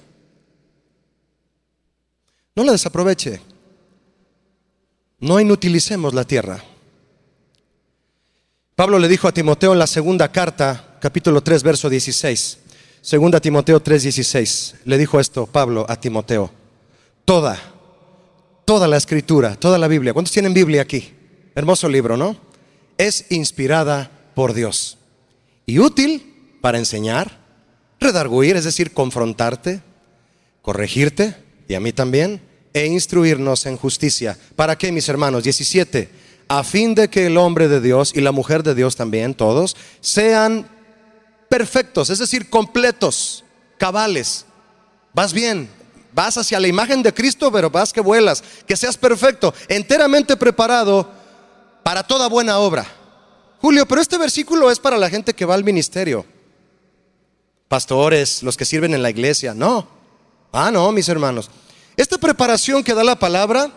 No 2.55 2.63
la 2.63 2.71
desaproveche. 2.71 3.41
No 5.19 5.39
inutilicemos 5.39 6.13
la 6.13 6.23
tierra. 6.23 6.63
Pablo 8.75 8.99
le 8.99 9.07
dijo 9.07 9.27
a 9.27 9.31
Timoteo 9.31 9.73
en 9.73 9.79
la 9.79 9.88
segunda 9.88 10.31
carta, 10.31 10.97
capítulo 10.99 11.41
3, 11.41 11.63
verso 11.63 11.89
16. 11.89 12.59
Segunda 13.01 13.39
Timoteo 13.39 13.79
3, 13.79 14.03
16. 14.03 14.75
Le 14.86 14.97
dijo 14.97 15.19
esto 15.19 15.45
Pablo 15.45 15.86
a 15.88 15.95
Timoteo. 15.99 16.51
Toda, 17.23 17.57
toda 18.65 18.88
la 18.88 18.97
escritura, 18.97 19.55
toda 19.55 19.77
la 19.77 19.88
Biblia. 19.88 20.11
¿Cuántos 20.13 20.33
tienen 20.33 20.53
Biblia 20.53 20.81
aquí? 20.81 21.13
Hermoso 21.53 21.88
libro, 21.88 22.17
¿no? 22.17 22.36
Es 22.97 23.31
inspirada 23.31 24.11
por 24.33 24.53
Dios. 24.53 24.97
Y 25.65 25.79
útil 25.79 26.57
para 26.61 26.77
enseñar, 26.77 27.45
redarguir, 28.06 28.56
es 28.56 28.64
decir, 28.64 28.93
confrontarte, 28.93 29.82
corregirte, 30.62 31.36
y 31.68 31.74
a 31.74 31.80
mí 31.80 31.91
también, 31.91 32.41
e 32.74 32.86
instruirnos 32.86 33.66
en 33.66 33.78
justicia. 33.78 34.38
¿Para 34.56 34.78
qué, 34.78 34.91
mis 34.91 35.10
hermanos? 35.10 35.43
17 35.43 36.26
a 36.47 36.64
fin 36.64 36.95
de 36.95 37.10
que 37.10 37.28
el 37.28 37.38
hombre 37.38 37.68
de 37.68 37.82
Dios 37.82 38.12
y 38.14 38.22
la 38.22 38.32
mujer 38.32 38.64
de 38.64 38.76
Dios 38.76 38.95
también, 38.95 39.34
todos, 39.34 39.76
sean 40.01 40.68
perfectos, 41.49 42.10
es 42.10 42.20
decir, 42.20 42.49
completos, 42.49 43.43
cabales. 43.78 44.45
Vas 45.14 45.34
bien, 45.34 45.70
vas 46.14 46.38
hacia 46.38 46.60
la 46.60 46.68
imagen 46.68 47.01
de 47.01 47.14
Cristo, 47.14 47.51
pero 47.51 47.70
vas 47.70 47.93
que 47.93 48.01
vuelas, 48.01 48.43
que 48.68 48.76
seas 48.76 48.97
perfecto, 48.97 49.53
enteramente 49.68 50.38
preparado 50.38 51.10
para 51.84 52.03
toda 52.03 52.28
buena 52.28 52.60
obra. 52.60 52.86
Julio, 53.60 53.88
pero 53.88 54.01
este 54.01 54.18
versículo 54.18 54.70
es 54.70 54.80
para 54.80 54.97
la 54.97 55.10
gente 55.10 55.34
que 55.34 55.45
va 55.45 55.56
al 55.56 55.64
ministerio. 55.64 56.26
Pastores, 57.76 58.41
los 58.41 58.55
que 58.55 58.63
sirven 58.63 58.93
en 58.93 59.03
la 59.03 59.09
iglesia. 59.09 59.53
No. 59.53 59.86
Ah, 60.53 60.71
no, 60.71 60.89
mis 60.93 61.09
hermanos. 61.09 61.49
Esta 61.97 62.17
preparación 62.17 62.82
que 62.82 62.93
da 62.93 63.03
la 63.03 63.19
palabra 63.19 63.69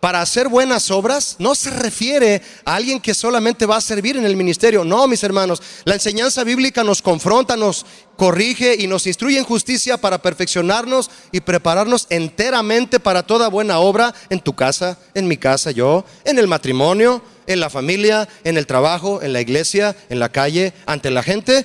para 0.00 0.20
hacer 0.20 0.48
buenas 0.48 0.90
obras 0.90 1.36
no 1.38 1.54
se 1.54 1.70
refiere 1.70 2.42
a 2.64 2.74
alguien 2.74 2.98
que 2.98 3.14
solamente 3.14 3.66
va 3.66 3.76
a 3.76 3.80
servir 3.80 4.16
en 4.16 4.24
el 4.24 4.34
ministerio. 4.34 4.82
No, 4.82 5.06
mis 5.06 5.22
hermanos, 5.22 5.62
la 5.84 5.94
enseñanza 5.94 6.42
bíblica 6.42 6.82
nos 6.82 7.02
confronta, 7.02 7.56
nos 7.56 7.86
corrige 8.16 8.74
y 8.76 8.88
nos 8.88 9.06
instruye 9.06 9.38
en 9.38 9.44
justicia 9.44 9.96
para 9.96 10.20
perfeccionarnos 10.20 11.08
y 11.30 11.38
prepararnos 11.38 12.08
enteramente 12.10 12.98
para 12.98 13.22
toda 13.22 13.46
buena 13.46 13.78
obra 13.78 14.12
en 14.28 14.40
tu 14.40 14.56
casa, 14.56 14.98
en 15.14 15.28
mi 15.28 15.36
casa, 15.36 15.70
yo, 15.70 16.04
en 16.24 16.40
el 16.40 16.48
matrimonio, 16.48 17.22
en 17.46 17.60
la 17.60 17.70
familia, 17.70 18.28
en 18.42 18.58
el 18.58 18.66
trabajo, 18.66 19.22
en 19.22 19.32
la 19.32 19.40
iglesia, 19.40 19.94
en 20.08 20.18
la 20.18 20.30
calle, 20.30 20.72
ante 20.84 21.12
la 21.12 21.22
gente 21.22 21.64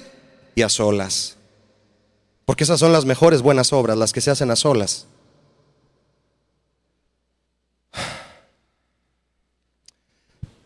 y 0.54 0.62
a 0.62 0.70
solas. 0.70 1.39
Porque 2.50 2.64
esas 2.64 2.80
son 2.80 2.92
las 2.92 3.06
mejores 3.06 3.44
buenas 3.44 3.72
obras, 3.74 3.96
las 3.96 4.12
que 4.12 4.22
se 4.22 4.32
hacen 4.32 4.50
a 4.50 4.56
solas. 4.56 5.06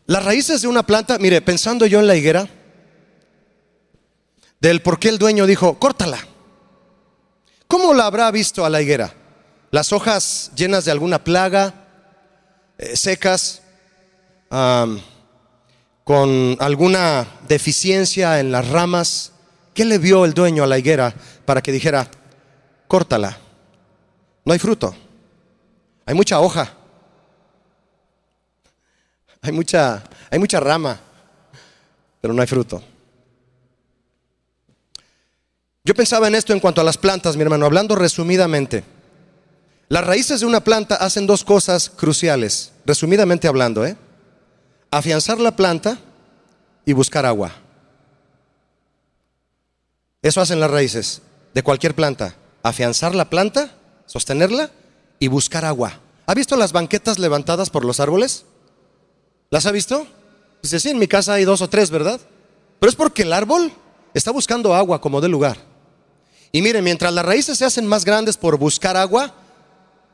Las 0.06 0.24
raíces 0.24 0.62
de 0.62 0.70
una 0.70 0.84
planta, 0.84 1.18
mire, 1.18 1.42
pensando 1.42 1.86
yo 1.86 2.00
en 2.00 2.08
la 2.08 2.16
higuera, 2.16 2.48
del 4.62 4.82
por 4.82 4.98
qué 4.98 5.10
el 5.10 5.18
dueño 5.18 5.46
dijo, 5.46 5.78
córtala. 5.78 6.26
¿Cómo 7.68 7.94
la 7.94 8.06
habrá 8.06 8.32
visto 8.32 8.64
a 8.64 8.70
la 8.70 8.82
higuera? 8.82 9.14
Las 9.70 9.92
hojas 9.92 10.52
llenas 10.56 10.86
de 10.86 10.92
alguna 10.92 11.22
plaga, 11.22 11.74
eh, 12.78 12.96
secas, 12.96 13.62
con 16.06 16.56
alguna 16.62 17.28
deficiencia 17.50 18.40
en 18.40 18.54
las 18.54 18.70
ramas. 18.70 19.33
¿Qué 19.74 19.86
le 19.86 19.98
vio 19.98 20.26
el 20.26 20.34
dueño 20.34 20.64
a 20.64 20.68
la 20.68 20.78
higuera 20.78 21.14
para 21.46 21.62
que 21.62 21.72
dijera, 21.72 22.08
córtala? 22.88 23.38
No 24.46 24.54
hay 24.54 24.60
fruto, 24.60 24.96
hay 26.06 26.14
mucha 26.14 26.40
hoja. 26.40 26.74
Hay 29.46 29.52
mucha, 29.52 30.02
hay 30.32 30.40
mucha 30.40 30.58
rama, 30.62 30.98
pero 32.22 32.34
no 32.34 32.42
hay 32.42 32.48
fruto. 32.48 32.82
Yo 35.84 35.94
pensaba 35.94 36.30
en 36.30 36.36
esto 36.36 36.54
en 36.54 36.62
cuanto 36.62 36.80
a 36.80 36.84
las 36.86 36.98
plantas, 36.98 37.36
mi 37.36 37.42
hermano, 37.42 37.66
hablando 37.66 37.94
resumidamente. 37.94 38.86
Las 39.90 40.08
raíces 40.08 40.40
de 40.40 40.46
una 40.46 40.64
planta 40.64 40.96
hacen 40.96 41.28
dos 41.28 41.44
cosas 41.44 41.90
cruciales, 41.90 42.72
resumidamente 42.86 43.50
hablando, 43.50 43.86
¿eh? 43.86 43.98
Afianzar 44.92 45.42
la 45.42 45.58
planta 45.58 46.00
y 46.86 46.94
buscar 46.94 47.26
agua. 47.26 47.52
Eso 50.24 50.40
hacen 50.42 50.62
las 50.62 50.72
raíces 50.72 51.22
de 51.54 51.62
cualquier 51.62 51.94
planta. 51.94 52.36
Afianzar 52.64 53.14
la 53.14 53.30
planta, 53.30 53.76
sostenerla 54.06 54.72
y 55.20 55.28
buscar 55.28 55.66
agua. 55.66 56.00
¿Ha 56.26 56.34
visto 56.34 56.56
las 56.56 56.72
banquetas 56.72 57.20
levantadas 57.20 57.70
por 57.70 57.84
los 57.84 58.00
árboles? 58.00 58.46
¿Las 59.50 59.66
ha 59.66 59.72
visto? 59.72 60.08
Dice, 60.62 60.80
sí, 60.80 60.90
en 60.90 60.98
mi 60.98 61.08
casa 61.08 61.34
hay 61.34 61.44
dos 61.44 61.62
o 61.62 61.70
tres, 61.70 61.92
¿verdad? 61.92 62.22
Pero 62.80 62.90
es 62.90 62.96
porque 62.96 63.24
el 63.24 63.34
árbol 63.34 63.72
está 64.14 64.32
buscando 64.32 64.74
agua 64.74 65.02
como 65.02 65.20
de 65.20 65.28
lugar. 65.28 65.58
Y 66.54 66.62
miren, 66.62 66.86
mientras 66.86 67.14
las 67.14 67.26
raíces 67.26 67.58
se 67.58 67.66
hacen 67.66 67.86
más 67.86 68.06
grandes 68.06 68.38
por 68.38 68.58
buscar 68.58 68.96
agua, 68.96 69.34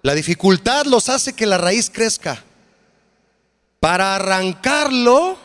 la 0.02 0.16
dificultad 0.16 0.86
los 0.86 1.08
hace 1.10 1.34
que 1.34 1.46
la 1.46 1.60
raíz 1.60 1.92
crezca. 1.92 2.44
Para 3.80 4.16
arrancarlo 4.16 5.38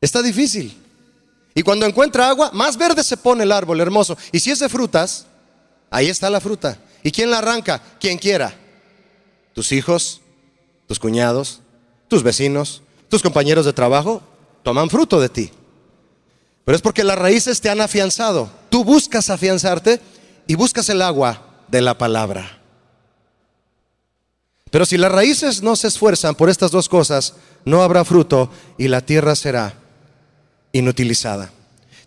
está 0.00 0.20
difícil. 0.20 0.81
Y 1.54 1.62
cuando 1.62 1.86
encuentra 1.86 2.28
agua, 2.28 2.50
más 2.52 2.76
verde 2.76 3.04
se 3.04 3.16
pone 3.16 3.44
el 3.44 3.52
árbol, 3.52 3.80
hermoso. 3.80 4.16
Y 4.30 4.40
si 4.40 4.50
es 4.50 4.58
de 4.58 4.68
frutas, 4.68 5.26
ahí 5.90 6.08
está 6.08 6.30
la 6.30 6.40
fruta. 6.40 6.78
¿Y 7.02 7.10
quién 7.10 7.30
la 7.30 7.38
arranca? 7.38 7.82
Quien 8.00 8.18
quiera. 8.18 8.54
Tus 9.54 9.72
hijos, 9.72 10.22
tus 10.86 10.98
cuñados, 10.98 11.60
tus 12.08 12.22
vecinos, 12.22 12.82
tus 13.08 13.22
compañeros 13.22 13.66
de 13.66 13.72
trabajo, 13.72 14.22
toman 14.62 14.88
fruto 14.88 15.20
de 15.20 15.28
ti. 15.28 15.50
Pero 16.64 16.76
es 16.76 16.82
porque 16.82 17.04
las 17.04 17.18
raíces 17.18 17.60
te 17.60 17.68
han 17.68 17.80
afianzado. 17.80 18.50
Tú 18.70 18.84
buscas 18.84 19.28
afianzarte 19.28 20.00
y 20.46 20.54
buscas 20.54 20.88
el 20.88 21.02
agua 21.02 21.42
de 21.68 21.82
la 21.82 21.98
palabra. 21.98 22.60
Pero 24.70 24.86
si 24.86 24.96
las 24.96 25.12
raíces 25.12 25.62
no 25.62 25.76
se 25.76 25.88
esfuerzan 25.88 26.34
por 26.34 26.48
estas 26.48 26.70
dos 26.70 26.88
cosas, 26.88 27.34
no 27.66 27.82
habrá 27.82 28.06
fruto 28.06 28.50
y 28.78 28.88
la 28.88 29.02
tierra 29.02 29.36
será 29.36 29.81
inutilizada. 30.72 31.50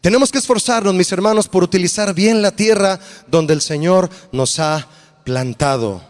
Tenemos 0.01 0.31
que 0.31 0.37
esforzarnos, 0.37 0.93
mis 0.93 1.11
hermanos, 1.11 1.47
por 1.47 1.63
utilizar 1.63 2.13
bien 2.13 2.41
la 2.41 2.51
tierra 2.51 2.99
donde 3.27 3.53
el 3.53 3.61
Señor 3.61 4.09
nos 4.31 4.59
ha 4.59 4.87
plantado. 5.23 6.03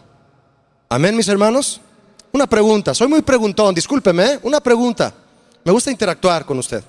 Amén, 0.88 1.16
mis 1.16 1.28
hermanos. 1.28 1.80
Una 2.32 2.46
pregunta, 2.46 2.94
soy 2.94 3.08
muy 3.08 3.22
preguntón, 3.22 3.74
discúlpeme, 3.74 4.24
¿eh? 4.24 4.40
una 4.42 4.60
pregunta. 4.60 5.14
Me 5.64 5.72
gusta 5.72 5.90
interactuar 5.90 6.44
con 6.44 6.58
usted. 6.58 6.84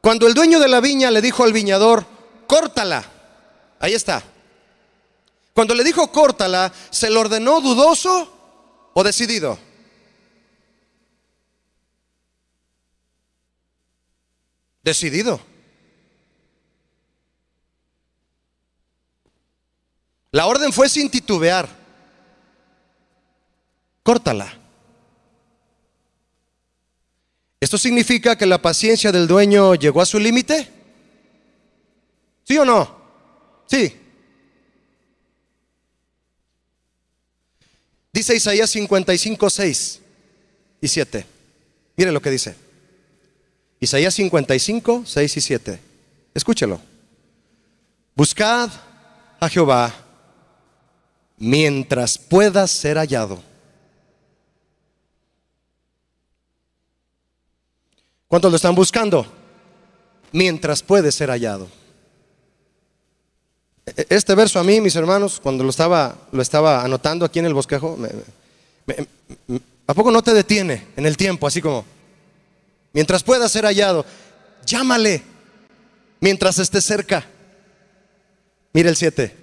Cuando 0.00 0.26
el 0.26 0.32
dueño 0.32 0.58
de 0.58 0.68
la 0.68 0.80
viña 0.80 1.10
le 1.10 1.20
dijo 1.20 1.44
al 1.44 1.52
viñador, 1.52 2.06
córtala, 2.46 3.04
ahí 3.78 3.92
está. 3.92 4.22
Cuando 5.52 5.74
le 5.74 5.84
dijo 5.84 6.10
córtala, 6.10 6.72
¿se 6.90 7.10
lo 7.10 7.20
ordenó 7.20 7.60
dudoso 7.60 8.90
o 8.94 9.04
decidido? 9.04 9.58
Decidido. 14.88 15.38
La 20.30 20.46
orden 20.46 20.72
fue 20.72 20.88
sin 20.88 21.10
titubear 21.10 21.68
córtala. 24.02 24.50
¿Esto 27.60 27.76
significa 27.76 28.38
que 28.38 28.46
la 28.46 28.62
paciencia 28.62 29.12
del 29.12 29.28
dueño 29.28 29.74
llegó 29.74 30.00
a 30.00 30.06
su 30.06 30.18
límite? 30.18 30.72
¿Sí 32.44 32.56
o 32.56 32.64
no? 32.64 32.98
Sí. 33.66 33.94
Dice 38.10 38.34
Isaías 38.34 38.70
55, 38.70 39.50
6 39.50 40.00
y 40.80 40.88
7. 40.88 41.26
Mire 41.94 42.10
lo 42.10 42.22
que 42.22 42.30
dice. 42.30 42.67
Isaías 43.80 44.14
55, 44.14 45.04
6 45.06 45.36
y 45.36 45.40
7. 45.40 45.80
Escúchelo. 46.34 46.80
Buscad 48.14 48.70
a 49.38 49.48
Jehová 49.48 49.94
mientras 51.36 52.18
pueda 52.18 52.66
ser 52.66 52.96
hallado. 52.96 53.40
¿Cuántos 58.26 58.50
lo 58.50 58.56
están 58.56 58.74
buscando? 58.74 59.26
Mientras 60.32 60.82
puede 60.82 61.12
ser 61.12 61.30
hallado. 61.30 61.68
E-, 63.86 64.06
este 64.10 64.34
verso 64.34 64.58
a 64.58 64.64
mí, 64.64 64.80
mis 64.80 64.96
hermanos, 64.96 65.40
cuando 65.40 65.64
lo 65.64 65.70
estaba, 65.70 66.16
lo 66.32 66.42
estaba 66.42 66.84
anotando 66.84 67.24
aquí 67.24 67.38
en 67.38 67.46
el 67.46 67.54
bosquejo, 67.54 67.96
¿a 69.86 69.94
poco 69.94 70.10
no 70.10 70.22
te 70.22 70.34
detiene 70.34 70.88
en 70.96 71.06
el 71.06 71.16
tiempo? 71.16 71.46
Así 71.46 71.62
como, 71.62 71.84
mientras 72.92 73.22
pueda 73.22 73.48
ser 73.48 73.64
hallado, 73.64 74.04
llámale 74.64 75.22
mientras 76.20 76.58
esté 76.58 76.80
cerca. 76.80 77.26
Mire 78.72 78.90
el 78.90 78.96
7. 78.96 79.34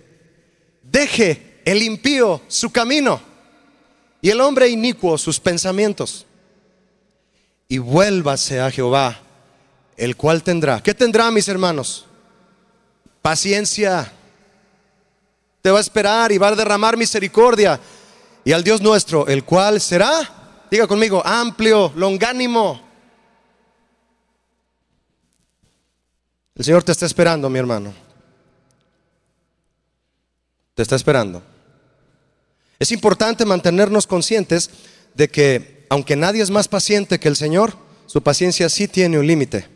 Deje 0.83 1.61
el 1.65 1.81
impío 1.83 2.41
su 2.47 2.71
camino 2.71 3.19
y 4.21 4.29
el 4.29 4.41
hombre 4.41 4.69
inicuo 4.69 5.17
sus 5.17 5.39
pensamientos. 5.39 6.25
Y 7.67 7.79
vuélvase 7.79 8.59
a 8.61 8.69
Jehová, 8.69 9.19
el 9.97 10.15
cual 10.15 10.43
tendrá. 10.43 10.81
¿Qué 10.81 10.93
tendrá, 10.93 11.31
mis 11.31 11.47
hermanos? 11.47 12.05
Paciencia. 13.21 14.11
Te 15.61 15.71
va 15.71 15.79
a 15.79 15.81
esperar 15.81 16.31
y 16.31 16.37
va 16.37 16.49
a 16.49 16.55
derramar 16.55 16.95
misericordia. 16.95 17.79
Y 18.43 18.51
al 18.51 18.63
Dios 18.63 18.81
nuestro, 18.81 19.25
el 19.27 19.43
cual 19.43 19.81
será, 19.81 20.67
diga 20.69 20.85
conmigo, 20.85 21.25
amplio, 21.25 21.91
longánimo. 21.95 22.84
El 26.55 26.65
Señor 26.65 26.83
te 26.83 26.91
está 26.91 27.05
esperando, 27.05 27.49
mi 27.49 27.59
hermano 27.59 28.05
te 30.75 30.83
está 30.83 30.95
esperando. 30.95 31.41
Es 32.77 32.91
importante 32.91 33.45
mantenernos 33.45 34.05
conscientes 34.05 34.69
de 35.15 35.29
que 35.29 35.87
aunque 35.89 36.15
nadie 36.15 36.43
es 36.43 36.51
más 36.51 36.67
paciente 36.67 37.19
que 37.19 37.29
el 37.29 37.37
Señor, 37.37 37.73
su 38.05 38.21
paciencia 38.21 38.67
sí 38.69 38.87
tiene 38.87 39.17
un 39.17 39.25
límite. 39.25 39.67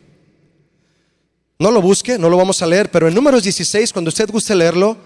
No 1.58 1.70
lo 1.70 1.80
busque, 1.80 2.18
no 2.18 2.28
lo 2.28 2.36
vamos 2.36 2.62
a 2.62 2.66
leer, 2.66 2.90
pero 2.90 3.08
en 3.08 3.14
números 3.14 3.42
16, 3.42 3.92
cuando 3.92 4.10
usted 4.10 4.30
guste 4.30 4.54
leerlo, 4.54 4.96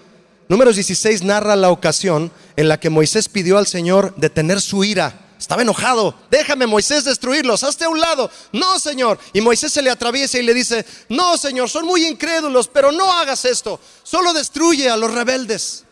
números 0.48 0.74
16 0.74 1.22
narra 1.22 1.56
la 1.56 1.70
ocasión 1.70 2.32
en 2.56 2.68
la 2.68 2.78
que 2.78 2.90
Moisés 2.90 3.28
pidió 3.28 3.56
al 3.56 3.66
Señor 3.66 4.14
detener 4.16 4.60
su 4.60 4.82
ira. 4.82 5.23
Estaba 5.38 5.62
enojado. 5.62 6.14
Déjame, 6.30 6.66
Moisés, 6.66 7.04
destruirlos. 7.04 7.64
Hazte 7.64 7.84
a 7.84 7.88
un 7.88 8.00
lado. 8.00 8.30
No, 8.52 8.78
Señor. 8.78 9.18
Y 9.32 9.40
Moisés 9.40 9.72
se 9.72 9.82
le 9.82 9.90
atraviesa 9.90 10.38
y 10.38 10.42
le 10.42 10.54
dice, 10.54 10.84
no, 11.08 11.36
Señor, 11.36 11.68
son 11.68 11.86
muy 11.86 12.06
incrédulos, 12.06 12.68
pero 12.68 12.92
no 12.92 13.12
hagas 13.12 13.44
esto. 13.44 13.80
Solo 14.02 14.32
destruye 14.32 14.88
a 14.88 14.96
los 14.96 15.12
rebeldes. 15.12 15.84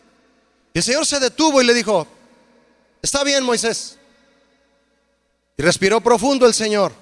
Y 0.73 0.79
el 0.79 0.83
Señor 0.83 1.05
se 1.05 1.19
detuvo 1.19 1.61
y 1.61 1.65
le 1.65 1.73
dijo, 1.73 2.07
está 3.01 3.23
bien, 3.23 3.43
Moisés. 3.43 3.97
Y 5.57 5.61
respiró 5.61 6.01
profundo 6.01 6.47
el 6.47 6.53
Señor. 6.53 6.93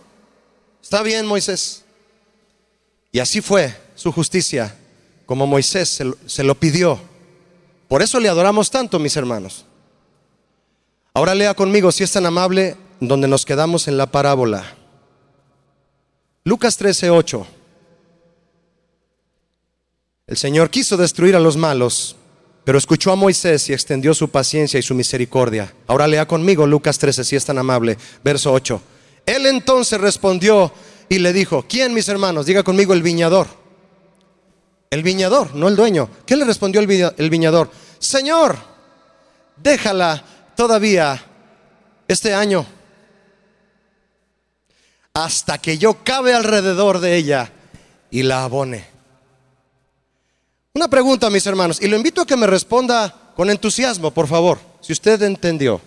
Está 0.81 1.01
bien, 1.03 1.25
Moisés. 1.25 1.83
Y 3.11 3.19
así 3.19 3.41
fue 3.41 3.75
su 3.95 4.11
justicia, 4.11 4.75
como 5.25 5.47
Moisés 5.47 5.89
se, 5.89 6.11
se 6.25 6.43
lo 6.43 6.55
pidió. 6.55 6.99
Por 7.87 8.01
eso 8.01 8.19
le 8.19 8.29
adoramos 8.29 8.71
tanto, 8.71 8.99
mis 8.99 9.15
hermanos. 9.15 9.65
Ahora 11.13 11.35
lea 11.35 11.53
conmigo, 11.53 11.91
si 11.91 12.03
es 12.03 12.11
tan 12.11 12.25
amable, 12.25 12.77
donde 12.99 13.27
nos 13.27 13.45
quedamos 13.45 13.87
en 13.87 13.97
la 13.97 14.07
parábola. 14.07 14.75
Lucas 16.43 16.77
13:8. 16.79 17.45
El 20.27 20.37
Señor 20.37 20.69
quiso 20.69 20.95
destruir 20.95 21.35
a 21.35 21.39
los 21.39 21.57
malos, 21.57 22.15
pero 22.63 22.77
escuchó 22.77 23.11
a 23.11 23.17
Moisés 23.17 23.69
y 23.69 23.73
extendió 23.73 24.13
su 24.13 24.29
paciencia 24.29 24.79
y 24.79 24.83
su 24.83 24.95
misericordia. 24.95 25.73
Ahora 25.87 26.07
lea 26.07 26.25
conmigo 26.25 26.65
Lucas 26.65 26.97
13, 26.97 27.25
si 27.25 27.35
es 27.35 27.43
tan 27.43 27.57
amable, 27.57 27.97
verso 28.23 28.53
8. 28.53 28.81
Él 29.25 29.45
entonces 29.47 29.99
respondió 29.99 30.71
y 31.09 31.19
le 31.19 31.33
dijo, 31.33 31.65
¿quién 31.67 31.93
mis 31.93 32.07
hermanos? 32.07 32.45
Diga 32.45 32.63
conmigo 32.63 32.93
el 32.93 33.03
viñador. 33.03 33.47
El 34.89 35.03
viñador, 35.03 35.53
no 35.55 35.67
el 35.67 35.75
dueño. 35.75 36.09
¿Qué 36.25 36.37
le 36.37 36.45
respondió 36.45 36.79
el 36.79 37.29
viñador? 37.29 37.69
Señor, 37.99 38.57
déjala 39.57 40.23
todavía 40.61 41.19
este 42.07 42.35
año 42.35 42.63
hasta 45.11 45.57
que 45.57 45.79
yo 45.79 46.03
cabe 46.03 46.35
alrededor 46.35 46.99
de 46.99 47.15
ella 47.15 47.51
y 48.11 48.21
la 48.21 48.43
abone. 48.43 48.85
Una 50.75 50.87
pregunta, 50.87 51.31
mis 51.31 51.47
hermanos, 51.47 51.81
y 51.81 51.87
lo 51.87 51.97
invito 51.97 52.21
a 52.21 52.27
que 52.27 52.37
me 52.37 52.45
responda 52.45 53.31
con 53.35 53.49
entusiasmo, 53.49 54.11
por 54.11 54.27
favor, 54.27 54.59
si 54.81 54.93
usted 54.93 55.23
entendió, 55.23 55.81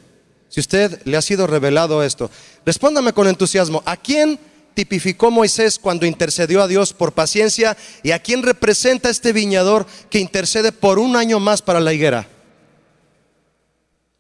si 0.49 0.59
usted 0.59 1.01
le 1.05 1.17
ha 1.17 1.23
sido 1.23 1.47
revelado 1.47 2.03
esto. 2.03 2.29
Respóndame 2.67 3.13
con 3.13 3.29
entusiasmo, 3.29 3.81
¿a 3.87 3.97
quién 3.97 4.41
tipificó 4.75 5.31
Moisés 5.31 5.79
cuando 5.79 6.05
intercedió 6.05 6.61
a 6.61 6.67
Dios 6.67 6.93
por 6.93 7.13
paciencia 7.13 7.77
y 8.03 8.11
a 8.11 8.19
quién 8.19 8.43
representa 8.43 9.09
este 9.09 9.33
viñador 9.33 9.87
que 10.11 10.19
intercede 10.19 10.73
por 10.73 10.99
un 10.99 11.15
año 11.15 11.39
más 11.39 11.63
para 11.63 11.79
la 11.79 11.93
higuera? 11.93 12.27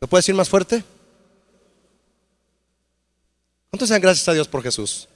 ¿Lo 0.05 0.09
puede 0.09 0.19
decir 0.19 0.35
más 0.35 0.51
fuerte? 0.51 0.85
¿Cuántos 3.71 3.89
sean 3.89 4.03
gracias 4.03 4.29
a 4.29 4.35
Dios 4.35 4.47
por 4.47 4.63
Jesús? 4.63 5.09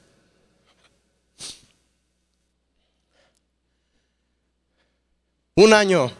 Un 5.57 5.75
año 5.75 6.11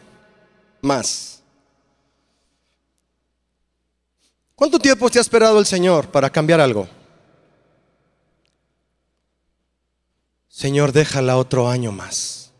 más. 0.83 1.41
¿Cuánto 4.53 4.77
tiempo 4.77 5.09
te 5.09 5.17
ha 5.17 5.21
esperado 5.21 5.57
el 5.57 5.65
Señor 5.65 6.11
para 6.11 6.29
cambiar 6.29 6.61
algo? 6.61 6.87
Señor, 10.47 10.91
déjala 10.91 11.37
otro 11.37 11.67
año 11.67 11.91
más. 11.91 12.51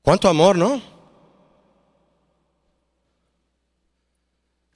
¿Cuánto 0.00 0.26
amor, 0.26 0.56
no? 0.56 0.97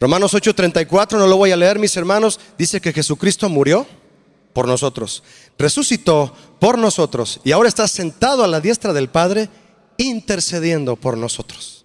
Romanos 0.02 0.34
8:34, 0.34 1.16
no 1.16 1.28
lo 1.28 1.36
voy 1.36 1.52
a 1.52 1.56
leer, 1.56 1.78
mis 1.78 1.96
hermanos, 1.96 2.40
dice 2.58 2.80
que 2.80 2.92
Jesucristo 2.92 3.48
murió 3.48 3.86
por 4.52 4.66
nosotros, 4.66 5.22
resucitó 5.56 6.34
por 6.58 6.76
nosotros 6.76 7.38
y 7.44 7.52
ahora 7.52 7.68
está 7.68 7.86
sentado 7.86 8.42
a 8.42 8.48
la 8.48 8.60
diestra 8.60 8.92
del 8.92 9.08
Padre 9.08 9.48
intercediendo 9.98 10.96
por 10.96 11.16
nosotros. 11.16 11.84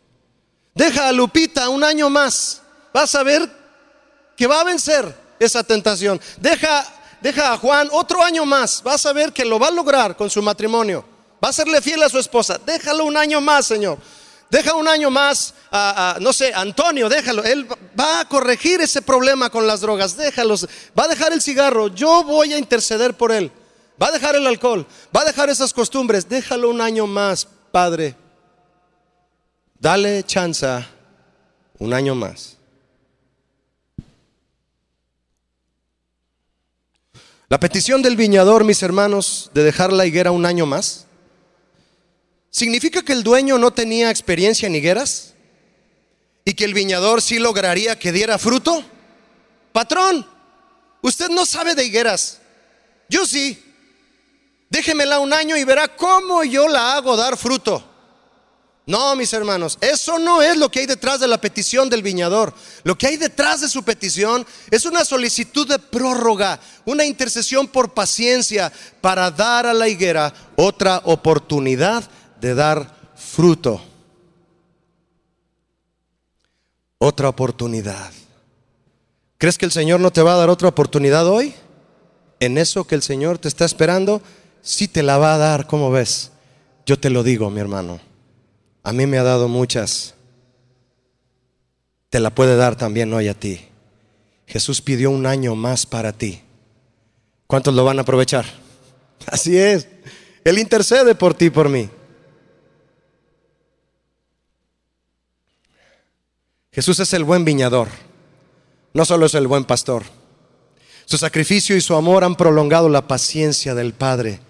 Deja 0.74 1.08
a 1.08 1.12
Lupita 1.12 1.70
un 1.70 1.84
año 1.84 2.10
más, 2.10 2.64
vas 2.92 3.14
a 3.14 3.22
ver 3.22 3.48
que 4.36 4.48
va 4.48 4.62
a 4.62 4.64
vencer 4.64 5.16
esa 5.40 5.62
tentación. 5.64 6.20
Deja, 6.42 6.88
deja 7.22 7.54
a 7.54 7.58
Juan 7.60 7.88
otro 7.92 8.24
año 8.24 8.48
más, 8.48 8.82
vas 8.82 9.06
a 9.06 9.14
ver 9.14 9.32
que 9.32 9.46
lo 9.46 9.60
va 9.60 9.68
a 9.68 9.72
lograr 9.72 10.18
con 10.18 10.32
su 10.32 10.42
matrimonio. 10.42 11.06
Va 11.44 11.50
a 11.50 11.54
serle 11.54 11.84
fiel 11.84 12.02
a 12.02 12.10
su 12.10 12.18
esposa. 12.18 12.60
Déjalo 12.66 13.06
un 13.06 13.16
año 13.16 13.40
más, 13.42 13.68
Señor. 13.68 14.00
Deja 14.50 14.76
un 14.76 14.88
año 14.88 15.10
más 15.10 15.54
a, 15.72 16.18
no 16.22 16.32
sé, 16.32 16.54
Antonio, 16.54 17.10
déjalo. 17.10 17.44
Él 17.44 17.68
va 18.00 18.22
a 18.22 18.30
corregir 18.30 18.80
ese 18.80 19.02
problema 19.02 19.50
con 19.50 19.68
las 19.68 19.82
drogas. 19.82 20.16
Déjalos. 20.16 20.68
Va 20.98 21.04
a 21.04 21.08
dejar 21.10 21.34
el 21.34 21.42
cigarro. 21.42 21.90
Yo 21.90 22.24
voy 22.24 22.54
a 22.54 22.58
interceder 22.58 23.14
por 23.16 23.32
él. 23.32 23.52
Va 24.02 24.08
a 24.08 24.12
dejar 24.12 24.36
el 24.36 24.48
alcohol. 24.48 24.88
Va 25.16 25.22
a 25.22 25.26
dejar 25.26 25.50
esas 25.50 25.74
costumbres. 25.74 26.30
Déjalo 26.30 26.70
un 26.70 26.80
año 26.80 27.08
más, 27.08 27.48
Padre. 27.72 28.16
Dale 29.80 30.24
chance 30.24 30.68
un 31.80 31.94
año 31.94 32.16
más. 32.16 32.56
La 37.50 37.60
petición 37.60 38.02
del 38.02 38.16
viñador, 38.16 38.64
mis 38.64 38.82
hermanos, 38.84 39.52
de 39.54 39.64
dejar 39.64 39.92
la 39.92 40.06
higuera 40.06 40.32
un 40.32 40.46
año 40.46 40.66
más 40.66 41.07
¿Significa 42.58 43.04
que 43.04 43.14
el 43.14 43.22
dueño 43.22 43.60
no 43.60 43.70
tenía 43.70 44.10
experiencia 44.10 44.66
en 44.66 44.74
higueras? 44.74 45.36
¿Y 46.44 46.56
que 46.56 46.66
el 46.66 46.74
viñador 46.74 47.22
sí 47.22 47.38
lograría 47.38 48.00
que 48.00 48.12
diera 48.12 48.40
fruto? 48.40 48.84
Patrón, 49.72 50.26
usted 51.04 51.30
no 51.30 51.46
sabe 51.46 51.76
de 51.76 51.86
higueras. 51.86 52.40
Yo 53.10 53.28
sí. 53.28 53.64
Déjemela 54.72 55.20
un 55.20 55.34
año 55.34 55.56
y 55.56 55.64
verá 55.66 55.96
cómo 55.96 56.44
yo 56.44 56.68
la 56.68 56.96
hago 56.96 57.16
dar 57.16 57.38
fruto. 57.38 57.88
No, 58.88 59.16
mis 59.16 59.34
hermanos, 59.34 59.78
eso 59.80 60.18
no 60.18 60.42
es 60.42 60.58
lo 60.58 60.72
que 60.72 60.80
hay 60.80 60.88
detrás 60.88 61.20
de 61.20 61.28
la 61.28 61.40
petición 61.40 61.92
del 61.92 62.02
viñador. 62.02 62.56
Lo 62.84 62.98
que 62.98 63.06
hay 63.06 63.18
detrás 63.18 63.62
de 63.62 63.70
su 63.70 63.84
petición 63.84 64.48
es 64.72 64.84
una 64.86 65.06
solicitud 65.06 65.68
de 65.68 65.78
prórroga, 65.78 66.60
una 66.86 67.06
intercesión 67.06 67.68
por 67.68 67.94
paciencia 67.94 68.74
para 69.00 69.30
dar 69.30 69.68
a 69.68 69.76
la 69.76 69.88
higuera 69.88 70.34
otra 70.56 71.04
oportunidad 71.04 72.10
de 72.40 72.56
dar 72.56 72.96
fruto. 73.16 73.82
otra 76.98 77.30
oportunidad. 77.30 78.12
¿Crees 79.38 79.58
que 79.58 79.66
el 79.66 79.72
Señor 79.72 80.00
no 80.00 80.12
te 80.12 80.22
va 80.22 80.34
a 80.34 80.38
dar 80.38 80.50
otra 80.50 80.68
oportunidad 80.68 81.28
hoy? 81.28 81.54
En 82.40 82.58
eso 82.58 82.86
que 82.86 82.96
el 82.96 83.04
Señor 83.04 83.38
te 83.38 83.48
está 83.48 83.66
esperando, 83.66 84.22
sí 84.62 84.88
te 84.88 85.04
la 85.04 85.18
va 85.18 85.36
a 85.36 85.38
dar, 85.38 85.68
¿cómo 85.68 85.92
ves? 85.92 86.32
Yo 86.86 87.00
te 87.00 87.10
lo 87.10 87.24
digo, 87.24 87.50
mi 87.50 87.60
hermano. 87.60 88.00
A 88.84 88.94
mí 88.94 89.06
me 89.06 89.18
ha 89.18 89.24
dado 89.24 89.48
muchas. 89.48 90.16
Te 92.10 92.20
la 92.20 92.30
puede 92.32 92.56
dar 92.56 92.76
también 92.76 93.14
hoy 93.14 93.28
a 93.28 93.34
ti. 93.34 93.62
Jesús 94.48 94.82
pidió 94.82 95.12
un 95.12 95.26
año 95.26 95.56
más 95.56 95.86
para 95.86 96.14
ti. 96.14 96.42
¿Cuántos 97.48 97.74
lo 97.74 97.84
van 97.84 98.00
a 98.00 98.04
aprovechar? 98.04 98.46
Así 99.28 99.58
es. 99.58 99.88
Él 100.44 100.58
intercede 100.58 101.16
por 101.16 101.34
ti, 101.34 101.50
por 101.50 101.70
mí. 101.70 101.90
Jesús 106.78 107.00
es 107.00 107.12
el 107.14 107.24
buen 107.24 107.44
viñador, 107.44 107.88
no 108.94 109.04
solo 109.04 109.26
es 109.26 109.34
el 109.34 109.48
buen 109.48 109.66
pastor. 109.66 110.04
Su 111.06 111.18
sacrificio 111.18 111.76
y 111.76 111.82
su 111.82 111.96
amor 111.96 112.24
han 112.24 112.36
prolongado 112.36 112.88
la 112.88 113.08
paciencia 113.08 113.74
del 113.74 113.96
Padre. 113.96 114.42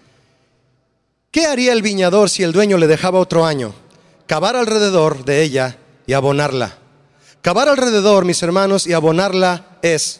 ¿Qué 1.31 1.45
haría 1.45 1.71
el 1.71 1.81
viñador 1.81 2.29
si 2.29 2.43
el 2.43 2.51
dueño 2.51 2.77
le 2.77 2.87
dejaba 2.87 3.19
otro 3.19 3.45
año? 3.45 3.73
Cavar 4.25 4.57
alrededor 4.57 5.23
de 5.23 5.41
ella 5.41 5.77
y 6.05 6.11
abonarla. 6.11 6.77
Cavar 7.41 7.69
alrededor, 7.69 8.25
mis 8.25 8.43
hermanos, 8.43 8.87
y 8.87 8.91
abonarla 8.91 9.77
es 9.81 10.19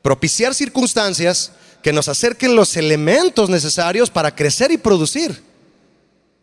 propiciar 0.00 0.54
circunstancias 0.54 1.52
que 1.82 1.92
nos 1.92 2.08
acerquen 2.08 2.56
los 2.56 2.78
elementos 2.78 3.50
necesarios 3.50 4.08
para 4.08 4.34
crecer 4.34 4.70
y 4.72 4.78
producir. 4.78 5.42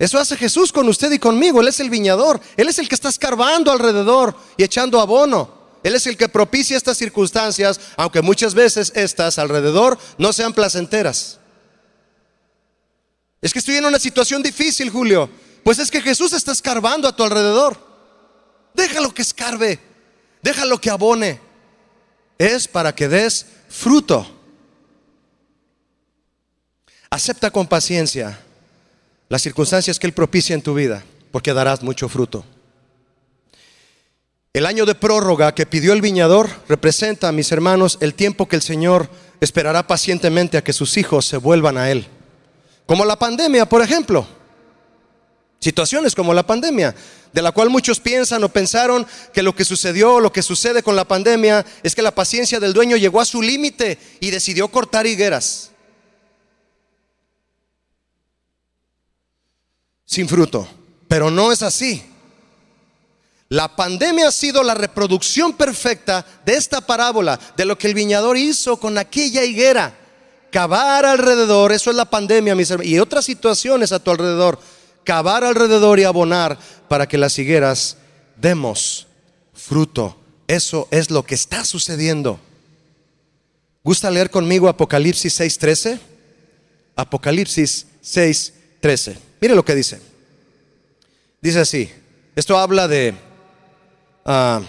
Eso 0.02 0.18
hace 0.18 0.36
Jesús 0.36 0.74
con 0.74 0.90
usted 0.90 1.12
y 1.12 1.20
conmigo. 1.20 1.62
Él 1.62 1.68
es 1.68 1.80
el 1.80 1.92
viñador. 1.92 2.42
Él 2.58 2.68
es 2.68 2.80
el 2.80 2.90
que 2.90 2.96
está 2.96 3.08
escarbando 3.08 3.72
alrededor 3.72 4.36
y 4.58 4.64
echando 4.64 5.00
abono. 5.00 5.78
Él 5.84 5.94
es 5.94 6.08
el 6.08 6.18
que 6.18 6.28
propicia 6.28 6.76
estas 6.76 6.98
circunstancias, 6.98 7.80
aunque 7.98 8.24
muchas 8.24 8.56
veces 8.56 8.92
estas 8.96 9.38
alrededor 9.38 10.00
no 10.18 10.34
sean 10.34 10.54
placenteras. 10.54 11.38
Es 13.44 13.54
que 13.54 13.60
estoy 13.60 13.76
en 13.76 13.86
una 13.86 14.00
situación 14.00 14.42
difícil, 14.42 14.90
Julio. 14.90 15.30
Pues 15.64 15.78
es 15.78 15.92
que 15.92 16.02
Jesús 16.02 16.34
está 16.34 16.52
escarbando 16.52 17.08
a 17.08 17.16
tu 17.16 17.22
alrededor. 17.22 17.78
Déjalo 18.74 19.14
que 19.14 19.22
escarbe. 19.22 19.80
Déjalo 20.42 20.82
que 20.82 20.90
abone. 20.90 21.40
Es 22.40 22.68
para 22.68 22.96
que 22.96 23.08
des 23.08 23.46
fruto. 23.70 24.26
Acepta 27.12 27.52
con 27.52 27.68
paciencia 27.68 28.40
las 29.32 29.42
circunstancias 29.42 29.98
que 29.98 30.08
Él 30.08 30.14
propicia 30.14 30.54
en 30.54 30.62
tu 30.62 30.74
vida, 30.74 31.06
porque 31.32 31.54
darás 31.54 31.82
mucho 31.84 32.10
fruto. 32.10 32.44
El 34.52 34.66
año 34.66 34.86
de 34.86 34.94
prórroga 34.94 35.56
que 35.56 35.66
pidió 35.66 35.94
el 35.94 36.02
viñador 36.02 36.50
representa, 36.68 37.32
mis 37.32 37.50
hermanos, 37.54 37.98
el 38.02 38.14
tiempo 38.14 38.50
que 38.50 38.58
el 38.58 38.62
Señor 38.62 39.10
esperará 39.40 39.88
pacientemente 39.88 40.58
a 40.58 40.64
que 40.66 40.74
sus 40.74 40.98
hijos 40.98 41.26
se 41.26 41.38
vuelvan 41.38 41.78
a 41.78 41.90
Él. 41.90 42.08
Como 42.86 43.06
la 43.06 43.18
pandemia, 43.18 43.70
por 43.70 43.82
ejemplo. 43.82 44.28
Situaciones 45.62 46.14
como 46.14 46.34
la 46.34 46.46
pandemia, 46.46 46.94
de 47.32 47.42
la 47.42 47.54
cual 47.54 47.70
muchos 47.70 48.02
piensan 48.02 48.44
o 48.44 48.50
pensaron 48.50 49.08
que 49.34 49.44
lo 49.44 49.56
que 49.56 49.64
sucedió, 49.64 50.20
lo 50.20 50.34
que 50.34 50.42
sucede 50.42 50.84
con 50.84 50.98
la 50.98 51.06
pandemia, 51.06 51.66
es 51.84 51.96
que 51.96 52.02
la 52.02 52.14
paciencia 52.14 52.60
del 52.60 52.74
dueño 52.74 52.98
llegó 52.98 53.22
a 53.22 53.26
su 53.26 53.42
límite 53.42 53.98
y 54.20 54.30
decidió 54.30 54.68
cortar 54.68 55.08
higueras. 55.08 55.71
Sin 60.12 60.28
fruto. 60.28 60.68
Pero 61.08 61.32
no 61.32 61.54
es 61.54 61.62
así. 61.62 62.04
La 63.48 63.74
pandemia 63.78 64.28
ha 64.28 64.32
sido 64.32 64.62
la 64.62 64.74
reproducción 64.74 65.54
perfecta 65.54 66.26
de 66.46 66.56
esta 66.56 66.82
parábola, 66.82 67.40
de 67.56 67.64
lo 67.64 67.78
que 67.78 67.88
el 67.88 67.94
viñador 67.94 68.38
hizo 68.38 68.78
con 68.78 68.98
aquella 68.98 69.46
higuera. 69.46 69.96
Cavar 70.52 71.06
alrededor, 71.06 71.72
eso 71.72 71.90
es 71.90 71.96
la 71.96 72.10
pandemia, 72.10 72.56
mis 72.56 72.70
hermanos, 72.70 72.92
y 72.92 73.00
otras 73.00 73.24
situaciones 73.24 73.94
a 73.94 74.00
tu 74.00 74.12
alrededor. 74.12 74.60
Cavar 75.06 75.46
alrededor 75.46 75.98
y 76.00 76.04
abonar 76.04 76.60
para 76.90 77.08
que 77.08 77.18
las 77.18 77.40
higueras 77.40 77.96
demos 78.36 79.08
fruto. 79.54 80.18
Eso 80.46 80.90
es 80.92 81.10
lo 81.10 81.24
que 81.24 81.36
está 81.36 81.64
sucediendo. 81.64 82.38
¿Gusta 83.82 84.12
leer 84.12 84.30
conmigo 84.30 84.68
Apocalipsis 84.68 85.40
6:13? 85.40 86.00
Apocalipsis 86.98 87.88
6:13. 88.04 89.31
Mire 89.42 89.56
lo 89.56 89.66
que 89.66 89.74
dice. 89.74 90.00
Dice 91.42 91.60
así. 91.60 91.92
Esto 92.36 92.58
habla 92.58 92.88
de... 92.88 93.16
Ah, 94.24 94.62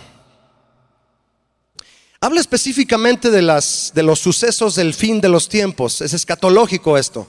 habla 2.20 2.40
específicamente 2.40 3.30
de, 3.30 3.42
las, 3.42 3.92
de 3.94 4.02
los 4.02 4.18
sucesos 4.18 4.74
del 4.74 4.94
fin 4.94 5.20
de 5.20 5.28
los 5.28 5.50
tiempos. 5.50 6.00
Es 6.00 6.14
escatológico 6.14 6.96
esto. 6.96 7.28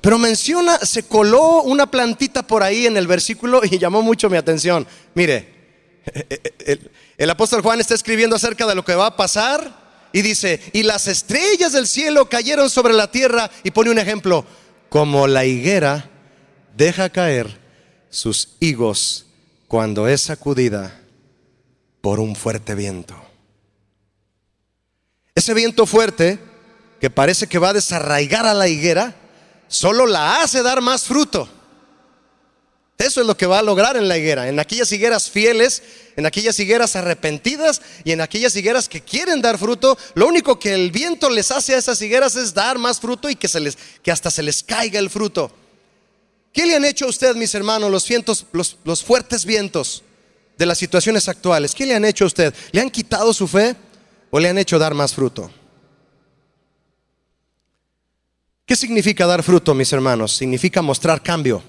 Pero 0.00 0.18
menciona, 0.18 0.78
se 0.78 1.02
coló 1.02 1.60
una 1.62 1.90
plantita 1.90 2.42
por 2.42 2.62
ahí 2.62 2.86
en 2.86 2.96
el 2.96 3.06
versículo 3.06 3.60
y 3.62 3.78
llamó 3.78 4.00
mucho 4.00 4.30
mi 4.30 4.38
atención. 4.38 4.86
Mire, 5.14 5.60
el, 6.60 6.90
el, 7.18 7.30
apóstol 7.30 7.60
Juan 7.60 7.80
está 7.80 7.94
escribiendo 7.94 8.36
acerca 8.36 8.66
de 8.66 8.74
lo 8.74 8.86
que 8.86 8.94
va 8.94 9.06
a 9.06 9.16
pasar 9.16 10.08
y 10.14 10.22
dice, 10.22 10.58
y 10.72 10.82
las 10.84 11.06
estrellas 11.08 11.72
del 11.72 11.86
cielo 11.86 12.30
cayeron 12.30 12.70
sobre 12.70 12.94
la 12.94 13.10
tierra 13.10 13.50
y 13.62 13.70
pone 13.70 13.90
un 13.90 13.98
ejemplo, 13.98 14.46
como 14.88 15.26
la 15.26 15.44
higuera 15.44 16.09
deja 16.80 17.10
caer 17.10 17.46
sus 18.08 18.56
higos 18.58 19.26
cuando 19.68 20.08
es 20.08 20.22
sacudida 20.22 20.98
por 22.00 22.20
un 22.20 22.34
fuerte 22.34 22.74
viento. 22.74 23.14
Ese 25.34 25.52
viento 25.52 25.84
fuerte, 25.84 26.38
que 26.98 27.10
parece 27.10 27.46
que 27.46 27.58
va 27.58 27.68
a 27.68 27.74
desarraigar 27.74 28.46
a 28.46 28.54
la 28.54 28.66
higuera, 28.66 29.14
solo 29.68 30.06
la 30.06 30.40
hace 30.40 30.62
dar 30.62 30.80
más 30.80 31.04
fruto. 31.04 31.50
Eso 32.96 33.20
es 33.20 33.26
lo 33.26 33.36
que 33.36 33.46
va 33.46 33.58
a 33.58 33.62
lograr 33.62 33.98
en 33.98 34.08
la 34.08 34.16
higuera, 34.16 34.48
en 34.48 34.58
aquellas 34.58 34.90
higueras 34.90 35.28
fieles, 35.28 35.82
en 36.16 36.24
aquellas 36.24 36.58
higueras 36.58 36.96
arrepentidas 36.96 37.82
y 38.04 38.12
en 38.12 38.22
aquellas 38.22 38.56
higueras 38.56 38.88
que 38.88 39.02
quieren 39.02 39.42
dar 39.42 39.58
fruto. 39.58 39.98
Lo 40.14 40.26
único 40.26 40.58
que 40.58 40.72
el 40.72 40.90
viento 40.90 41.28
les 41.28 41.50
hace 41.50 41.74
a 41.74 41.78
esas 41.78 42.00
higueras 42.00 42.36
es 42.36 42.54
dar 42.54 42.78
más 42.78 43.00
fruto 43.00 43.28
y 43.28 43.36
que, 43.36 43.48
se 43.48 43.60
les, 43.60 43.76
que 44.02 44.10
hasta 44.10 44.30
se 44.30 44.42
les 44.42 44.62
caiga 44.62 44.98
el 44.98 45.10
fruto. 45.10 45.52
¿Qué 46.52 46.66
le 46.66 46.74
han 46.74 46.84
hecho 46.84 47.06
a 47.06 47.08
usted, 47.08 47.36
mis 47.36 47.54
hermanos, 47.54 47.90
los, 47.90 48.06
vientos, 48.08 48.46
los, 48.52 49.04
fuertes 49.04 49.44
vientos 49.44 50.02
de 50.58 50.66
las 50.66 50.78
situaciones 50.78 51.28
actuales? 51.28 51.74
¿Qué 51.74 51.86
le 51.86 51.94
han 51.94 52.04
hecho 52.04 52.24
a 52.24 52.26
usted? 52.26 52.54
¿Le 52.72 52.80
han 52.80 52.90
quitado 52.90 53.32
su 53.32 53.46
fe 53.46 53.76
o 54.30 54.40
le 54.40 54.48
han 54.48 54.58
hecho 54.58 54.78
dar 54.78 54.94
más 54.94 55.14
fruto? 55.14 55.50
¿Qué 58.66 58.76
significa 58.76 59.26
dar 59.26 59.42
fruto, 59.42 59.74
mis 59.74 59.92
hermanos? 59.92 60.36
Significa 60.36 60.82
mostrar 60.82 61.22
cambio. 61.22 61.62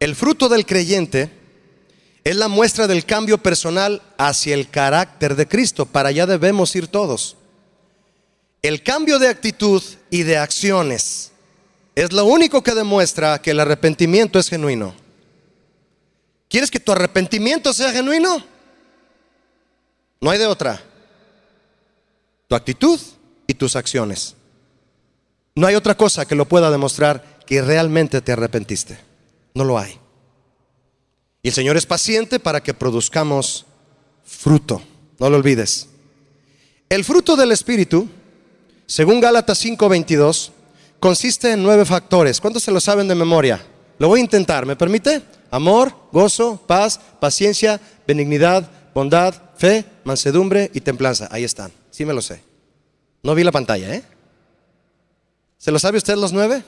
El 0.00 0.16
fruto 0.16 0.48
del 0.48 0.66
creyente 0.66 1.30
es 2.24 2.36
la 2.36 2.48
muestra 2.48 2.86
del 2.86 3.04
cambio 3.04 3.38
personal 3.38 4.02
hacia 4.18 4.54
el 4.54 4.68
carácter 4.68 5.36
de 5.36 5.46
Cristo. 5.46 5.86
Para 5.86 6.08
allá 6.08 6.26
debemos 6.26 6.74
ir 6.74 6.88
todos. 6.88 7.36
El 8.62 8.82
cambio 8.82 9.18
de 9.18 9.28
actitud 9.28 9.82
y 10.10 10.22
de 10.22 10.36
acciones 10.36 11.29
es 11.94 12.12
lo 12.12 12.24
único 12.24 12.62
que 12.62 12.74
demuestra 12.74 13.40
que 13.42 13.50
el 13.50 13.60
arrepentimiento 13.60 14.38
es 14.38 14.48
genuino. 14.48 14.94
¿Quieres 16.48 16.70
que 16.70 16.80
tu 16.80 16.92
arrepentimiento 16.92 17.72
sea 17.72 17.92
genuino? 17.92 18.44
No 20.20 20.30
hay 20.30 20.38
de 20.38 20.46
otra. 20.46 20.82
Tu 22.48 22.54
actitud 22.54 23.00
y 23.46 23.54
tus 23.54 23.76
acciones. 23.76 24.34
No 25.54 25.66
hay 25.66 25.74
otra 25.74 25.96
cosa 25.96 26.26
que 26.26 26.34
lo 26.34 26.46
pueda 26.46 26.70
demostrar 26.70 27.40
que 27.46 27.62
realmente 27.62 28.20
te 28.20 28.32
arrepentiste. 28.32 28.98
No 29.54 29.64
lo 29.64 29.78
hay. 29.78 29.98
Y 31.42 31.48
el 31.48 31.54
Señor 31.54 31.76
es 31.76 31.86
paciente 31.86 32.38
para 32.38 32.62
que 32.62 32.74
produzcamos 32.74 33.66
fruto. 34.24 34.82
No 35.18 35.30
lo 35.30 35.36
olvides. 35.36 35.88
El 36.88 37.04
fruto 37.04 37.36
del 37.36 37.52
Espíritu, 37.52 38.08
según 38.86 39.20
Gálatas 39.20 39.64
5:22, 39.64 40.50
consiste 41.00 41.52
en 41.52 41.62
nueve 41.62 41.84
factores. 41.84 42.40
¿Cuántos 42.40 42.62
se 42.62 42.70
lo 42.70 42.78
saben 42.78 43.08
de 43.08 43.14
memoria? 43.14 43.60
Lo 43.98 44.08
voy 44.08 44.20
a 44.20 44.22
intentar, 44.22 44.66
¿me 44.66 44.76
permite? 44.76 45.22
Amor, 45.50 45.92
gozo, 46.12 46.62
paz, 46.66 47.00
paciencia, 47.18 47.80
benignidad, 48.06 48.70
bondad, 48.94 49.34
fe, 49.56 49.84
mansedumbre 50.04 50.70
y 50.72 50.80
templanza. 50.80 51.28
Ahí 51.30 51.44
están, 51.44 51.72
sí 51.90 52.04
me 52.04 52.14
lo 52.14 52.22
sé. 52.22 52.42
No 53.22 53.34
vi 53.34 53.42
la 53.42 53.52
pantalla, 53.52 53.94
¿eh? 53.94 54.02
¿Se 55.58 55.70
lo 55.70 55.78
sabe 55.78 55.98
usted 55.98 56.16
los 56.16 56.32
nueve? 56.32 56.62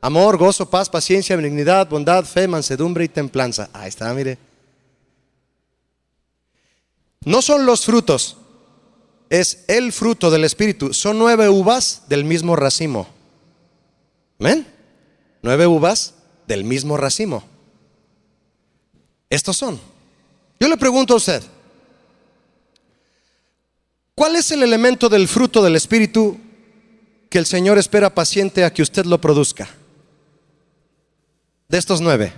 Amor, 0.00 0.38
gozo, 0.38 0.70
paz, 0.70 0.88
paciencia, 0.88 1.36
benignidad, 1.36 1.88
bondad, 1.88 2.24
fe, 2.24 2.48
mansedumbre 2.48 3.04
y 3.04 3.08
templanza. 3.08 3.68
Ahí 3.72 3.88
está, 3.88 4.12
mire. 4.14 4.38
No 7.24 7.42
son 7.42 7.66
los 7.66 7.84
frutos, 7.84 8.38
es 9.28 9.64
el 9.68 9.92
fruto 9.92 10.30
del 10.30 10.44
Espíritu. 10.44 10.94
Son 10.94 11.18
nueve 11.18 11.50
uvas 11.50 12.04
del 12.08 12.24
mismo 12.24 12.56
racimo. 12.56 13.19
Amén. 14.40 14.66
Nueve 15.42 15.66
uvas 15.66 16.14
del 16.48 16.64
mismo 16.64 16.96
racimo. 16.96 17.44
Estos 19.28 19.56
son. 19.56 19.78
Yo 20.58 20.66
le 20.68 20.76
pregunto 20.76 21.14
a 21.14 21.18
usted, 21.18 21.42
¿Cuál 24.20 24.36
es 24.36 24.50
el 24.50 24.62
elemento 24.62 25.08
del 25.08 25.26
fruto 25.28 25.62
del 25.62 25.76
Espíritu 25.76 26.36
que 27.30 27.38
el 27.38 27.46
Señor 27.46 27.78
espera 27.78 28.14
paciente 28.14 28.66
a 28.66 28.70
que 28.70 28.82
usted 28.82 29.06
lo 29.06 29.18
produzca? 29.18 29.66
De 31.66 31.78
estos 31.78 32.02
nueve. 32.02 32.30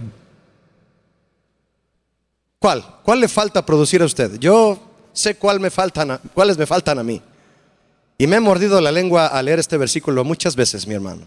¿Cuál? 2.61 3.00
¿Cuál 3.03 3.18
le 3.18 3.26
falta 3.26 3.66
producir 3.66 4.00
a 4.00 4.05
usted? 4.05 4.38
Yo 4.38 4.80
sé 5.12 5.34
cuál 5.34 5.59
me 5.59 5.70
cuáles 6.32 6.57
me 6.57 6.66
faltan 6.66 7.00
a 7.00 7.03
mí. 7.03 7.20
Y 8.16 8.28
me 8.28 8.36
he 8.36 8.40
mordido 8.40 8.80
la 8.80 8.92
lengua 8.92 9.26
al 9.26 9.46
leer 9.46 9.59
este 9.59 9.76
versículo 9.76 10.22
muchas 10.22 10.55
veces, 10.55 10.86
mi 10.86 10.94
hermano. 10.94 11.26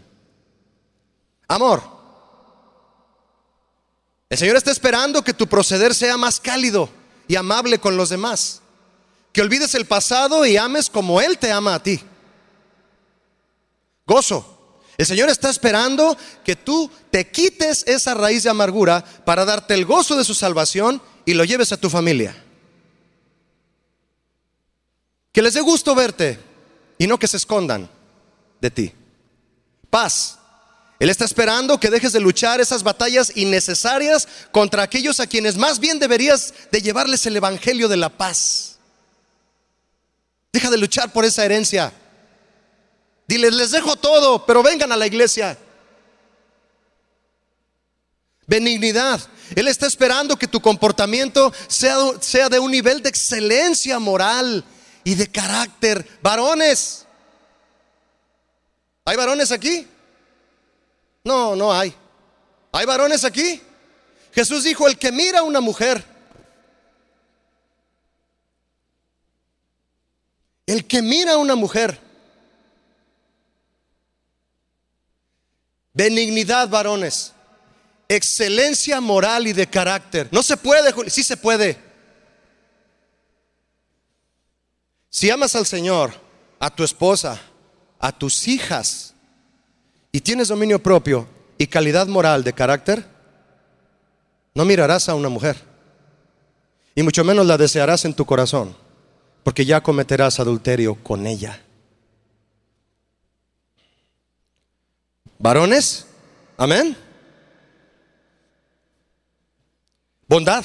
Amor. 1.48 1.84
El 4.30 4.38
Señor 4.38 4.56
está 4.58 4.72
esperando 4.72 5.24
que 5.24 5.34
tu 5.34 5.48
proceder 5.48 5.94
sea 5.94 6.18
más 6.18 6.40
cálido 6.40 6.90
y 7.28 7.36
amable 7.36 7.80
con 7.80 7.96
los 7.98 8.10
demás. 8.10 8.62
Que 9.32 9.42
olvides 9.42 9.76
el 9.76 9.86
pasado 9.86 10.46
y 10.46 10.58
ames 10.58 10.90
como 10.90 11.22
Él 11.22 11.38
te 11.38 11.52
ama 11.52 11.76
a 11.76 11.84
ti. 11.84 12.02
Gozo. 14.06 14.54
El 14.98 15.06
Señor 15.06 15.30
está 15.30 15.50
esperando 15.50 16.18
que 16.44 16.56
tú 16.56 16.90
te 17.12 17.30
quites 17.30 17.84
esa 17.86 18.14
raíz 18.14 18.44
de 18.44 18.50
amargura 18.50 19.04
para 19.26 19.44
darte 19.44 19.74
el 19.74 19.86
gozo 19.86 20.16
de 20.16 20.24
su 20.24 20.34
salvación 20.34 21.02
y 21.26 21.34
lo 21.34 21.44
lleves 21.44 21.74
a 21.74 21.78
tu 21.78 21.90
familia. 21.90 22.36
Que 25.34 25.42
les 25.42 25.54
dé 25.54 25.60
gusto 25.60 25.94
verte 25.96 26.40
y 26.98 27.08
no 27.08 27.20
que 27.20 27.28
se 27.28 27.38
escondan 27.38 27.90
de 28.62 28.72
ti. 28.72 28.94
Paz. 29.90 30.40
Él 30.98 31.10
está 31.10 31.26
esperando 31.26 31.80
que 31.80 31.90
dejes 31.90 32.14
de 32.14 32.22
luchar 32.22 32.62
esas 32.62 32.84
batallas 32.84 33.32
innecesarias 33.36 34.28
contra 34.52 34.84
aquellos 34.84 35.20
a 35.20 35.28
quienes 35.28 35.58
más 35.58 35.80
bien 35.80 36.00
deberías 36.00 36.54
de 36.72 36.82
llevarles 36.82 37.26
el 37.26 37.36
evangelio 37.36 37.88
de 37.88 37.98
la 37.98 38.10
paz. 38.10 38.78
Deja 40.54 40.70
de 40.70 40.78
luchar 40.78 41.12
por 41.12 41.26
esa 41.26 41.44
herencia. 41.44 41.92
Diles, 43.28 43.54
les 43.54 43.72
dejo 43.72 43.98
todo, 43.98 44.46
pero 44.46 44.64
vengan 44.64 44.92
a 44.92 44.96
la 44.96 45.06
iglesia. 45.06 45.58
Benignidad. 48.48 49.20
Él 49.54 49.68
está 49.68 49.88
esperando 49.88 50.38
que 50.38 50.48
tu 50.48 50.62
comportamiento 50.62 51.52
sea, 51.68 51.98
sea 52.22 52.48
de 52.48 52.60
un 52.60 52.72
nivel 52.72 53.02
de 53.02 53.10
excelencia 53.10 54.00
moral 54.00 54.64
y 55.04 55.16
de 55.16 55.30
carácter. 55.30 56.08
Varones. 56.22 57.06
¿Hay 59.04 59.18
varones 59.18 59.52
aquí? 59.52 59.88
No, 61.26 61.56
no 61.56 61.74
hay. 61.74 61.94
¿Hay 62.72 62.86
varones 62.86 63.26
aquí? 63.26 63.60
Jesús 64.32 64.64
dijo, 64.64 64.88
el 64.88 65.00
que 65.00 65.12
mira 65.12 65.40
a 65.40 65.44
una 65.44 65.60
mujer, 65.60 66.06
el 70.68 70.86
que 70.86 71.02
mira 71.02 71.34
a 71.34 71.38
una 71.38 71.56
mujer, 71.56 72.00
benignidad, 75.94 76.70
varones, 76.70 77.34
excelencia 78.08 79.02
moral 79.02 79.48
y 79.48 79.54
de 79.54 79.68
carácter. 79.68 80.30
No 80.32 80.44
se 80.44 80.58
puede, 80.58 80.94
sí 81.10 81.24
se 81.24 81.38
puede. 81.38 81.80
Si 85.10 85.32
amas 85.32 85.56
al 85.56 85.66
Señor, 85.66 86.14
a 86.60 86.70
tu 86.70 86.84
esposa, 86.84 87.42
a 87.98 88.12
tus 88.12 88.48
hijas, 88.48 89.15
y 90.16 90.22
tienes 90.22 90.48
dominio 90.48 90.82
propio 90.82 91.28
y 91.58 91.68
calidad 91.68 92.08
moral 92.08 92.42
de 92.46 92.54
carácter, 92.54 93.06
no 94.54 94.64
mirarás 94.64 95.10
a 95.10 95.14
una 95.14 95.28
mujer. 95.28 95.58
Y 96.96 97.04
mucho 97.04 97.26
menos 97.26 97.46
la 97.46 97.58
desearás 97.58 98.06
en 98.06 98.14
tu 98.14 98.26
corazón, 98.26 98.78
porque 99.44 99.66
ya 99.66 99.84
cometerás 99.84 100.40
adulterio 100.40 100.96
con 101.04 101.28
ella. 101.28 101.62
Varones, 105.38 106.06
amén. 106.56 106.96
Bondad. 110.30 110.64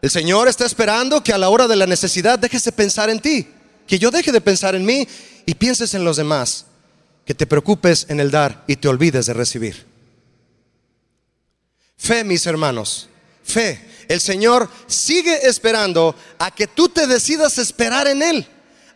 El 0.00 0.10
Señor 0.10 0.46
está 0.46 0.66
esperando 0.66 1.20
que 1.20 1.32
a 1.32 1.38
la 1.38 1.48
hora 1.48 1.66
de 1.66 1.74
la 1.74 1.86
necesidad 1.88 2.38
dejes 2.38 2.62
de 2.62 2.70
pensar 2.70 3.10
en 3.10 3.18
ti, 3.18 3.48
que 3.88 3.98
yo 3.98 4.12
deje 4.12 4.30
de 4.30 4.40
pensar 4.40 4.76
en 4.76 4.84
mí 4.84 5.08
y 5.46 5.54
pienses 5.56 5.94
en 5.94 6.04
los 6.04 6.16
demás, 6.16 6.66
que 7.26 7.34
te 7.34 7.46
preocupes 7.46 8.06
en 8.08 8.20
el 8.20 8.30
dar 8.30 8.64
y 8.66 8.76
te 8.76 8.88
olvides 8.88 9.26
de 9.26 9.34
recibir. 9.34 9.84
Fe, 11.96 12.24
mis 12.24 12.46
hermanos, 12.46 13.08
fe. 13.42 13.84
El 14.08 14.20
Señor 14.20 14.70
sigue 14.86 15.48
esperando 15.48 16.14
a 16.38 16.52
que 16.52 16.68
tú 16.68 16.88
te 16.88 17.08
decidas 17.08 17.58
esperar 17.58 18.06
en 18.06 18.22
Él, 18.22 18.46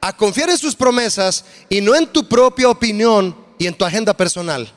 a 0.00 0.16
confiar 0.16 0.48
en 0.48 0.58
sus 0.58 0.76
promesas 0.76 1.44
y 1.68 1.80
no 1.80 1.96
en 1.96 2.06
tu 2.06 2.28
propia 2.28 2.70
opinión 2.70 3.36
y 3.58 3.66
en 3.66 3.74
tu 3.74 3.84
agenda 3.84 4.16
personal. 4.16 4.72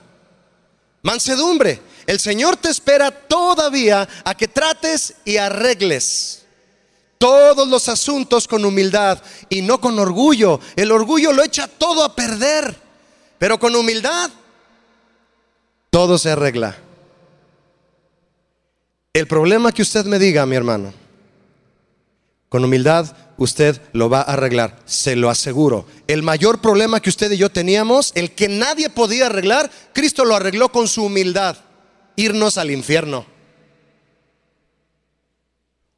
Mansedumbre. 1.04 1.80
El 2.08 2.20
Señor 2.20 2.58
te 2.58 2.70
espera 2.70 3.12
todavía 3.12 4.10
a 4.26 4.36
que 4.36 4.48
trates 4.48 5.14
y 5.24 5.38
arregles 5.38 6.44
todos 7.24 7.70
los 7.70 7.88
asuntos 7.88 8.50
con 8.50 8.66
humildad 8.66 9.22
y 9.48 9.62
no 9.62 9.80
con 9.80 9.98
orgullo. 9.98 10.60
El 10.76 10.92
orgullo 10.92 11.32
lo 11.32 11.42
echa 11.42 11.70
todo 11.70 12.04
a 12.04 12.14
perder, 12.14 12.83
pero 13.44 13.60
con 13.60 13.76
humildad 13.76 14.32
todo 15.90 16.18
se 16.18 16.32
arregla. 16.32 16.78
El 19.12 19.28
problema 19.28 19.74
que 19.74 19.82
usted 19.82 20.06
me 20.06 20.18
diga, 20.18 20.46
mi 20.46 20.56
hermano, 20.56 20.94
con 22.48 22.64
humildad 22.64 23.14
usted 23.36 23.82
lo 23.92 24.10
va 24.10 24.20
a 24.20 24.32
arreglar, 24.32 24.80
se 24.86 25.18
lo 25.18 25.30
aseguro. 25.30 25.86
El 26.08 26.24
mayor 26.24 26.62
problema 26.62 27.02
que 27.02 27.10
usted 27.10 27.34
y 27.34 27.38
yo 27.38 27.52
teníamos, 27.52 28.14
el 28.16 28.32
que 28.32 28.48
nadie 28.48 28.90
podía 28.90 29.26
arreglar, 29.26 29.70
Cristo 29.92 30.24
lo 30.24 30.38
arregló 30.38 30.72
con 30.72 30.88
su 30.88 31.04
humildad 31.04 31.58
irnos 32.16 32.58
al 32.58 32.72
infierno. 32.72 33.26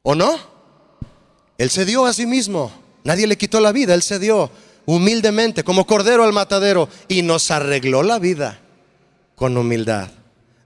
¿O 0.02 0.16
no? 0.16 0.36
Él 1.58 1.70
se 1.70 1.84
dio 1.84 2.06
a 2.06 2.12
sí 2.12 2.26
mismo. 2.26 2.72
Nadie 3.04 3.28
le 3.28 3.38
quitó 3.38 3.60
la 3.60 3.70
vida, 3.70 3.94
Él 3.94 4.02
se 4.02 4.18
dio 4.18 4.50
humildemente, 4.86 5.64
como 5.64 5.86
cordero 5.86 6.24
al 6.24 6.32
matadero, 6.32 6.88
y 7.08 7.22
nos 7.22 7.50
arregló 7.50 8.02
la 8.02 8.18
vida 8.18 8.60
con 9.34 9.56
humildad. 9.56 10.08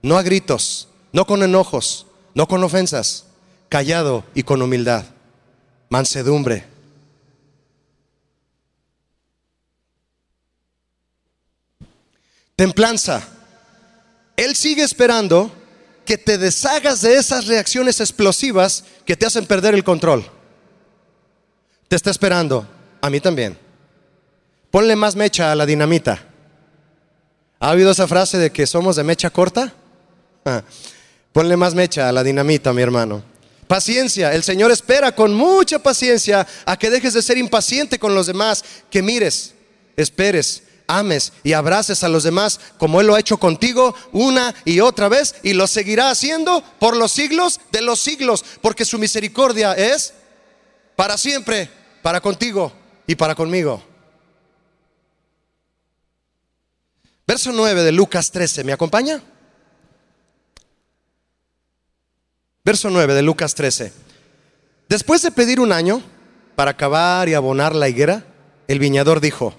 No 0.01 0.17
a 0.17 0.23
gritos, 0.23 0.87
no 1.11 1.25
con 1.25 1.43
enojos, 1.43 2.07
no 2.33 2.47
con 2.47 2.63
ofensas, 2.63 3.25
callado 3.67 4.23
y 4.33 4.43
con 4.43 4.61
humildad. 4.61 5.05
Mansedumbre. 5.89 6.65
Templanza. 12.55 13.27
Él 14.37 14.55
sigue 14.55 14.83
esperando 14.83 15.51
que 16.05 16.17
te 16.17 16.37
deshagas 16.37 17.01
de 17.01 17.15
esas 17.15 17.47
reacciones 17.47 17.99
explosivas 17.99 18.83
que 19.05 19.15
te 19.15 19.25
hacen 19.25 19.45
perder 19.45 19.73
el 19.73 19.83
control. 19.83 20.25
Te 21.87 21.95
está 21.95 22.11
esperando, 22.11 22.67
a 23.01 23.09
mí 23.09 23.19
también. 23.19 23.57
Ponle 24.71 24.95
más 24.95 25.15
mecha 25.15 25.51
a 25.51 25.55
la 25.55 25.65
dinamita. 25.65 26.23
¿Ha 27.59 27.71
oído 27.71 27.91
esa 27.91 28.07
frase 28.07 28.37
de 28.37 28.51
que 28.51 28.65
somos 28.65 28.95
de 28.95 29.03
mecha 29.03 29.29
corta? 29.29 29.73
Ah, 30.45 30.63
ponle 31.33 31.57
más 31.57 31.75
mecha 31.75 32.09
a 32.09 32.11
la 32.11 32.23
dinamita, 32.23 32.73
mi 32.73 32.81
hermano. 32.81 33.21
Paciencia, 33.67 34.33
el 34.33 34.43
Señor 34.43 34.71
espera 34.71 35.13
con 35.13 35.33
mucha 35.33 35.79
paciencia 35.79 36.47
a 36.65 36.77
que 36.77 36.89
dejes 36.89 37.13
de 37.13 37.21
ser 37.21 37.37
impaciente 37.37 37.99
con 37.99 38.15
los 38.15 38.27
demás, 38.27 38.63
que 38.89 39.01
mires, 39.01 39.53
esperes, 39.95 40.63
ames 40.87 41.31
y 41.43 41.53
abraces 41.53 42.03
a 42.03 42.09
los 42.09 42.23
demás 42.23 42.59
como 42.77 42.99
Él 42.99 43.07
lo 43.07 43.15
ha 43.15 43.19
hecho 43.19 43.37
contigo 43.37 43.95
una 44.11 44.53
y 44.65 44.79
otra 44.79 45.07
vez 45.07 45.35
y 45.43 45.53
lo 45.53 45.67
seguirá 45.67 46.09
haciendo 46.09 46.63
por 46.79 46.97
los 46.97 47.11
siglos 47.11 47.59
de 47.71 47.81
los 47.81 47.99
siglos, 47.99 48.43
porque 48.61 48.85
su 48.85 48.97
misericordia 48.97 49.73
es 49.73 50.13
para 50.95 51.17
siempre, 51.17 51.69
para 52.01 52.21
contigo 52.21 52.73
y 53.07 53.15
para 53.15 53.35
conmigo. 53.35 53.90
Verso 57.31 57.53
9 57.53 57.83
de 57.83 57.93
Lucas 57.93 58.29
13, 58.29 58.65
¿me 58.65 58.73
acompaña? 58.73 59.23
Verso 62.65 62.89
9 62.89 63.13
de 63.13 63.21
Lucas 63.21 63.55
13. 63.55 63.93
Después 64.89 65.21
de 65.21 65.31
pedir 65.31 65.61
un 65.61 65.71
año 65.71 66.03
para 66.57 66.71
acabar 66.71 67.29
y 67.29 67.33
abonar 67.33 67.73
la 67.73 67.87
higuera, 67.87 68.25
el 68.67 68.79
viñador 68.79 69.21
dijo, 69.21 69.55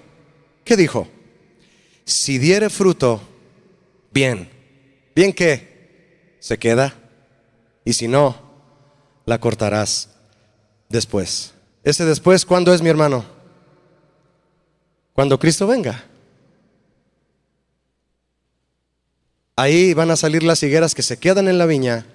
¿qué 0.63 0.77
dijo? 0.77 1.07
si 2.05 2.37
diere 2.37 2.69
fruto, 2.69 3.21
bien. 4.11 4.51
¿Bien 5.15 5.33
qué? 5.33 6.35
Se 6.39 6.59
queda. 6.59 6.93
Y 7.83 7.93
si 7.93 8.07
no, 8.07 8.35
la 9.25 9.39
cortarás 9.39 10.09
después. 10.89 11.55
Ese 11.83 12.05
después, 12.05 12.45
¿cuándo 12.45 12.71
es 12.71 12.83
mi 12.83 12.89
hermano? 12.89 13.25
Cuando 15.13 15.39
Cristo 15.39 15.65
venga. 15.65 16.12
Ahí 19.55 19.93
van 19.93 20.09
a 20.11 20.15
salir 20.15 20.43
las 20.43 20.63
higueras 20.63 20.95
que 20.95 21.03
se 21.03 21.17
quedan 21.17 21.47
en 21.47 21.57
la 21.57 21.65
viña 21.65 22.05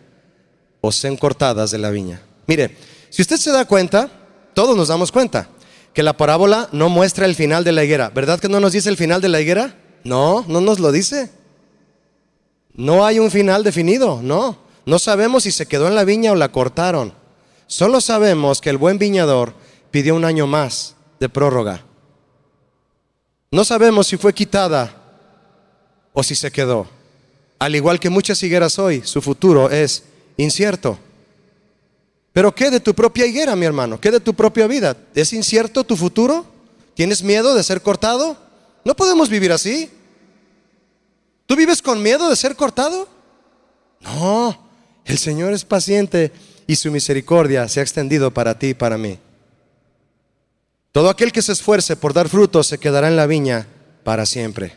o 0.81 0.91
sean 0.93 1.17
cortadas 1.17 1.71
de 1.71 1.79
la 1.79 1.91
viña. 1.91 2.21
Mire, 2.47 2.77
si 3.11 3.23
usted 3.23 3.37
se 3.37 3.51
da 3.53 3.65
cuenta, 3.65 4.11
todos 4.55 4.77
nos 4.77 4.89
damos 4.89 5.13
cuenta. 5.13 5.49
que 5.95 6.03
la 6.05 6.17
parábola 6.17 6.69
no 6.71 6.89
muestra 6.89 7.27
el 7.27 7.35
final 7.35 7.65
de 7.65 7.73
la 7.73 7.83
higuera. 7.83 8.11
¿Verdad 8.11 8.39
que 8.39 8.49
no 8.49 8.61
nos 8.61 8.73
dice 8.73 8.89
el 8.89 8.97
final 8.97 9.21
de 9.21 9.29
la 9.29 9.41
higuera? 9.41 9.75
No, 10.05 10.45
no 10.47 10.61
nos 10.61 10.79
lo 10.79 10.93
dice. 10.93 11.31
No 12.75 13.05
hay 13.05 13.19
un 13.19 13.33
final 13.33 13.65
definido, 13.65 14.21
no. 14.23 14.59
No 14.87 14.99
sabemos 15.01 15.43
si 15.43 15.51
se 15.51 15.67
quedó 15.67 15.89
en 15.89 15.97
la 15.97 16.05
viña 16.05 16.31
o 16.31 16.37
la 16.37 16.53
cortaron. 16.53 17.15
Solo 17.67 18.01
sabemos 18.01 18.61
que 18.61 18.71
el 18.71 18.77
buen 18.77 18.99
viñador 18.99 19.55
pidió 19.91 20.15
un 20.15 20.25
año 20.25 20.47
más 20.47 20.95
de 21.19 21.29
prórroga. 21.29 21.83
No 23.51 23.65
sabemos 23.65 24.07
si 24.07 24.17
fue 24.17 24.33
quitada 24.33 24.95
o 26.13 26.23
si 26.23 26.37
se 26.37 26.53
quedó. 26.53 26.87
Al 27.59 27.75
igual 27.75 27.99
que 27.99 28.11
muchas 28.11 28.43
higueras 28.43 28.79
hoy, 28.79 29.03
su 29.05 29.21
futuro 29.21 29.71
es 29.71 30.05
incierto. 30.37 30.99
Pero 32.33 32.55
¿qué 32.55 32.71
de 32.71 32.79
tu 32.79 32.95
propia 32.95 33.27
higuera, 33.27 33.57
mi 33.57 33.67
hermano? 33.67 34.01
¿Qué 34.01 34.11
de 34.11 34.21
tu 34.21 34.33
propia 34.35 34.67
vida? 34.67 34.97
¿Es 35.15 35.33
incierto 35.33 35.83
tu 35.83 35.97
futuro? 35.97 36.47
¿Tienes 36.95 37.23
miedo 37.23 37.55
de 37.55 37.63
ser 37.65 37.83
cortado? 37.83 38.37
No 38.85 38.95
podemos 38.95 39.29
vivir 39.29 39.51
así. 39.51 39.91
¿Tú 41.47 41.57
vives 41.57 41.83
con 41.83 42.01
miedo 42.03 42.29
de 42.29 42.37
ser 42.37 42.55
cortado? 42.55 43.09
No, 44.01 44.57
el 45.05 45.19
Señor 45.19 45.53
es 45.53 45.65
paciente 45.65 46.31
y 46.67 46.77
su 46.77 46.93
misericordia 46.93 47.67
se 47.67 47.81
ha 47.81 47.83
extendido 47.83 48.33
para 48.33 48.59
ti 48.59 48.69
y 48.69 48.75
para 48.75 48.99
mí. 48.99 49.19
Todo 50.93 51.11
aquel 51.11 51.33
que 51.33 51.43
se 51.43 51.53
esfuerce 51.53 51.97
por 51.97 52.13
dar 52.13 52.29
frutos 52.29 52.69
se 52.69 52.79
quedará 52.79 53.09
en 53.09 53.17
la 53.17 53.27
viña 53.27 53.67
para 54.05 54.27
siempre. 54.27 54.75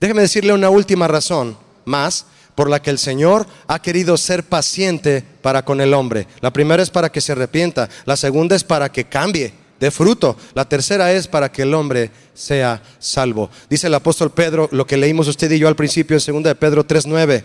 Déjeme 0.00 0.22
decirle 0.22 0.52
una 0.52 0.70
última 0.70 1.08
razón 1.08 1.56
más 1.84 2.26
por 2.54 2.68
la 2.68 2.82
que 2.82 2.90
el 2.90 2.98
Señor 2.98 3.46
ha 3.66 3.80
querido 3.80 4.16
ser 4.16 4.44
paciente 4.44 5.24
para 5.42 5.64
con 5.64 5.80
el 5.80 5.94
hombre. 5.94 6.26
La 6.40 6.52
primera 6.52 6.82
es 6.82 6.90
para 6.90 7.10
que 7.10 7.20
se 7.20 7.32
arrepienta, 7.32 7.88
la 8.04 8.16
segunda 8.16 8.56
es 8.56 8.64
para 8.64 8.90
que 8.90 9.04
cambie 9.04 9.54
de 9.80 9.90
fruto, 9.90 10.36
la 10.54 10.68
tercera 10.68 11.12
es 11.12 11.26
para 11.26 11.50
que 11.50 11.62
el 11.62 11.74
hombre 11.74 12.10
sea 12.34 12.82
salvo. 12.98 13.50
Dice 13.68 13.88
el 13.88 13.94
apóstol 13.94 14.30
Pedro, 14.30 14.68
lo 14.70 14.86
que 14.86 14.96
leímos 14.96 15.28
usted 15.28 15.50
y 15.50 15.58
yo 15.58 15.66
al 15.66 15.76
principio 15.76 16.16
en 16.16 16.34
2 16.34 16.42
de 16.44 16.54
Pedro 16.54 16.86
3:9. 16.86 17.44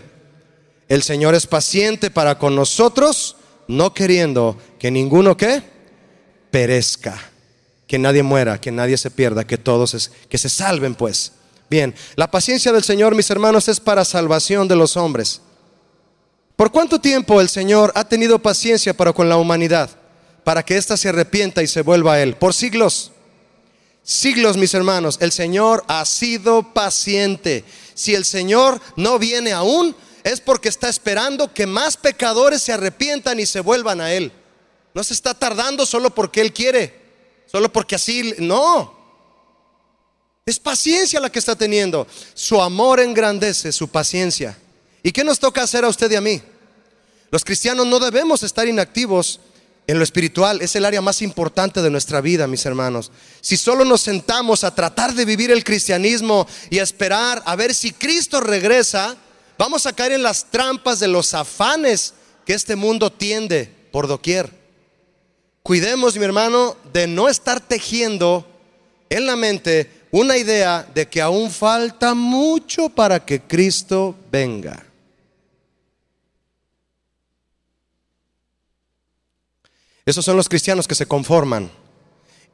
El 0.88 1.02
Señor 1.02 1.34
es 1.34 1.46
paciente 1.46 2.10
para 2.10 2.38
con 2.38 2.54
nosotros, 2.54 3.36
no 3.66 3.92
queriendo 3.92 4.56
que 4.78 4.90
ninguno 4.90 5.36
que 5.36 5.62
perezca, 6.50 7.18
que 7.86 7.98
nadie 7.98 8.22
muera, 8.22 8.60
que 8.60 8.70
nadie 8.70 8.96
se 8.96 9.10
pierda, 9.10 9.46
que 9.46 9.58
todos 9.58 10.10
que 10.28 10.38
se 10.38 10.48
salven 10.48 10.94
pues. 10.94 11.32
Bien, 11.70 11.94
la 12.16 12.30
paciencia 12.30 12.72
del 12.72 12.82
Señor, 12.82 13.14
mis 13.14 13.30
hermanos, 13.30 13.68
es 13.68 13.78
para 13.80 14.04
salvación 14.04 14.68
de 14.68 14.76
los 14.76 14.96
hombres. 14.96 15.42
¿Por 16.56 16.72
cuánto 16.72 17.00
tiempo 17.00 17.40
el 17.40 17.48
Señor 17.48 17.92
ha 17.94 18.08
tenido 18.08 18.38
paciencia 18.40 18.92
para 18.92 19.12
con 19.12 19.28
la 19.28 19.36
humanidad? 19.36 19.90
Para 20.44 20.64
que 20.64 20.76
ésta 20.76 20.96
se 20.96 21.10
arrepienta 21.10 21.62
y 21.62 21.66
se 21.66 21.82
vuelva 21.82 22.14
a 22.14 22.20
Él. 22.20 22.36
Por 22.36 22.54
siglos. 22.54 23.12
Siglos, 24.02 24.56
mis 24.56 24.74
hermanos. 24.74 25.18
El 25.20 25.30
Señor 25.30 25.84
ha 25.86 26.04
sido 26.04 26.72
paciente. 26.72 27.64
Si 27.94 28.14
el 28.14 28.24
Señor 28.24 28.80
no 28.96 29.18
viene 29.18 29.52
aún, 29.52 29.94
es 30.24 30.40
porque 30.40 30.68
está 30.68 30.88
esperando 30.88 31.52
que 31.52 31.66
más 31.66 31.96
pecadores 31.96 32.62
se 32.62 32.72
arrepientan 32.72 33.38
y 33.38 33.46
se 33.46 33.60
vuelvan 33.60 34.00
a 34.00 34.12
Él. 34.12 34.32
No 34.94 35.04
se 35.04 35.14
está 35.14 35.34
tardando 35.34 35.86
solo 35.86 36.14
porque 36.14 36.40
Él 36.40 36.52
quiere. 36.52 36.98
Solo 37.46 37.70
porque 37.72 37.94
así. 37.94 38.34
No. 38.38 38.97
Es 40.48 40.58
paciencia 40.58 41.20
la 41.20 41.30
que 41.30 41.40
está 41.40 41.54
teniendo. 41.56 42.06
Su 42.32 42.58
amor 42.62 43.00
engrandece 43.00 43.70
su 43.70 43.88
paciencia. 43.88 44.56
¿Y 45.02 45.12
qué 45.12 45.22
nos 45.22 45.38
toca 45.38 45.62
hacer 45.62 45.84
a 45.84 45.88
usted 45.88 46.10
y 46.10 46.14
a 46.14 46.22
mí? 46.22 46.40
Los 47.30 47.44
cristianos 47.44 47.86
no 47.86 47.98
debemos 47.98 48.42
estar 48.42 48.66
inactivos 48.66 49.40
en 49.86 49.98
lo 49.98 50.04
espiritual. 50.04 50.62
Es 50.62 50.74
el 50.74 50.86
área 50.86 51.02
más 51.02 51.20
importante 51.20 51.82
de 51.82 51.90
nuestra 51.90 52.22
vida, 52.22 52.46
mis 52.46 52.64
hermanos. 52.64 53.12
Si 53.42 53.58
solo 53.58 53.84
nos 53.84 54.00
sentamos 54.00 54.64
a 54.64 54.74
tratar 54.74 55.12
de 55.12 55.26
vivir 55.26 55.50
el 55.50 55.64
cristianismo 55.64 56.46
y 56.70 56.78
a 56.78 56.82
esperar 56.82 57.42
a 57.44 57.54
ver 57.54 57.74
si 57.74 57.92
Cristo 57.92 58.40
regresa, 58.40 59.18
vamos 59.58 59.84
a 59.84 59.92
caer 59.92 60.12
en 60.12 60.22
las 60.22 60.50
trampas 60.50 60.98
de 60.98 61.08
los 61.08 61.34
afanes 61.34 62.14
que 62.46 62.54
este 62.54 62.74
mundo 62.74 63.12
tiende 63.12 63.70
por 63.92 64.08
doquier. 64.08 64.50
Cuidemos, 65.62 66.16
mi 66.16 66.24
hermano, 66.24 66.74
de 66.90 67.06
no 67.06 67.28
estar 67.28 67.60
tejiendo 67.60 68.46
en 69.10 69.26
la 69.26 69.36
mente 69.36 69.97
una 70.10 70.36
idea 70.36 70.86
de 70.94 71.08
que 71.08 71.20
aún 71.20 71.50
falta 71.50 72.14
mucho 72.14 72.88
para 72.88 73.24
que 73.24 73.40
Cristo 73.40 74.14
venga. 74.30 74.84
Esos 80.06 80.24
son 80.24 80.36
los 80.36 80.48
cristianos 80.48 80.88
que 80.88 80.94
se 80.94 81.06
conforman. 81.06 81.70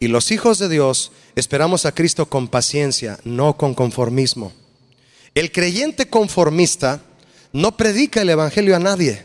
Y 0.00 0.08
los 0.08 0.32
hijos 0.32 0.58
de 0.58 0.68
Dios 0.68 1.12
esperamos 1.36 1.86
a 1.86 1.92
Cristo 1.92 2.26
con 2.26 2.48
paciencia, 2.48 3.18
no 3.24 3.56
con 3.56 3.74
conformismo. 3.74 4.52
El 5.34 5.52
creyente 5.52 6.08
conformista 6.08 7.00
no 7.52 7.76
predica 7.76 8.22
el 8.22 8.30
Evangelio 8.30 8.74
a 8.74 8.80
nadie. 8.80 9.24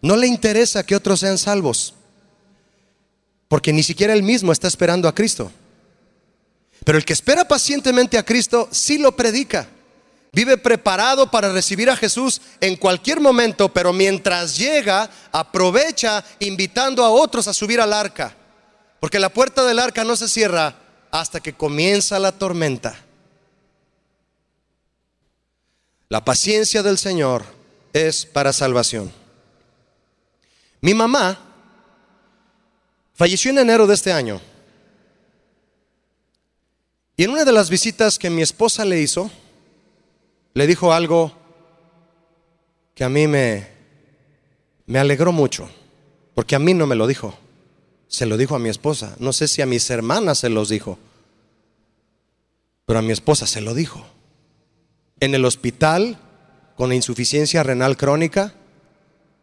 No 0.00 0.16
le 0.16 0.26
interesa 0.26 0.84
que 0.84 0.96
otros 0.96 1.20
sean 1.20 1.36
salvos. 1.36 1.94
Porque 3.48 3.72
ni 3.72 3.82
siquiera 3.82 4.14
él 4.14 4.22
mismo 4.22 4.50
está 4.50 4.66
esperando 4.66 5.06
a 5.06 5.14
Cristo. 5.14 5.52
Pero 6.84 6.98
el 6.98 7.04
que 7.04 7.12
espera 7.12 7.46
pacientemente 7.46 8.18
a 8.18 8.24
Cristo 8.24 8.68
sí 8.70 8.98
lo 8.98 9.14
predica. 9.14 9.68
Vive 10.32 10.56
preparado 10.56 11.30
para 11.30 11.52
recibir 11.52 11.90
a 11.90 11.96
Jesús 11.96 12.40
en 12.60 12.76
cualquier 12.76 13.20
momento, 13.20 13.68
pero 13.68 13.92
mientras 13.92 14.56
llega, 14.56 15.10
aprovecha 15.30 16.24
invitando 16.38 17.04
a 17.04 17.10
otros 17.10 17.46
a 17.48 17.54
subir 17.54 17.80
al 17.80 17.92
arca. 17.92 18.34
Porque 18.98 19.18
la 19.18 19.28
puerta 19.28 19.64
del 19.64 19.78
arca 19.78 20.04
no 20.04 20.16
se 20.16 20.28
cierra 20.28 20.74
hasta 21.10 21.40
que 21.40 21.52
comienza 21.52 22.18
la 22.18 22.32
tormenta. 22.32 22.98
La 26.08 26.24
paciencia 26.24 26.82
del 26.82 26.98
Señor 26.98 27.44
es 27.92 28.24
para 28.24 28.52
salvación. 28.52 29.12
Mi 30.80 30.94
mamá 30.94 31.38
falleció 33.14 33.50
en 33.50 33.58
enero 33.58 33.86
de 33.86 33.94
este 33.94 34.12
año. 34.12 34.40
Y 37.22 37.24
en 37.24 37.30
una 37.30 37.44
de 37.44 37.52
las 37.52 37.70
visitas 37.70 38.18
que 38.18 38.30
mi 38.30 38.42
esposa 38.42 38.84
le 38.84 39.00
hizo, 39.00 39.30
le 40.54 40.66
dijo 40.66 40.92
algo 40.92 41.30
que 42.96 43.04
a 43.04 43.08
mí 43.08 43.28
me, 43.28 43.68
me 44.86 44.98
alegró 44.98 45.30
mucho, 45.30 45.70
porque 46.34 46.56
a 46.56 46.58
mí 46.58 46.74
no 46.74 46.88
me 46.88 46.96
lo 46.96 47.06
dijo, 47.06 47.32
se 48.08 48.26
lo 48.26 48.36
dijo 48.36 48.56
a 48.56 48.58
mi 48.58 48.70
esposa. 48.70 49.14
No 49.20 49.32
sé 49.32 49.46
si 49.46 49.62
a 49.62 49.66
mis 49.66 49.88
hermanas 49.88 50.38
se 50.38 50.48
los 50.48 50.68
dijo, 50.68 50.98
pero 52.86 52.98
a 52.98 53.02
mi 53.02 53.12
esposa 53.12 53.46
se 53.46 53.60
lo 53.60 53.72
dijo. 53.72 54.04
En 55.20 55.36
el 55.36 55.44
hospital, 55.44 56.18
con 56.74 56.92
insuficiencia 56.92 57.62
renal 57.62 57.96
crónica, 57.96 58.52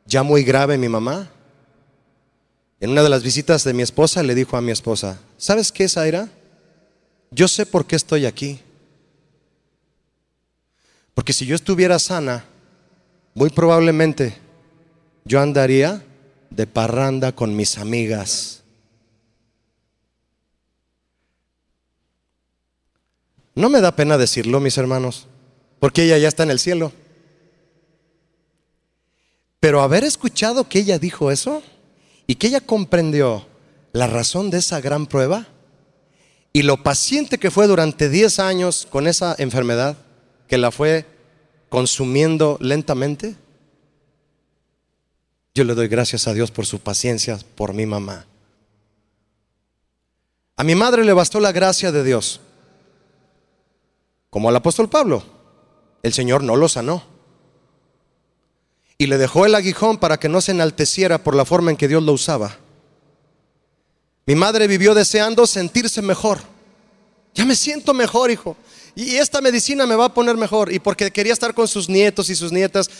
ya 0.05 0.21
muy 0.23 0.43
grave 0.43 0.77
mi 0.77 0.89
mamá. 0.89 1.31
En 2.81 2.89
una 2.89 3.03
de 3.03 3.09
las 3.09 3.23
visitas 3.23 3.63
de 3.63 3.73
mi 3.73 3.83
esposa 3.83 4.21
le 4.21 4.35
dijo 4.35 4.57
a 4.57 4.61
mi 4.61 4.73
esposa, 4.73 5.21
¿sabes 5.37 5.71
qué, 5.71 5.87
Zaira? 5.87 6.27
Yo 7.31 7.47
sé 7.47 7.65
por 7.65 7.85
qué 7.85 7.95
estoy 7.95 8.25
aquí. 8.25 8.59
Porque 11.13 11.33
si 11.33 11.45
yo 11.45 11.55
estuviera 11.55 11.99
sana, 11.99 12.45
muy 13.33 13.49
probablemente 13.49 14.37
yo 15.25 15.39
andaría 15.41 16.03
de 16.49 16.65
parranda 16.65 17.31
con 17.33 17.55
mis 17.55 17.77
amigas. 17.77 18.63
No 23.53 23.69
me 23.69 23.81
da 23.81 23.95
pena 23.95 24.17
decirlo, 24.17 24.59
mis 24.59 24.77
hermanos, 24.77 25.27
porque 25.79 26.03
ella 26.03 26.17
ya 26.17 26.29
está 26.29 26.43
en 26.43 26.51
el 26.51 26.59
cielo. 26.59 26.93
Pero 29.59 29.81
haber 29.81 30.05
escuchado 30.05 30.69
que 30.69 30.79
ella 30.79 30.97
dijo 30.97 31.31
eso 31.31 31.61
y 32.25 32.35
que 32.35 32.47
ella 32.47 32.61
comprendió 32.61 33.45
la 33.91 34.07
razón 34.07 34.49
de 34.49 34.59
esa 34.59 34.79
gran 34.79 35.07
prueba, 35.07 35.47
y 36.51 36.63
lo 36.63 36.81
paciente 36.83 37.37
que 37.37 37.51
fue 37.51 37.67
durante 37.67 38.09
10 38.09 38.39
años 38.39 38.87
con 38.89 39.07
esa 39.07 39.35
enfermedad, 39.37 39.97
que 40.47 40.57
la 40.57 40.71
fue 40.71 41.05
consumiendo 41.69 42.57
lentamente, 42.59 43.35
yo 45.53 45.63
le 45.63 45.75
doy 45.75 45.87
gracias 45.87 46.27
a 46.27 46.33
Dios 46.33 46.51
por 46.51 46.65
su 46.65 46.79
paciencia, 46.79 47.37
por 47.55 47.73
mi 47.73 47.85
mamá. 47.85 48.25
A 50.55 50.63
mi 50.63 50.75
madre 50.75 51.05
le 51.05 51.13
bastó 51.13 51.39
la 51.39 51.51
gracia 51.51 51.91
de 51.91 52.03
Dios, 52.03 52.41
como 54.29 54.49
al 54.49 54.55
apóstol 54.55 54.89
Pablo. 54.89 55.23
El 56.01 56.13
Señor 56.13 56.43
no 56.43 56.55
lo 56.55 56.69
sanó. 56.69 57.03
Y 58.97 59.07
le 59.07 59.17
dejó 59.17 59.45
el 59.45 59.55
aguijón 59.55 59.97
para 59.97 60.19
que 60.19 60.29
no 60.29 60.41
se 60.41 60.51
enalteciera 60.51 61.23
por 61.23 61.35
la 61.35 61.45
forma 61.45 61.71
en 61.71 61.77
que 61.77 61.87
Dios 61.87 62.03
lo 62.03 62.13
usaba. 62.13 62.57
Mi 64.29 64.35
madre 64.35 64.67
vivió 64.67 64.93
deseando 64.93 65.47
sentirse 65.47 66.03
mejor. 66.03 66.37
Ya 67.33 67.45
me 67.45 67.55
siento 67.55 67.95
mejor, 67.95 68.29
hijo. 68.29 68.55
Y 68.93 69.15
esta 69.15 69.41
medicina 69.41 69.87
me 69.87 69.95
va 69.95 70.05
a 70.05 70.13
poner 70.13 70.37
mejor. 70.37 70.71
Y 70.71 70.77
porque 70.77 71.09
quería 71.09 71.33
estar 71.33 71.55
con 71.55 71.67
sus 71.67 71.89
nietos 71.89 72.29
y 72.29 72.35
sus 72.35 72.51
nietas, 72.51 72.91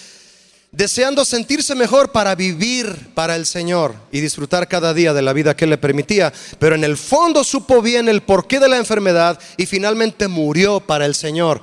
deseando 0.71 1.23
sentirse 1.23 1.75
mejor 1.75 2.11
para 2.11 2.33
vivir 2.33 3.11
para 3.13 3.35
el 3.35 3.45
Señor 3.45 3.93
y 4.11 4.21
disfrutar 4.21 4.67
cada 4.67 4.91
día 4.91 5.13
de 5.13 5.21
la 5.21 5.33
vida 5.33 5.55
que 5.55 5.67
le 5.67 5.77
permitía, 5.77 6.33
pero 6.57 6.73
en 6.73 6.83
el 6.83 6.97
fondo 6.97 7.43
supo 7.43 7.79
bien 7.83 8.09
el 8.09 8.21
porqué 8.23 8.59
de 8.59 8.67
la 8.67 8.77
enfermedad 8.77 9.39
y 9.55 9.67
finalmente 9.67 10.27
murió 10.27 10.79
para 10.79 11.05
el 11.05 11.13
Señor. 11.13 11.61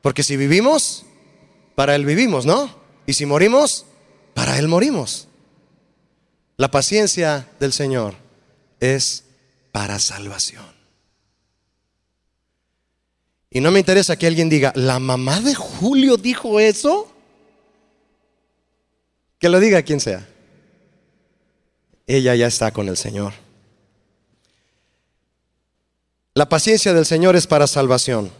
Porque 0.00 0.22
si 0.22 0.38
vivimos, 0.38 1.04
para 1.74 1.94
Él 1.96 2.06
vivimos, 2.06 2.46
¿no? 2.46 2.74
Y 3.06 3.12
si 3.12 3.26
morimos, 3.26 3.84
para 4.32 4.58
Él 4.58 4.68
morimos. 4.68 5.28
La 6.56 6.70
paciencia 6.70 7.46
del 7.60 7.74
Señor 7.74 8.23
es 8.92 9.24
para 9.72 9.98
salvación. 9.98 10.64
Y 13.50 13.60
no 13.60 13.70
me 13.70 13.78
interesa 13.78 14.16
que 14.16 14.26
alguien 14.26 14.48
diga, 14.48 14.72
¿la 14.74 14.98
mamá 14.98 15.40
de 15.40 15.54
Julio 15.54 16.16
dijo 16.16 16.58
eso? 16.58 17.10
Que 19.38 19.48
lo 19.48 19.60
diga 19.60 19.82
quien 19.82 20.00
sea. 20.00 20.28
Ella 22.06 22.34
ya 22.34 22.46
está 22.46 22.72
con 22.72 22.88
el 22.88 22.96
Señor. 22.96 23.32
La 26.34 26.48
paciencia 26.48 26.92
del 26.92 27.06
Señor 27.06 27.36
es 27.36 27.46
para 27.46 27.68
salvación. 27.68 28.30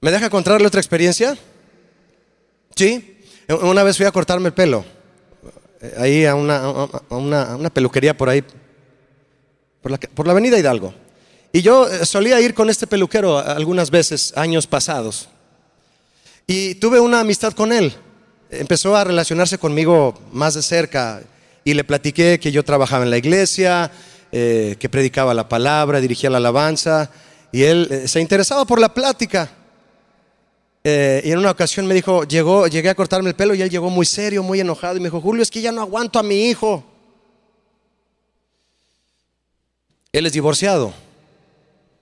¿Me 0.00 0.10
deja 0.10 0.30
contarle 0.30 0.66
otra 0.66 0.80
experiencia? 0.80 1.36
Sí. 2.74 3.22
Una 3.48 3.82
vez 3.82 3.96
fui 3.96 4.06
a 4.06 4.12
cortarme 4.12 4.48
el 4.48 4.54
pelo. 4.54 4.95
Eh, 5.80 5.94
ahí 5.98 6.24
a 6.24 6.34
una, 6.34 7.70
peluquería 7.72 8.16
por 8.16 8.28
ahí. 8.28 8.44
Por 9.82 9.92
la, 9.92 9.98
por 9.98 10.26
la 10.26 10.32
avenida 10.32 10.58
Hidalgo. 10.58 10.92
Y 11.52 11.62
yo 11.62 11.88
eh, 11.88 12.04
solía 12.04 12.40
ir 12.40 12.54
con 12.54 12.70
este 12.70 12.86
peluquero 12.86 13.38
algunas 13.38 13.90
veces, 13.90 14.32
años 14.36 14.66
pasados. 14.66 15.28
Y 16.46 16.76
tuve 16.76 17.00
una 17.00 17.20
amistad 17.20 17.52
con 17.52 17.72
él. 17.72 17.94
Empezó 18.50 18.96
a 18.96 19.04
relacionarse 19.04 19.58
conmigo 19.58 20.14
más 20.32 20.54
de 20.54 20.62
cerca 20.62 21.22
y 21.64 21.74
le 21.74 21.82
platiqué 21.82 22.38
que 22.38 22.52
yo 22.52 22.64
trabajaba 22.64 23.04
en 23.04 23.10
la 23.10 23.18
iglesia, 23.18 23.90
eh, 24.30 24.76
que 24.78 24.88
predicaba 24.88 25.34
la 25.34 25.48
palabra, 25.48 26.00
dirigía 26.00 26.30
la 26.30 26.38
alabanza. 26.38 27.10
Y 27.52 27.62
él 27.62 28.02
se 28.06 28.20
interesaba 28.20 28.64
por 28.64 28.80
la 28.80 28.92
plática. 28.92 29.50
Y 30.88 31.32
en 31.32 31.38
una 31.38 31.50
ocasión 31.50 31.84
me 31.86 31.94
dijo, 31.94 32.22
llegó, 32.22 32.68
llegué 32.68 32.90
a 32.90 32.94
cortarme 32.94 33.30
el 33.30 33.34
pelo 33.34 33.54
y 33.54 33.62
él 33.62 33.68
llegó 33.68 33.90
muy 33.90 34.06
serio, 34.06 34.44
muy 34.44 34.60
enojado 34.60 34.96
y 34.96 35.00
me 35.00 35.06
dijo, 35.06 35.20
Julio, 35.20 35.42
es 35.42 35.50
que 35.50 35.60
ya 35.60 35.72
no 35.72 35.80
aguanto 35.80 36.20
a 36.20 36.22
mi 36.22 36.48
hijo. 36.48 36.84
Él 40.12 40.26
es 40.26 40.32
divorciado. 40.32 40.94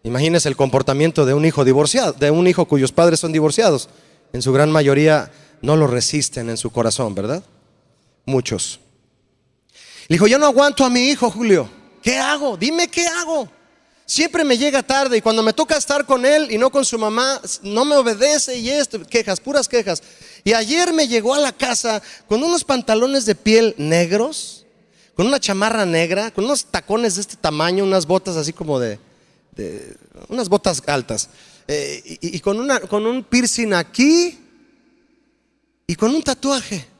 Imagínese 0.02 0.50
el 0.50 0.56
comportamiento 0.56 1.24
de 1.24 1.32
un 1.32 1.46
hijo 1.46 1.64
divorciado, 1.64 2.12
de 2.12 2.30
un 2.30 2.46
hijo 2.46 2.66
cuyos 2.66 2.92
padres 2.92 3.20
son 3.20 3.32
divorciados. 3.32 3.88
En 4.34 4.42
su 4.42 4.52
gran 4.52 4.70
mayoría 4.70 5.32
no 5.62 5.76
lo 5.76 5.86
resisten 5.86 6.50
en 6.50 6.58
su 6.58 6.70
corazón, 6.70 7.14
¿verdad? 7.14 7.42
Muchos. 8.26 8.80
Le 10.08 10.16
dijo, 10.16 10.26
yo 10.26 10.38
no 10.38 10.44
aguanto 10.44 10.84
a 10.84 10.90
mi 10.90 11.08
hijo, 11.08 11.30
Julio. 11.30 11.70
¿Qué 12.02 12.18
hago? 12.18 12.58
Dime 12.58 12.88
qué 12.88 13.06
hago. 13.06 13.48
Siempre 14.06 14.44
me 14.44 14.58
llega 14.58 14.82
tarde 14.82 15.16
y 15.16 15.20
cuando 15.22 15.42
me 15.42 15.54
toca 15.54 15.76
estar 15.76 16.04
con 16.04 16.26
él 16.26 16.48
y 16.50 16.58
no 16.58 16.70
con 16.70 16.84
su 16.84 16.98
mamá, 16.98 17.40
no 17.62 17.86
me 17.86 17.96
obedece 17.96 18.58
y 18.58 18.68
esto, 18.68 19.02
quejas, 19.02 19.40
puras 19.40 19.66
quejas. 19.66 20.02
Y 20.44 20.52
ayer 20.52 20.92
me 20.92 21.08
llegó 21.08 21.34
a 21.34 21.38
la 21.38 21.52
casa 21.52 22.02
con 22.28 22.42
unos 22.42 22.64
pantalones 22.64 23.24
de 23.24 23.34
piel 23.34 23.74
negros, 23.78 24.66
con 25.14 25.26
una 25.26 25.40
chamarra 25.40 25.86
negra, 25.86 26.30
con 26.32 26.44
unos 26.44 26.66
tacones 26.66 27.14
de 27.14 27.22
este 27.22 27.36
tamaño, 27.36 27.82
unas 27.82 28.04
botas 28.04 28.36
así 28.36 28.52
como 28.52 28.78
de, 28.78 28.98
unas 30.28 30.50
botas 30.50 30.82
altas, 30.86 31.30
eh, 31.66 32.18
y, 32.20 32.40
con, 32.40 32.60
una, 32.60 32.80
con 32.80 33.06
un 33.06 33.24
piercing 33.24 33.72
aquí 33.72 34.38
y 35.86 35.94
con 35.94 36.14
un 36.14 36.22
tatuaje. 36.22 36.93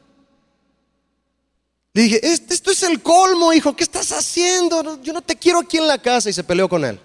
Le 1.95 2.03
dije, 2.03 2.21
esto 2.23 2.71
es 2.71 2.83
el 2.83 3.01
colmo, 3.01 3.53
hijo, 3.53 3.75
¿qué 3.75 3.85
estás 3.85 4.13
haciendo? 4.13 5.01
Yo 5.03 5.13
no 5.13 5.23
te 5.23 5.37
quiero 5.37 5.61
aquí 5.61 5.79
en 5.79 5.87
la 5.87 5.97
casa. 5.97 6.29
Y 6.29 6.33
se 6.33 6.45
peleó 6.45 6.69
con 6.69 6.85
él. 6.85 7.01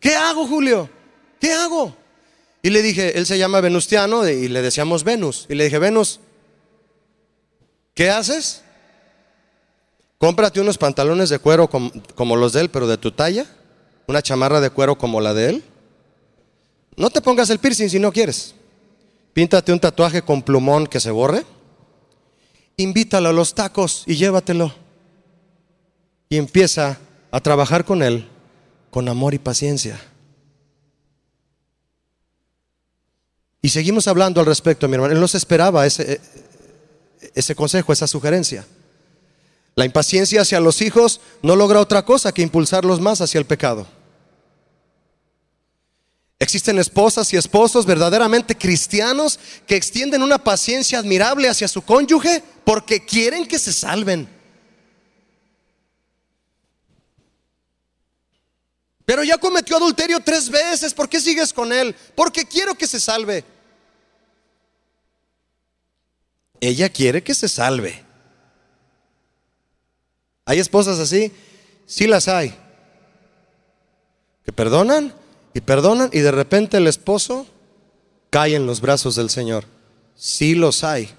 ¿Qué 0.00 0.16
hago, 0.16 0.46
Julio? 0.46 0.90
¿Qué 1.38 1.52
hago? 1.52 1.94
Y 2.62 2.70
le 2.70 2.82
dije, 2.82 3.16
él 3.18 3.26
se 3.26 3.38
llama 3.38 3.60
Venustiano 3.60 4.26
y 4.26 4.48
le 4.48 4.62
decíamos 4.62 5.04
Venus. 5.04 5.46
Y 5.48 5.54
le 5.54 5.64
dije, 5.64 5.78
Venus, 5.78 6.18
¿qué 7.94 8.10
haces? 8.10 8.62
Cómprate 10.18 10.60
unos 10.60 10.78
pantalones 10.78 11.28
de 11.28 11.38
cuero 11.38 11.68
como 11.68 12.36
los 12.36 12.52
de 12.52 12.62
él, 12.62 12.70
pero 12.70 12.88
de 12.88 12.96
tu 12.96 13.12
talla 13.12 13.46
una 14.06 14.22
chamarra 14.22 14.60
de 14.60 14.70
cuero 14.70 14.96
como 14.96 15.20
la 15.20 15.34
de 15.34 15.50
él. 15.50 15.64
No 16.96 17.10
te 17.10 17.20
pongas 17.20 17.50
el 17.50 17.58
piercing 17.58 17.88
si 17.88 17.98
no 17.98 18.12
quieres. 18.12 18.54
Píntate 19.32 19.72
un 19.72 19.80
tatuaje 19.80 20.22
con 20.22 20.42
plumón 20.42 20.86
que 20.86 21.00
se 21.00 21.10
borre. 21.10 21.44
Invítalo 22.76 23.28
a 23.28 23.32
los 23.32 23.54
tacos 23.54 24.04
y 24.06 24.16
llévatelo. 24.16 24.74
Y 26.28 26.36
empieza 26.36 26.98
a 27.30 27.40
trabajar 27.40 27.84
con 27.84 28.02
él 28.02 28.28
con 28.90 29.08
amor 29.08 29.32
y 29.32 29.38
paciencia. 29.38 29.98
Y 33.62 33.70
seguimos 33.70 34.06
hablando 34.06 34.40
al 34.40 34.46
respecto, 34.46 34.86
mi 34.86 34.94
hermano. 34.94 35.14
Él 35.14 35.20
nos 35.20 35.34
esperaba 35.34 35.86
ese, 35.86 36.20
ese 37.34 37.54
consejo, 37.54 37.92
esa 37.92 38.06
sugerencia. 38.06 38.66
La 39.74 39.86
impaciencia 39.86 40.42
hacia 40.42 40.60
los 40.60 40.82
hijos 40.82 41.20
no 41.42 41.56
logra 41.56 41.80
otra 41.80 42.04
cosa 42.04 42.32
que 42.32 42.42
impulsarlos 42.42 43.00
más 43.00 43.22
hacia 43.22 43.38
el 43.38 43.46
pecado. 43.46 43.86
Existen 46.42 46.76
esposas 46.80 47.32
y 47.32 47.36
esposos 47.36 47.86
verdaderamente 47.86 48.58
cristianos 48.58 49.38
que 49.64 49.76
extienden 49.76 50.24
una 50.24 50.42
paciencia 50.42 50.98
admirable 50.98 51.48
hacia 51.48 51.68
su 51.68 51.82
cónyuge 51.82 52.42
porque 52.64 53.04
quieren 53.04 53.46
que 53.46 53.60
se 53.60 53.72
salven. 53.72 54.28
Pero 59.04 59.22
ya 59.22 59.38
cometió 59.38 59.76
adulterio 59.76 60.18
tres 60.18 60.50
veces, 60.50 60.92
¿por 60.92 61.08
qué 61.08 61.20
sigues 61.20 61.52
con 61.52 61.72
él? 61.72 61.94
Porque 62.16 62.44
quiero 62.44 62.74
que 62.74 62.88
se 62.88 62.98
salve. 62.98 63.44
Ella 66.60 66.88
quiere 66.88 67.22
que 67.22 67.34
se 67.34 67.48
salve. 67.48 68.04
¿Hay 70.44 70.58
esposas 70.58 70.98
así? 70.98 71.32
Sí 71.86 72.08
las 72.08 72.26
hay. 72.26 72.52
Que 74.44 74.50
perdonan 74.50 75.21
y 75.54 75.60
perdonan 75.60 76.10
y 76.12 76.20
de 76.20 76.30
repente 76.30 76.76
el 76.76 76.86
esposo 76.86 77.46
cae 78.30 78.54
en 78.54 78.66
los 78.66 78.80
brazos 78.80 79.16
del 79.16 79.30
Señor. 79.30 79.64
Sí 80.16 80.54
los 80.54 80.84
hay. 80.84 81.10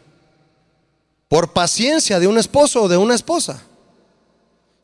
Por 1.27 1.53
paciencia 1.53 2.19
de 2.19 2.27
un 2.27 2.37
esposo 2.37 2.83
o 2.83 2.87
de 2.87 2.97
una 2.97 3.15
esposa. 3.15 3.63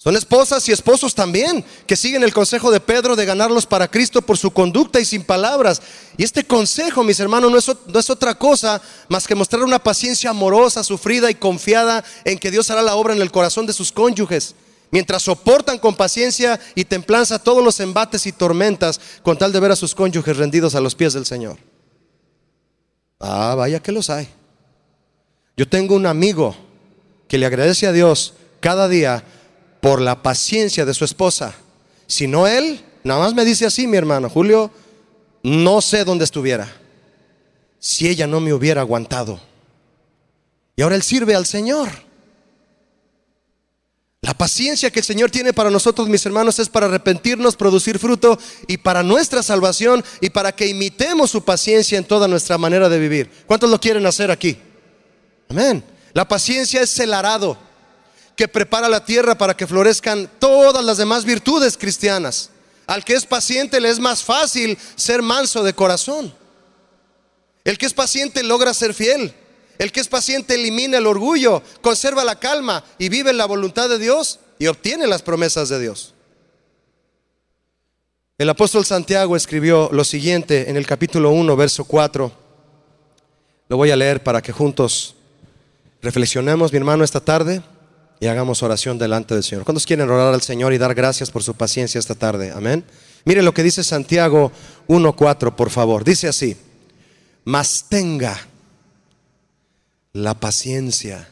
Son 0.02 0.16
esposas 0.16 0.68
y 0.70 0.72
esposos 0.72 1.14
también 1.14 1.66
que 1.86 1.98
siguen 1.98 2.24
el 2.24 2.34
consejo 2.34 2.72
de 2.72 2.80
Pedro 2.80 3.18
de 3.18 3.26
ganarlos 3.26 3.66
para 3.66 3.90
Cristo 3.90 4.22
por 4.22 4.38
su 4.38 4.52
conducta 4.52 5.02
y 5.02 5.04
sin 5.04 5.24
palabras. 5.24 5.82
Y 6.16 6.24
este 6.24 6.46
consejo, 6.46 7.04
mis 7.04 7.20
hermanos, 7.20 7.52
no 7.52 7.58
es, 7.58 7.68
no 7.86 8.00
es, 8.00 8.10
otra 8.10 8.34
cosa 8.34 8.82
más 9.10 9.28
que 9.28 9.36
mostrar 9.36 9.62
una 9.62 9.78
paciencia 9.78 10.30
amorosa, 10.30 10.86
sufrida 10.86 11.30
y 11.30 11.36
confiada 11.36 12.06
en 12.24 12.40
que 12.40 12.50
Dios 12.50 12.70
hará 12.70 12.82
la 12.82 12.96
obra 12.96 13.14
en 13.14 13.22
el 13.22 13.30
corazón 13.30 13.66
de 13.66 13.74
sus 13.74 13.92
cónyuges, 13.92 14.56
mientras 14.92 15.24
soportan 15.24 15.80
con 15.80 15.96
paciencia 15.96 16.60
y 16.76 16.86
templanza 16.86 17.40
todos 17.40 17.64
los 17.64 17.80
embates 17.80 18.26
y 18.26 18.32
tormentas 18.32 19.00
con 19.24 19.38
tal 19.38 19.52
de 19.52 19.60
ver 19.60 19.72
a 19.72 19.76
sus 19.76 19.96
cónyuges 19.96 20.38
rendidos 20.38 20.76
a 20.76 20.82
los 20.82 20.96
pies 20.96 21.14
del 21.14 21.26
Señor. 21.26 21.58
Ah, 23.20 23.54
vaya 23.56 23.82
que 23.82 23.92
los 23.92 24.10
hay. 24.10 24.28
Yo 25.58 25.68
tengo 25.68 25.96
un 25.96 26.06
amigo 26.06 26.56
que 27.28 27.38
le 27.38 27.46
agradece 27.46 27.86
a 27.86 27.92
Dios 27.92 28.34
cada 28.60 28.88
día 28.88 29.24
por 29.82 30.02
la 30.02 30.24
paciencia 30.24 30.86
de 30.86 30.94
su 30.94 31.06
esposa. 31.06 31.54
Si 32.08 32.28
no 32.28 32.48
él, 32.48 32.84
nada 33.04 33.20
más 33.20 33.34
me 33.34 33.46
dice 33.46 33.66
así, 33.66 33.86
mi 33.88 33.98
hermano, 33.98 34.30
Julio, 34.30 34.72
no 35.44 35.82
sé 35.82 36.06
dónde 36.06 36.26
estuviera. 36.26 36.72
Si 37.78 38.08
ella 38.08 38.26
no 38.28 38.40
me 38.40 38.54
hubiera 38.54 38.82
aguantado. 38.82 39.40
Y 40.76 40.82
ahora 40.82 40.96
él 40.96 41.04
sirve 41.04 41.36
al 41.36 41.46
Señor. 41.46 42.09
La 44.22 44.34
paciencia 44.34 44.92
que 44.92 45.00
el 45.00 45.06
Señor 45.06 45.32
tiene 45.32 45.54
para 45.54 45.70
nosotros, 45.70 46.10
mis 46.10 46.26
hermanos, 46.26 46.60
es 46.60 46.68
para 46.68 46.88
arrepentirnos, 46.88 47.56
producir 47.56 48.00
fruto 48.00 48.38
y 48.68 48.78
para 48.78 49.02
nuestra 49.02 49.42
salvación 49.42 50.04
y 50.20 50.30
para 50.30 50.52
que 50.52 50.68
imitemos 50.68 51.32
su 51.32 51.44
paciencia 51.44 51.98
en 51.98 52.04
toda 52.04 52.28
nuestra 52.28 52.58
manera 52.58 52.90
de 52.90 53.00
vivir. 53.00 53.32
¿Cuántos 53.48 53.70
lo 53.70 53.80
quieren 53.80 54.06
hacer 54.06 54.30
aquí? 54.30 54.58
Amén. 55.48 55.84
La 56.14 56.28
paciencia 56.28 56.82
es 56.82 57.00
el 57.00 57.14
arado 57.14 57.58
que 58.36 58.50
prepara 58.50 58.90
la 58.90 59.06
tierra 59.06 59.38
para 59.38 59.56
que 59.56 59.68
florezcan 59.68 60.30
todas 60.38 60.84
las 60.84 60.98
demás 60.98 61.24
virtudes 61.24 61.78
cristianas. 61.78 62.50
Al 62.88 63.06
que 63.06 63.14
es 63.14 63.26
paciente 63.26 63.80
le 63.80 63.90
es 63.90 64.00
más 64.00 64.24
fácil 64.24 64.78
ser 64.96 65.22
manso 65.22 65.64
de 65.64 65.74
corazón. 65.74 66.34
El 67.64 67.78
que 67.78 67.86
es 67.86 67.94
paciente 67.94 68.44
logra 68.44 68.74
ser 68.74 68.94
fiel. 68.94 69.34
El 69.80 69.94
que 69.94 70.02
es 70.02 70.10
paciente 70.10 70.56
elimina 70.56 70.98
el 70.98 71.08
orgullo, 71.08 71.64
conserva 71.82 72.26
la 72.26 72.38
calma 72.38 72.84
y 72.98 73.08
vive 73.08 73.32
en 73.32 73.38
la 73.38 73.46
voluntad 73.46 73.88
de 73.88 73.98
Dios 73.98 74.40
y 74.60 74.68
obtiene 74.68 75.08
las 75.08 75.22
promesas 75.22 75.70
de 75.70 75.80
Dios. 75.80 76.14
El 78.38 78.50
apóstol 78.50 78.86
Santiago 78.86 79.38
escribió 79.38 79.90
lo 79.94 80.04
siguiente 80.04 80.70
en 80.70 80.76
el 80.76 80.86
capítulo 80.86 81.32
1, 81.32 81.56
verso 81.56 81.86
4. 81.86 82.32
Lo 83.70 83.78
voy 83.78 83.92
a 83.92 83.96
leer 83.96 84.22
para 84.22 84.42
que 84.42 84.52
juntos 84.52 85.16
reflexionemos, 86.02 86.74
mi 86.74 86.78
hermano, 86.78 87.06
esta 87.06 87.22
tarde 87.22 87.62
y 88.20 88.28
hagamos 88.28 88.62
oración 88.64 88.98
delante 88.98 89.34
del 89.34 89.46
Señor. 89.46 89.64
¿Cuántos 89.64 89.86
quieren 89.86 90.10
orar 90.10 90.34
al 90.34 90.42
Señor 90.42 90.74
y 90.74 90.78
dar 90.78 90.94
gracias 90.94 91.32
por 91.32 91.42
su 91.42 91.54
paciencia 91.54 92.00
esta 92.00 92.16
tarde? 92.16 92.52
Amén. 92.52 92.84
Mire 93.24 93.42
lo 93.44 93.54
que 93.54 93.64
dice 93.64 93.82
Santiago 93.86 94.52
1.4, 94.90 95.56
por 95.56 95.70
favor. 95.70 96.04
Dice 96.04 96.28
así, 96.28 96.58
mas 97.46 97.86
tenga 97.88 98.46
la 100.14 100.34
paciencia, 100.40 101.30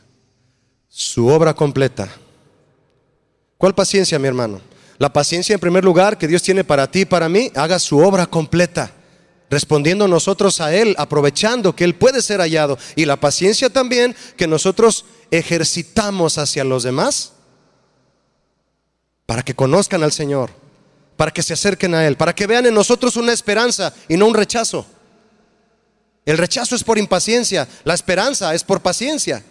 su 0.88 1.28
obra 1.28 1.54
completa. 1.54 2.10
¿Cuál 3.58 3.74
paciencia, 3.74 4.20
mi 4.20 4.28
hermano? 4.28 4.62
La 5.00 5.12
paciencia 5.12 5.54
en 5.54 5.60
primer 5.60 5.84
lugar 5.84 6.18
que 6.18 6.28
Dios 6.28 6.44
tiene 6.44 6.64
para 6.64 6.90
ti 6.90 7.02
y 7.02 7.06
para 7.06 7.30
mí, 7.30 7.52
haga 7.56 7.80
su 7.80 7.98
obra 8.00 8.26
completa, 8.26 8.92
respondiendo 9.50 10.08
nosotros 10.08 10.62
a 10.62 10.74
Él, 10.76 10.96
aprovechando 10.98 11.76
que 11.76 11.84
Él 11.84 11.96
puede 11.96 12.22
ser 12.22 12.40
hallado. 12.40 12.78
Y 12.96 13.06
la 13.06 13.18
paciencia 13.20 13.70
también 13.70 14.16
que 14.36 14.48
nosotros 14.48 15.06
ejercitamos 15.32 16.38
hacia 16.38 16.64
los 16.64 16.84
demás, 16.84 17.34
para 19.26 19.44
que 19.44 19.56
conozcan 19.56 20.04
al 20.04 20.12
Señor, 20.12 20.52
para 21.16 21.32
que 21.32 21.44
se 21.44 21.54
acerquen 21.54 21.94
a 21.96 22.08
Él, 22.08 22.16
para 22.16 22.34
que 22.34 22.48
vean 22.48 22.66
en 22.66 22.74
nosotros 22.74 23.18
una 23.18 23.34
esperanza 23.34 23.94
y 24.08 24.18
no 24.18 24.28
un 24.28 24.36
rechazo. 24.36 24.86
El 26.28 26.38
rechazo 26.38 26.76
es 26.76 26.84
por 26.84 26.98
impaciencia, 26.98 27.66
la 27.86 27.94
esperanza 27.94 28.54
es 28.54 28.62
por 28.62 28.82
paciencia, 28.82 29.42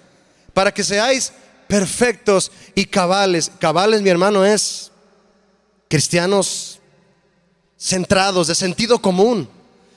para 0.52 0.74
que 0.74 0.84
seáis 0.84 1.32
perfectos 1.66 2.52
y 2.74 2.84
cabales. 2.84 3.50
Cabales, 3.58 4.02
mi 4.02 4.10
hermano, 4.10 4.44
es 4.44 4.92
cristianos 5.88 6.80
centrados, 7.78 8.48
de 8.48 8.54
sentido 8.54 9.00
común, 9.00 9.48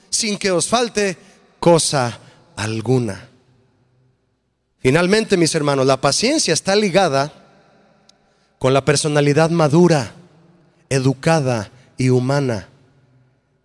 sin 0.08 0.38
que 0.38 0.50
os 0.50 0.68
falte 0.68 1.18
cosa 1.58 2.18
alguna. 2.56 3.28
Finalmente, 4.78 5.36
mis 5.36 5.54
hermanos, 5.54 5.84
la 5.84 6.00
paciencia 6.00 6.54
está 6.54 6.74
ligada 6.76 7.30
con 8.58 8.72
la 8.72 8.86
personalidad 8.86 9.50
madura, 9.50 10.14
educada 10.88 11.70
y 11.98 12.08
humana, 12.08 12.70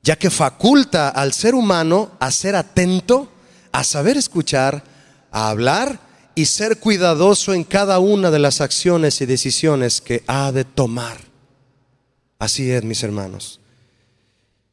ya 0.06 0.16
que 0.16 0.30
faculta 0.30 1.10
al 1.10 1.34
ser 1.34 1.56
humano 1.56 2.12
a 2.20 2.32
ser 2.32 2.56
atento, 2.56 3.28
a 3.72 3.84
saber 3.84 4.18
escuchar, 4.18 4.84
a 5.32 5.50
hablar 5.50 6.00
y 6.36 6.46
ser 6.46 6.80
cuidadoso 6.80 7.56
en 7.56 7.64
cada 7.64 7.98
una 7.98 8.30
de 8.30 8.38
las 8.38 8.62
acciones 8.62 9.20
y 9.22 9.26
decisiones 9.26 10.02
que 10.02 10.24
ha 10.28 10.52
de 10.52 10.64
tomar. 10.64 11.18
Así 12.38 12.70
es, 12.70 12.84
mis 12.84 13.02
hermanos. 13.02 13.60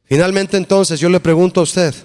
Finalmente 0.05 0.55
entonces 0.55 0.99
yo 0.99 1.09
le 1.09 1.19
pregunto 1.19 1.61
a 1.61 1.63
usted, 1.63 1.95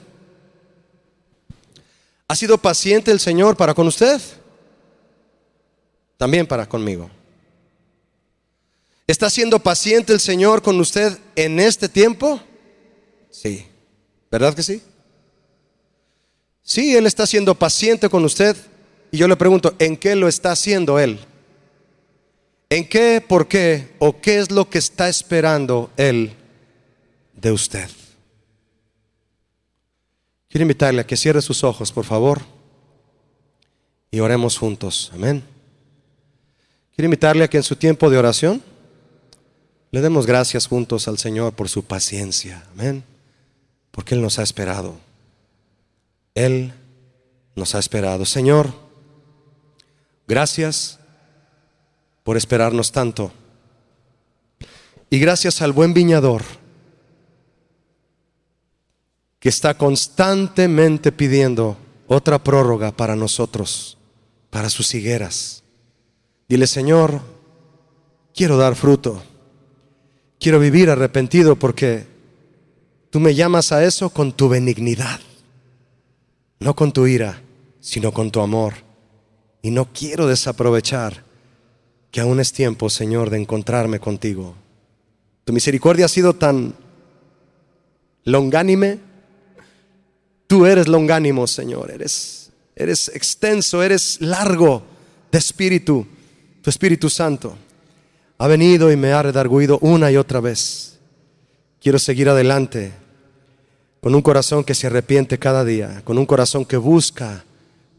¿ha 2.28 2.34
sido 2.34 2.56
paciente 2.56 3.10
el 3.10 3.20
Señor 3.20 3.58
para 3.58 3.74
con 3.74 3.86
usted? 3.86 4.22
También 6.16 6.46
para 6.46 6.66
conmigo. 6.66 7.10
¿Está 9.06 9.28
siendo 9.28 9.58
paciente 9.58 10.14
el 10.14 10.20
Señor 10.20 10.62
con 10.62 10.80
usted 10.80 11.18
en 11.36 11.60
este 11.60 11.90
tiempo? 11.90 12.40
Sí. 13.30 13.66
¿Verdad 14.30 14.54
que 14.54 14.62
sí? 14.62 14.82
Sí, 16.62 16.94
Él 16.94 17.06
está 17.06 17.26
siendo 17.26 17.54
paciente 17.54 18.08
con 18.08 18.24
usted. 18.24 18.56
Y 19.10 19.16
yo 19.16 19.26
le 19.26 19.36
pregunto, 19.36 19.74
¿en 19.78 19.96
qué 19.96 20.14
lo 20.14 20.28
está 20.28 20.52
haciendo 20.52 20.98
Él? 20.98 21.18
¿En 22.70 22.86
qué, 22.86 23.24
por 23.26 23.48
qué 23.48 23.94
o 23.98 24.20
qué 24.20 24.38
es 24.38 24.50
lo 24.50 24.68
que 24.68 24.78
está 24.78 25.08
esperando 25.08 25.90
Él 25.96 26.32
de 27.34 27.52
usted? 27.52 27.88
Quiero 30.48 30.62
invitarle 30.62 31.00
a 31.00 31.06
que 31.06 31.16
cierre 31.16 31.40
sus 31.40 31.64
ojos, 31.64 31.92
por 31.92 32.04
favor, 32.04 32.40
y 34.10 34.20
oremos 34.20 34.58
juntos. 34.58 35.10
Amén. 35.14 35.42
Quiero 36.94 37.06
invitarle 37.06 37.44
a 37.44 37.48
que 37.48 37.58
en 37.58 37.62
su 37.62 37.76
tiempo 37.76 38.10
de 38.10 38.18
oración 38.18 38.62
le 39.90 40.00
demos 40.00 40.26
gracias 40.26 40.66
juntos 40.66 41.08
al 41.08 41.16
Señor 41.18 41.54
por 41.54 41.68
su 41.68 41.84
paciencia. 41.84 42.66
Amén. 42.72 43.04
Porque 43.98 44.14
Él 44.14 44.22
nos 44.22 44.38
ha 44.38 44.44
esperado. 44.44 44.94
Él 46.36 46.72
nos 47.56 47.74
ha 47.74 47.80
esperado. 47.80 48.24
Señor, 48.24 48.72
gracias 50.28 51.00
por 52.22 52.36
esperarnos 52.36 52.92
tanto. 52.92 53.32
Y 55.10 55.18
gracias 55.18 55.62
al 55.62 55.72
buen 55.72 55.94
viñador 55.94 56.44
que 59.40 59.48
está 59.48 59.76
constantemente 59.76 61.10
pidiendo 61.10 61.76
otra 62.06 62.38
prórroga 62.38 62.92
para 62.92 63.16
nosotros, 63.16 63.98
para 64.50 64.70
sus 64.70 64.94
higueras. 64.94 65.64
Dile, 66.48 66.68
Señor, 66.68 67.20
quiero 68.32 68.58
dar 68.58 68.76
fruto, 68.76 69.20
quiero 70.38 70.60
vivir 70.60 70.88
arrepentido 70.88 71.56
porque 71.56 72.17
tú 73.18 73.24
me 73.24 73.34
llamas 73.34 73.72
a 73.72 73.84
eso 73.84 74.10
con 74.10 74.30
tu 74.30 74.48
benignidad, 74.48 75.18
no 76.60 76.76
con 76.76 76.92
tu 76.92 77.08
ira, 77.08 77.42
sino 77.80 78.12
con 78.12 78.30
tu 78.30 78.38
amor. 78.38 78.74
Y 79.60 79.72
no 79.72 79.92
quiero 79.92 80.28
desaprovechar 80.28 81.24
que 82.12 82.20
aún 82.20 82.38
es 82.38 82.52
tiempo, 82.52 82.88
Señor, 82.88 83.30
de 83.30 83.38
encontrarme 83.38 83.98
contigo. 83.98 84.54
Tu 85.44 85.52
misericordia 85.52 86.04
ha 86.04 86.08
sido 86.08 86.34
tan 86.34 86.76
longánime. 88.22 89.00
Tú 90.46 90.64
eres 90.64 90.86
longánimo, 90.86 91.48
Señor. 91.48 91.90
Eres, 91.90 92.52
eres 92.76 93.08
extenso, 93.08 93.82
eres 93.82 94.20
largo 94.20 94.84
de 95.32 95.38
espíritu. 95.38 96.06
Tu 96.62 96.70
Espíritu 96.70 97.10
Santo 97.10 97.56
ha 98.38 98.46
venido 98.46 98.92
y 98.92 98.96
me 98.96 99.10
ha 99.10 99.24
redarguido 99.24 99.80
una 99.80 100.08
y 100.12 100.16
otra 100.16 100.38
vez. 100.38 101.00
Quiero 101.80 101.98
seguir 101.98 102.28
adelante 102.28 103.07
con 104.00 104.14
un 104.14 104.22
corazón 104.22 104.64
que 104.64 104.74
se 104.74 104.86
arrepiente 104.86 105.38
cada 105.38 105.64
día, 105.64 106.02
con 106.04 106.18
un 106.18 106.26
corazón 106.26 106.64
que 106.64 106.76
busca 106.76 107.44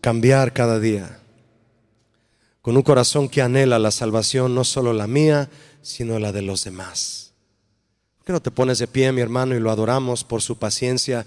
cambiar 0.02 0.54
cada 0.54 0.80
día 0.80 1.20
con 2.62 2.76
un 2.76 2.84
corazón 2.84 3.30
que 3.30 3.42
anhela 3.42 3.80
la 3.80 3.92
salvación, 3.92 4.54
no 4.54 4.64
solo 4.64 4.94
la 4.94 5.08
mía, 5.08 5.50
sino 5.82 6.20
la 6.20 6.32
de 6.32 6.42
los 6.42 6.64
demás. 6.64 7.34
¿Por 8.18 8.26
qué 8.26 8.34
no 8.34 8.42
te 8.42 8.52
pones 8.52 8.80
de 8.80 8.88
pie, 8.88 9.12
mi 9.12 9.22
hermano, 9.22 9.56
y 9.56 9.60
lo 9.60 9.72
adoramos 9.72 10.24
por 10.24 10.42
su 10.42 10.58
paciencia 10.58 11.26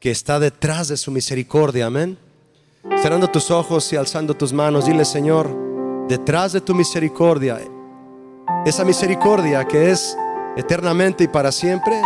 que 0.00 0.10
está 0.10 0.38
detrás 0.38 0.88
de 0.88 0.96
su 0.96 1.10
misericordia? 1.10 1.86
Amén. 1.86 2.18
Cerrando 3.00 3.30
tus 3.30 3.50
ojos 3.50 3.90
y 3.92 3.96
alzando 3.96 4.34
tus 4.34 4.52
manos, 4.52 4.84
dile, 4.84 5.04
Señor, 5.04 5.48
detrás 6.08 6.52
de 6.52 6.60
tu 6.60 6.74
misericordia, 6.74 7.60
esa 8.66 8.84
misericordia 8.84 9.66
que 9.66 9.90
es 9.90 10.16
eternamente 10.56 11.24
y 11.24 11.28
para 11.28 11.50
siempre, 11.50 11.98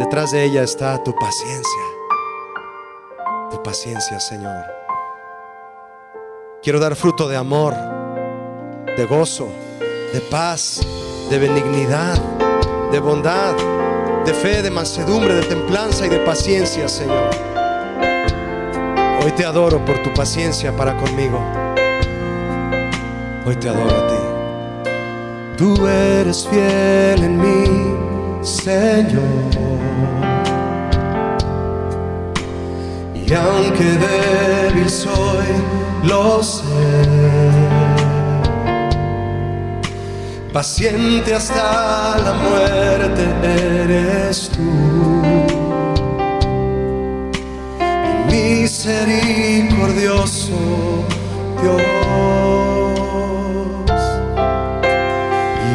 detrás 0.00 0.30
de 0.30 0.42
ella 0.42 0.62
está 0.62 1.02
tu 1.04 1.14
paciencia. 1.14 1.82
Tu 3.50 3.62
paciencia, 3.62 4.18
Señor. 4.18 4.64
Quiero 6.62 6.80
dar 6.80 6.96
fruto 6.96 7.28
de 7.28 7.36
amor, 7.36 7.74
de 8.96 9.04
gozo, 9.04 9.48
de 9.78 10.20
paz, 10.30 10.80
de 11.28 11.38
benignidad, 11.38 12.18
de 12.90 12.98
bondad, 12.98 13.54
de 14.24 14.32
fe, 14.32 14.62
de 14.62 14.70
mansedumbre, 14.70 15.34
de 15.34 15.42
templanza 15.42 16.06
y 16.06 16.08
de 16.08 16.20
paciencia, 16.20 16.88
Señor. 16.88 17.28
Hoy 19.22 19.32
te 19.32 19.44
adoro 19.44 19.84
por 19.84 20.02
tu 20.02 20.14
paciencia 20.14 20.74
para 20.74 20.96
conmigo. 20.96 21.38
Hoy 23.44 23.54
te 23.56 23.68
adoro 23.68 23.94
a 23.94 24.06
ti. 24.08 25.56
Tú 25.58 25.86
eres 25.86 26.48
fiel 26.48 27.22
en 27.22 27.36
mí, 27.36 28.42
Señor. 28.42 29.59
Y 33.30 33.32
aunque 33.32 33.84
débil 33.84 34.90
soy, 34.90 35.46
lo 36.02 36.42
sé. 36.42 36.64
Paciente 40.52 41.36
hasta 41.36 42.18
la 42.18 42.32
muerte 42.32 43.28
eres 43.44 44.50
tú. 44.50 45.22
Misericordioso 48.26 51.04
Dios. 51.62 51.82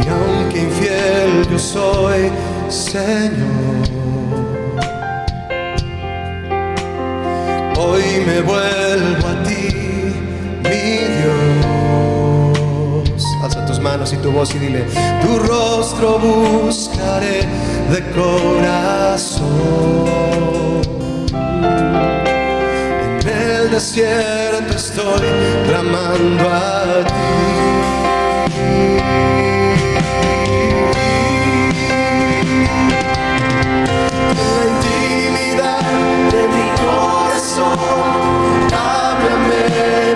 Y 0.04 0.10
aunque 0.10 0.60
infiel 0.60 1.48
yo 1.50 1.58
soy, 1.58 2.30
Señor. 2.68 3.65
Hoy 7.96 8.20
me 8.26 8.42
vuelvo 8.42 9.26
a 9.26 9.44
ti, 9.44 9.70
mi 10.64 10.84
Dios. 11.16 12.58
Alza 13.42 13.66
tus 13.66 13.80
manos 13.80 14.12
y 14.12 14.18
tu 14.18 14.32
voz 14.32 14.54
y 14.54 14.60
dile, 14.60 14.86
tu 15.22 15.40
rostro 15.40 16.20
buscaré 16.20 17.48
de 17.90 18.04
corazón. 18.12 19.46
En 23.22 23.28
el 23.28 23.72
desierto 23.72 24.76
estoy 24.76 25.30
clamando 25.66 26.50
a 26.50 27.06
ti. 27.08 27.14
La 34.38 34.52
intimidad 34.68 35.80
de 36.34 36.42
mi 36.50 36.66
corazón, 36.82 37.25
háblame 38.74 39.64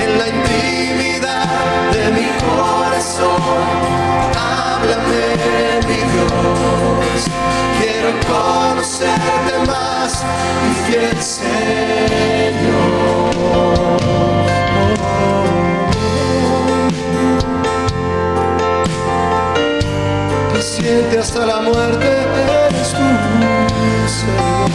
En 0.03 0.11
la 0.17 0.27
intimidad 0.27 1.91
de 1.93 2.03
mi 2.11 2.27
corazón, 2.45 3.41
háblame 4.37 5.23
mi 5.87 5.99
Dios. 6.11 7.19
Quiero 7.79 8.11
conocerte 8.27 9.53
más, 9.65 10.11
mi 10.63 10.73
fiel 10.91 11.21
Señor. 11.21 12.50
Hasta 21.21 21.45
la 21.45 21.61
muerte 21.61 22.05
eres 22.67 22.89
tú, 22.89 22.97
Señor. 24.19 24.69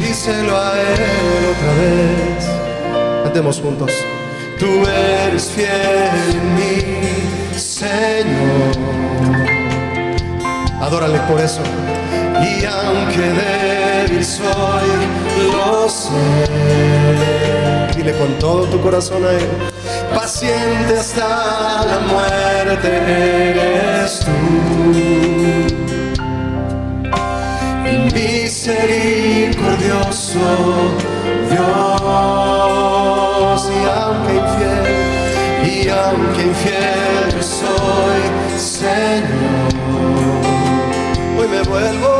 Díselo 0.00 0.56
a 0.56 0.72
Él 0.80 1.44
otra 1.50 1.72
vez. 1.82 2.44
Cantemos 3.24 3.60
juntos. 3.60 3.90
Tú 4.58 4.86
eres 4.86 5.50
fiel 5.50 6.08
en 6.30 6.54
mí, 6.54 7.58
Señor. 7.58 8.72
Adórale 10.80 11.18
por 11.28 11.38
eso. 11.40 11.60
Y 12.40 12.64
aunque 12.64 13.20
débil 13.20 14.24
soy, 14.24 14.88
lo 15.52 15.88
sé. 15.88 16.08
Dile 17.96 18.12
con 18.16 18.38
todo 18.38 18.64
tu 18.64 18.80
corazón 18.80 19.26
a 19.26 19.32
Él. 19.32 19.71
Paciente 20.14 20.98
hasta 20.98 21.84
la 21.84 21.98
muerte 22.00 22.88
eres 22.88 24.20
tú. 24.20 24.32
Misericordioso 28.14 30.40
Dios. 31.50 33.60
Y 33.68 33.70
aunque 33.98 34.32
infiel, 34.42 34.86
y 35.64 35.66
aunque 35.88 36.42
infiel 36.42 37.42
soy, 37.42 38.22
Señor. 38.56 39.72
Hoy 41.38 41.48
me 41.48 41.62
vuelvo, 41.62 42.14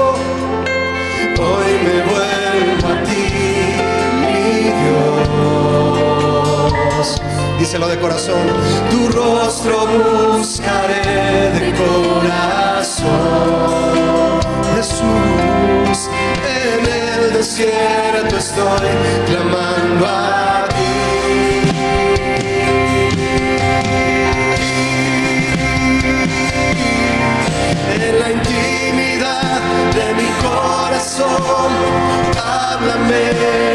hoy 1.38 1.72
me 1.84 1.96
vuelvo 2.10 2.86
a 2.88 2.90
ti, 3.04 3.24
mi 4.20 4.38
Dios. 6.98 7.08
Díselo 7.62 7.86
de 7.86 7.96
corazón, 8.00 8.44
tu 8.90 9.08
rostro 9.10 9.86
buscaré 10.36 11.52
de 11.60 11.72
corazón. 11.74 13.06
Jesús, 14.74 16.10
en 16.44 16.80
el 16.84 17.32
desierto 17.34 18.36
estoy 18.36 18.88
clamando 19.26 20.06
a 20.08 20.66
ti. 20.70 21.70
En 27.94 28.18
la 28.18 28.30
de 29.94 30.14
mi 30.14 30.28
corazón, 30.40 31.72
háblame 32.42 33.32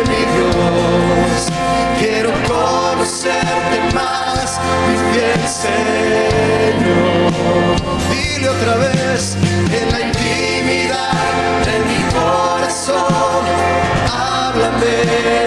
mi 0.07 0.21
Dios. 0.33 1.47
Quiero 1.99 2.31
conocerte 2.47 3.77
más, 3.93 4.59
mi 4.87 4.95
fiel 5.11 5.47
Señor. 5.47 7.31
Dile 8.11 8.49
otra 8.49 8.75
vez, 8.77 9.37
en 9.71 9.91
la 9.91 10.01
intimidad 10.01 11.11
de 11.65 11.75
mi 11.85 12.01
corazón, 12.13 13.43
háblame 14.11 14.95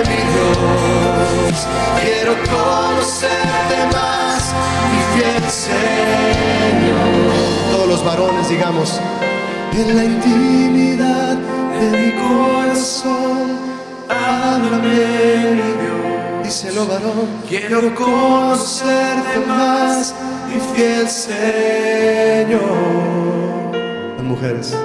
mi 0.08 0.20
Dios. 0.32 1.66
Quiero 2.00 2.32
conocerte 2.44 3.76
más, 3.92 4.54
mi 4.90 5.00
fiel 5.14 5.44
Señor. 5.50 7.10
Todos 7.72 7.88
los 7.88 8.04
varones, 8.04 8.48
digamos, 8.48 9.00
en 9.80 9.96
la 9.96 10.04
intimidad 10.04 11.36
de 11.80 11.86
mi 11.98 12.10
corazón, 12.12 13.58
háblame 14.08 14.94
mi 15.58 15.70
Dios. 15.80 16.44
Díselo 16.44 16.86
varón, 16.86 17.28
quiero 17.48 17.94
conocerte 17.94 19.38
más, 19.46 20.14
mi 20.48 20.60
fiel 20.74 21.08
Señor. 21.08 22.60
Las 24.16 24.24
mujeres. 24.24 24.76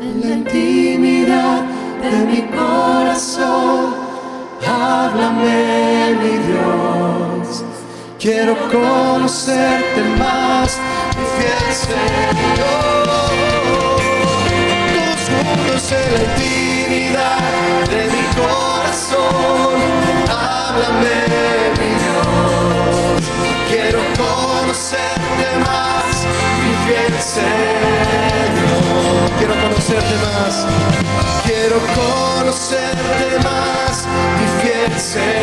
En 0.00 0.20
la 0.20 0.30
intimidad 0.36 1.62
de 2.02 2.16
mi 2.30 2.42
corazón, 2.56 3.94
háblame 4.66 6.14
mi 6.22 6.34
Dios. 6.48 7.64
Quiero 8.18 8.54
conocerte 8.70 10.02
más, 10.18 10.78
mi 11.16 11.24
fiel 11.36 11.74
Señor. 11.74 12.99
La 15.90 15.96
intimidad 16.22 17.40
de 17.90 18.04
mi 18.06 18.22
corazón, 18.40 19.74
háblame 20.28 21.18
mi 21.80 21.90
Dios. 22.04 23.22
Quiero 23.68 23.98
conocerte 24.16 25.48
más, 25.58 26.14
mi 26.62 26.72
fiel 26.86 27.14
Señor. 27.20 28.70
Quiero 29.38 29.54
conocerte 29.60 30.14
más, 30.22 30.54
quiero 31.44 31.78
conocerte 31.96 33.28
más, 33.42 34.06
mi 34.38 34.46
fiel 34.62 34.94
Señor 35.00 35.40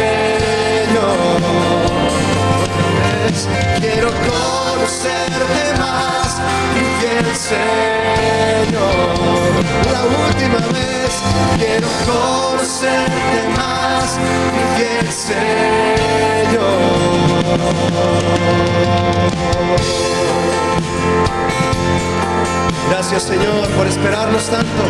vez. 3.29 3.47
Quiero 3.79 4.09
conocerte 4.09 5.79
más, 5.79 6.41
mi 6.73 6.81
fiel 6.99 7.35
Señor. 7.35 8.77
La 9.91 10.03
última 10.27 10.59
vez 10.73 11.21
quiero 11.57 11.87
conocerte 12.05 13.39
más, 13.55 14.17
mi 14.53 14.63
fiel 14.75 15.11
Señor. 15.11 15.47
Gracias 22.89 23.23
Señor 23.23 23.67
por 23.69 23.87
esperarnos 23.87 24.49
tanto, 24.49 24.83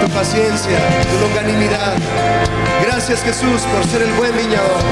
tu 0.00 0.08
paciencia, 0.12 0.78
tu 1.10 1.26
longanimidad. 1.26 1.94
Gracias 2.82 3.22
Jesús 3.22 3.62
por 3.62 3.84
ser 3.86 4.02
el 4.02 4.12
buen 4.12 4.36
viñador 4.36 4.82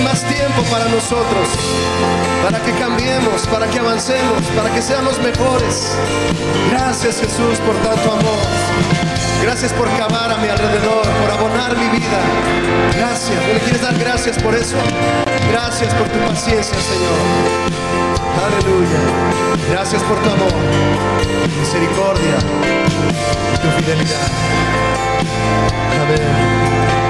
más 0.00 0.22
tiempo 0.24 0.62
para 0.70 0.84
nosotros, 0.86 1.48
para 2.42 2.58
que 2.60 2.72
cambiemos, 2.72 3.46
para 3.46 3.66
que 3.66 3.78
avancemos, 3.78 4.42
para 4.56 4.70
que 4.70 4.82
seamos 4.82 5.18
mejores. 5.18 5.96
Gracias 6.70 7.20
Jesús 7.20 7.58
por 7.60 7.76
tanto 7.76 8.12
amor. 8.12 8.38
Gracias 9.42 9.72
por 9.72 9.88
cavar 9.96 10.30
a 10.30 10.36
mi 10.36 10.48
alrededor, 10.48 11.02
por 11.02 11.30
abonar 11.30 11.76
mi 11.76 11.88
vida. 11.88 12.20
Gracias. 12.96 13.36
¿No 13.46 13.54
le 13.54 13.60
quieres 13.60 13.82
dar 13.82 13.96
gracias 13.98 14.38
por 14.38 14.54
eso? 14.54 14.76
Gracias 15.50 15.94
por 15.94 16.08
tu 16.08 16.18
paciencia, 16.20 16.76
Señor. 16.78 17.80
Aleluya. 18.44 19.00
Gracias 19.70 20.02
por 20.02 20.18
tu 20.22 20.30
amor, 20.30 20.52
misericordia 21.58 22.36
y 23.54 23.58
tu 23.58 23.68
fidelidad. 23.78 24.28
Amén. 26.02 27.09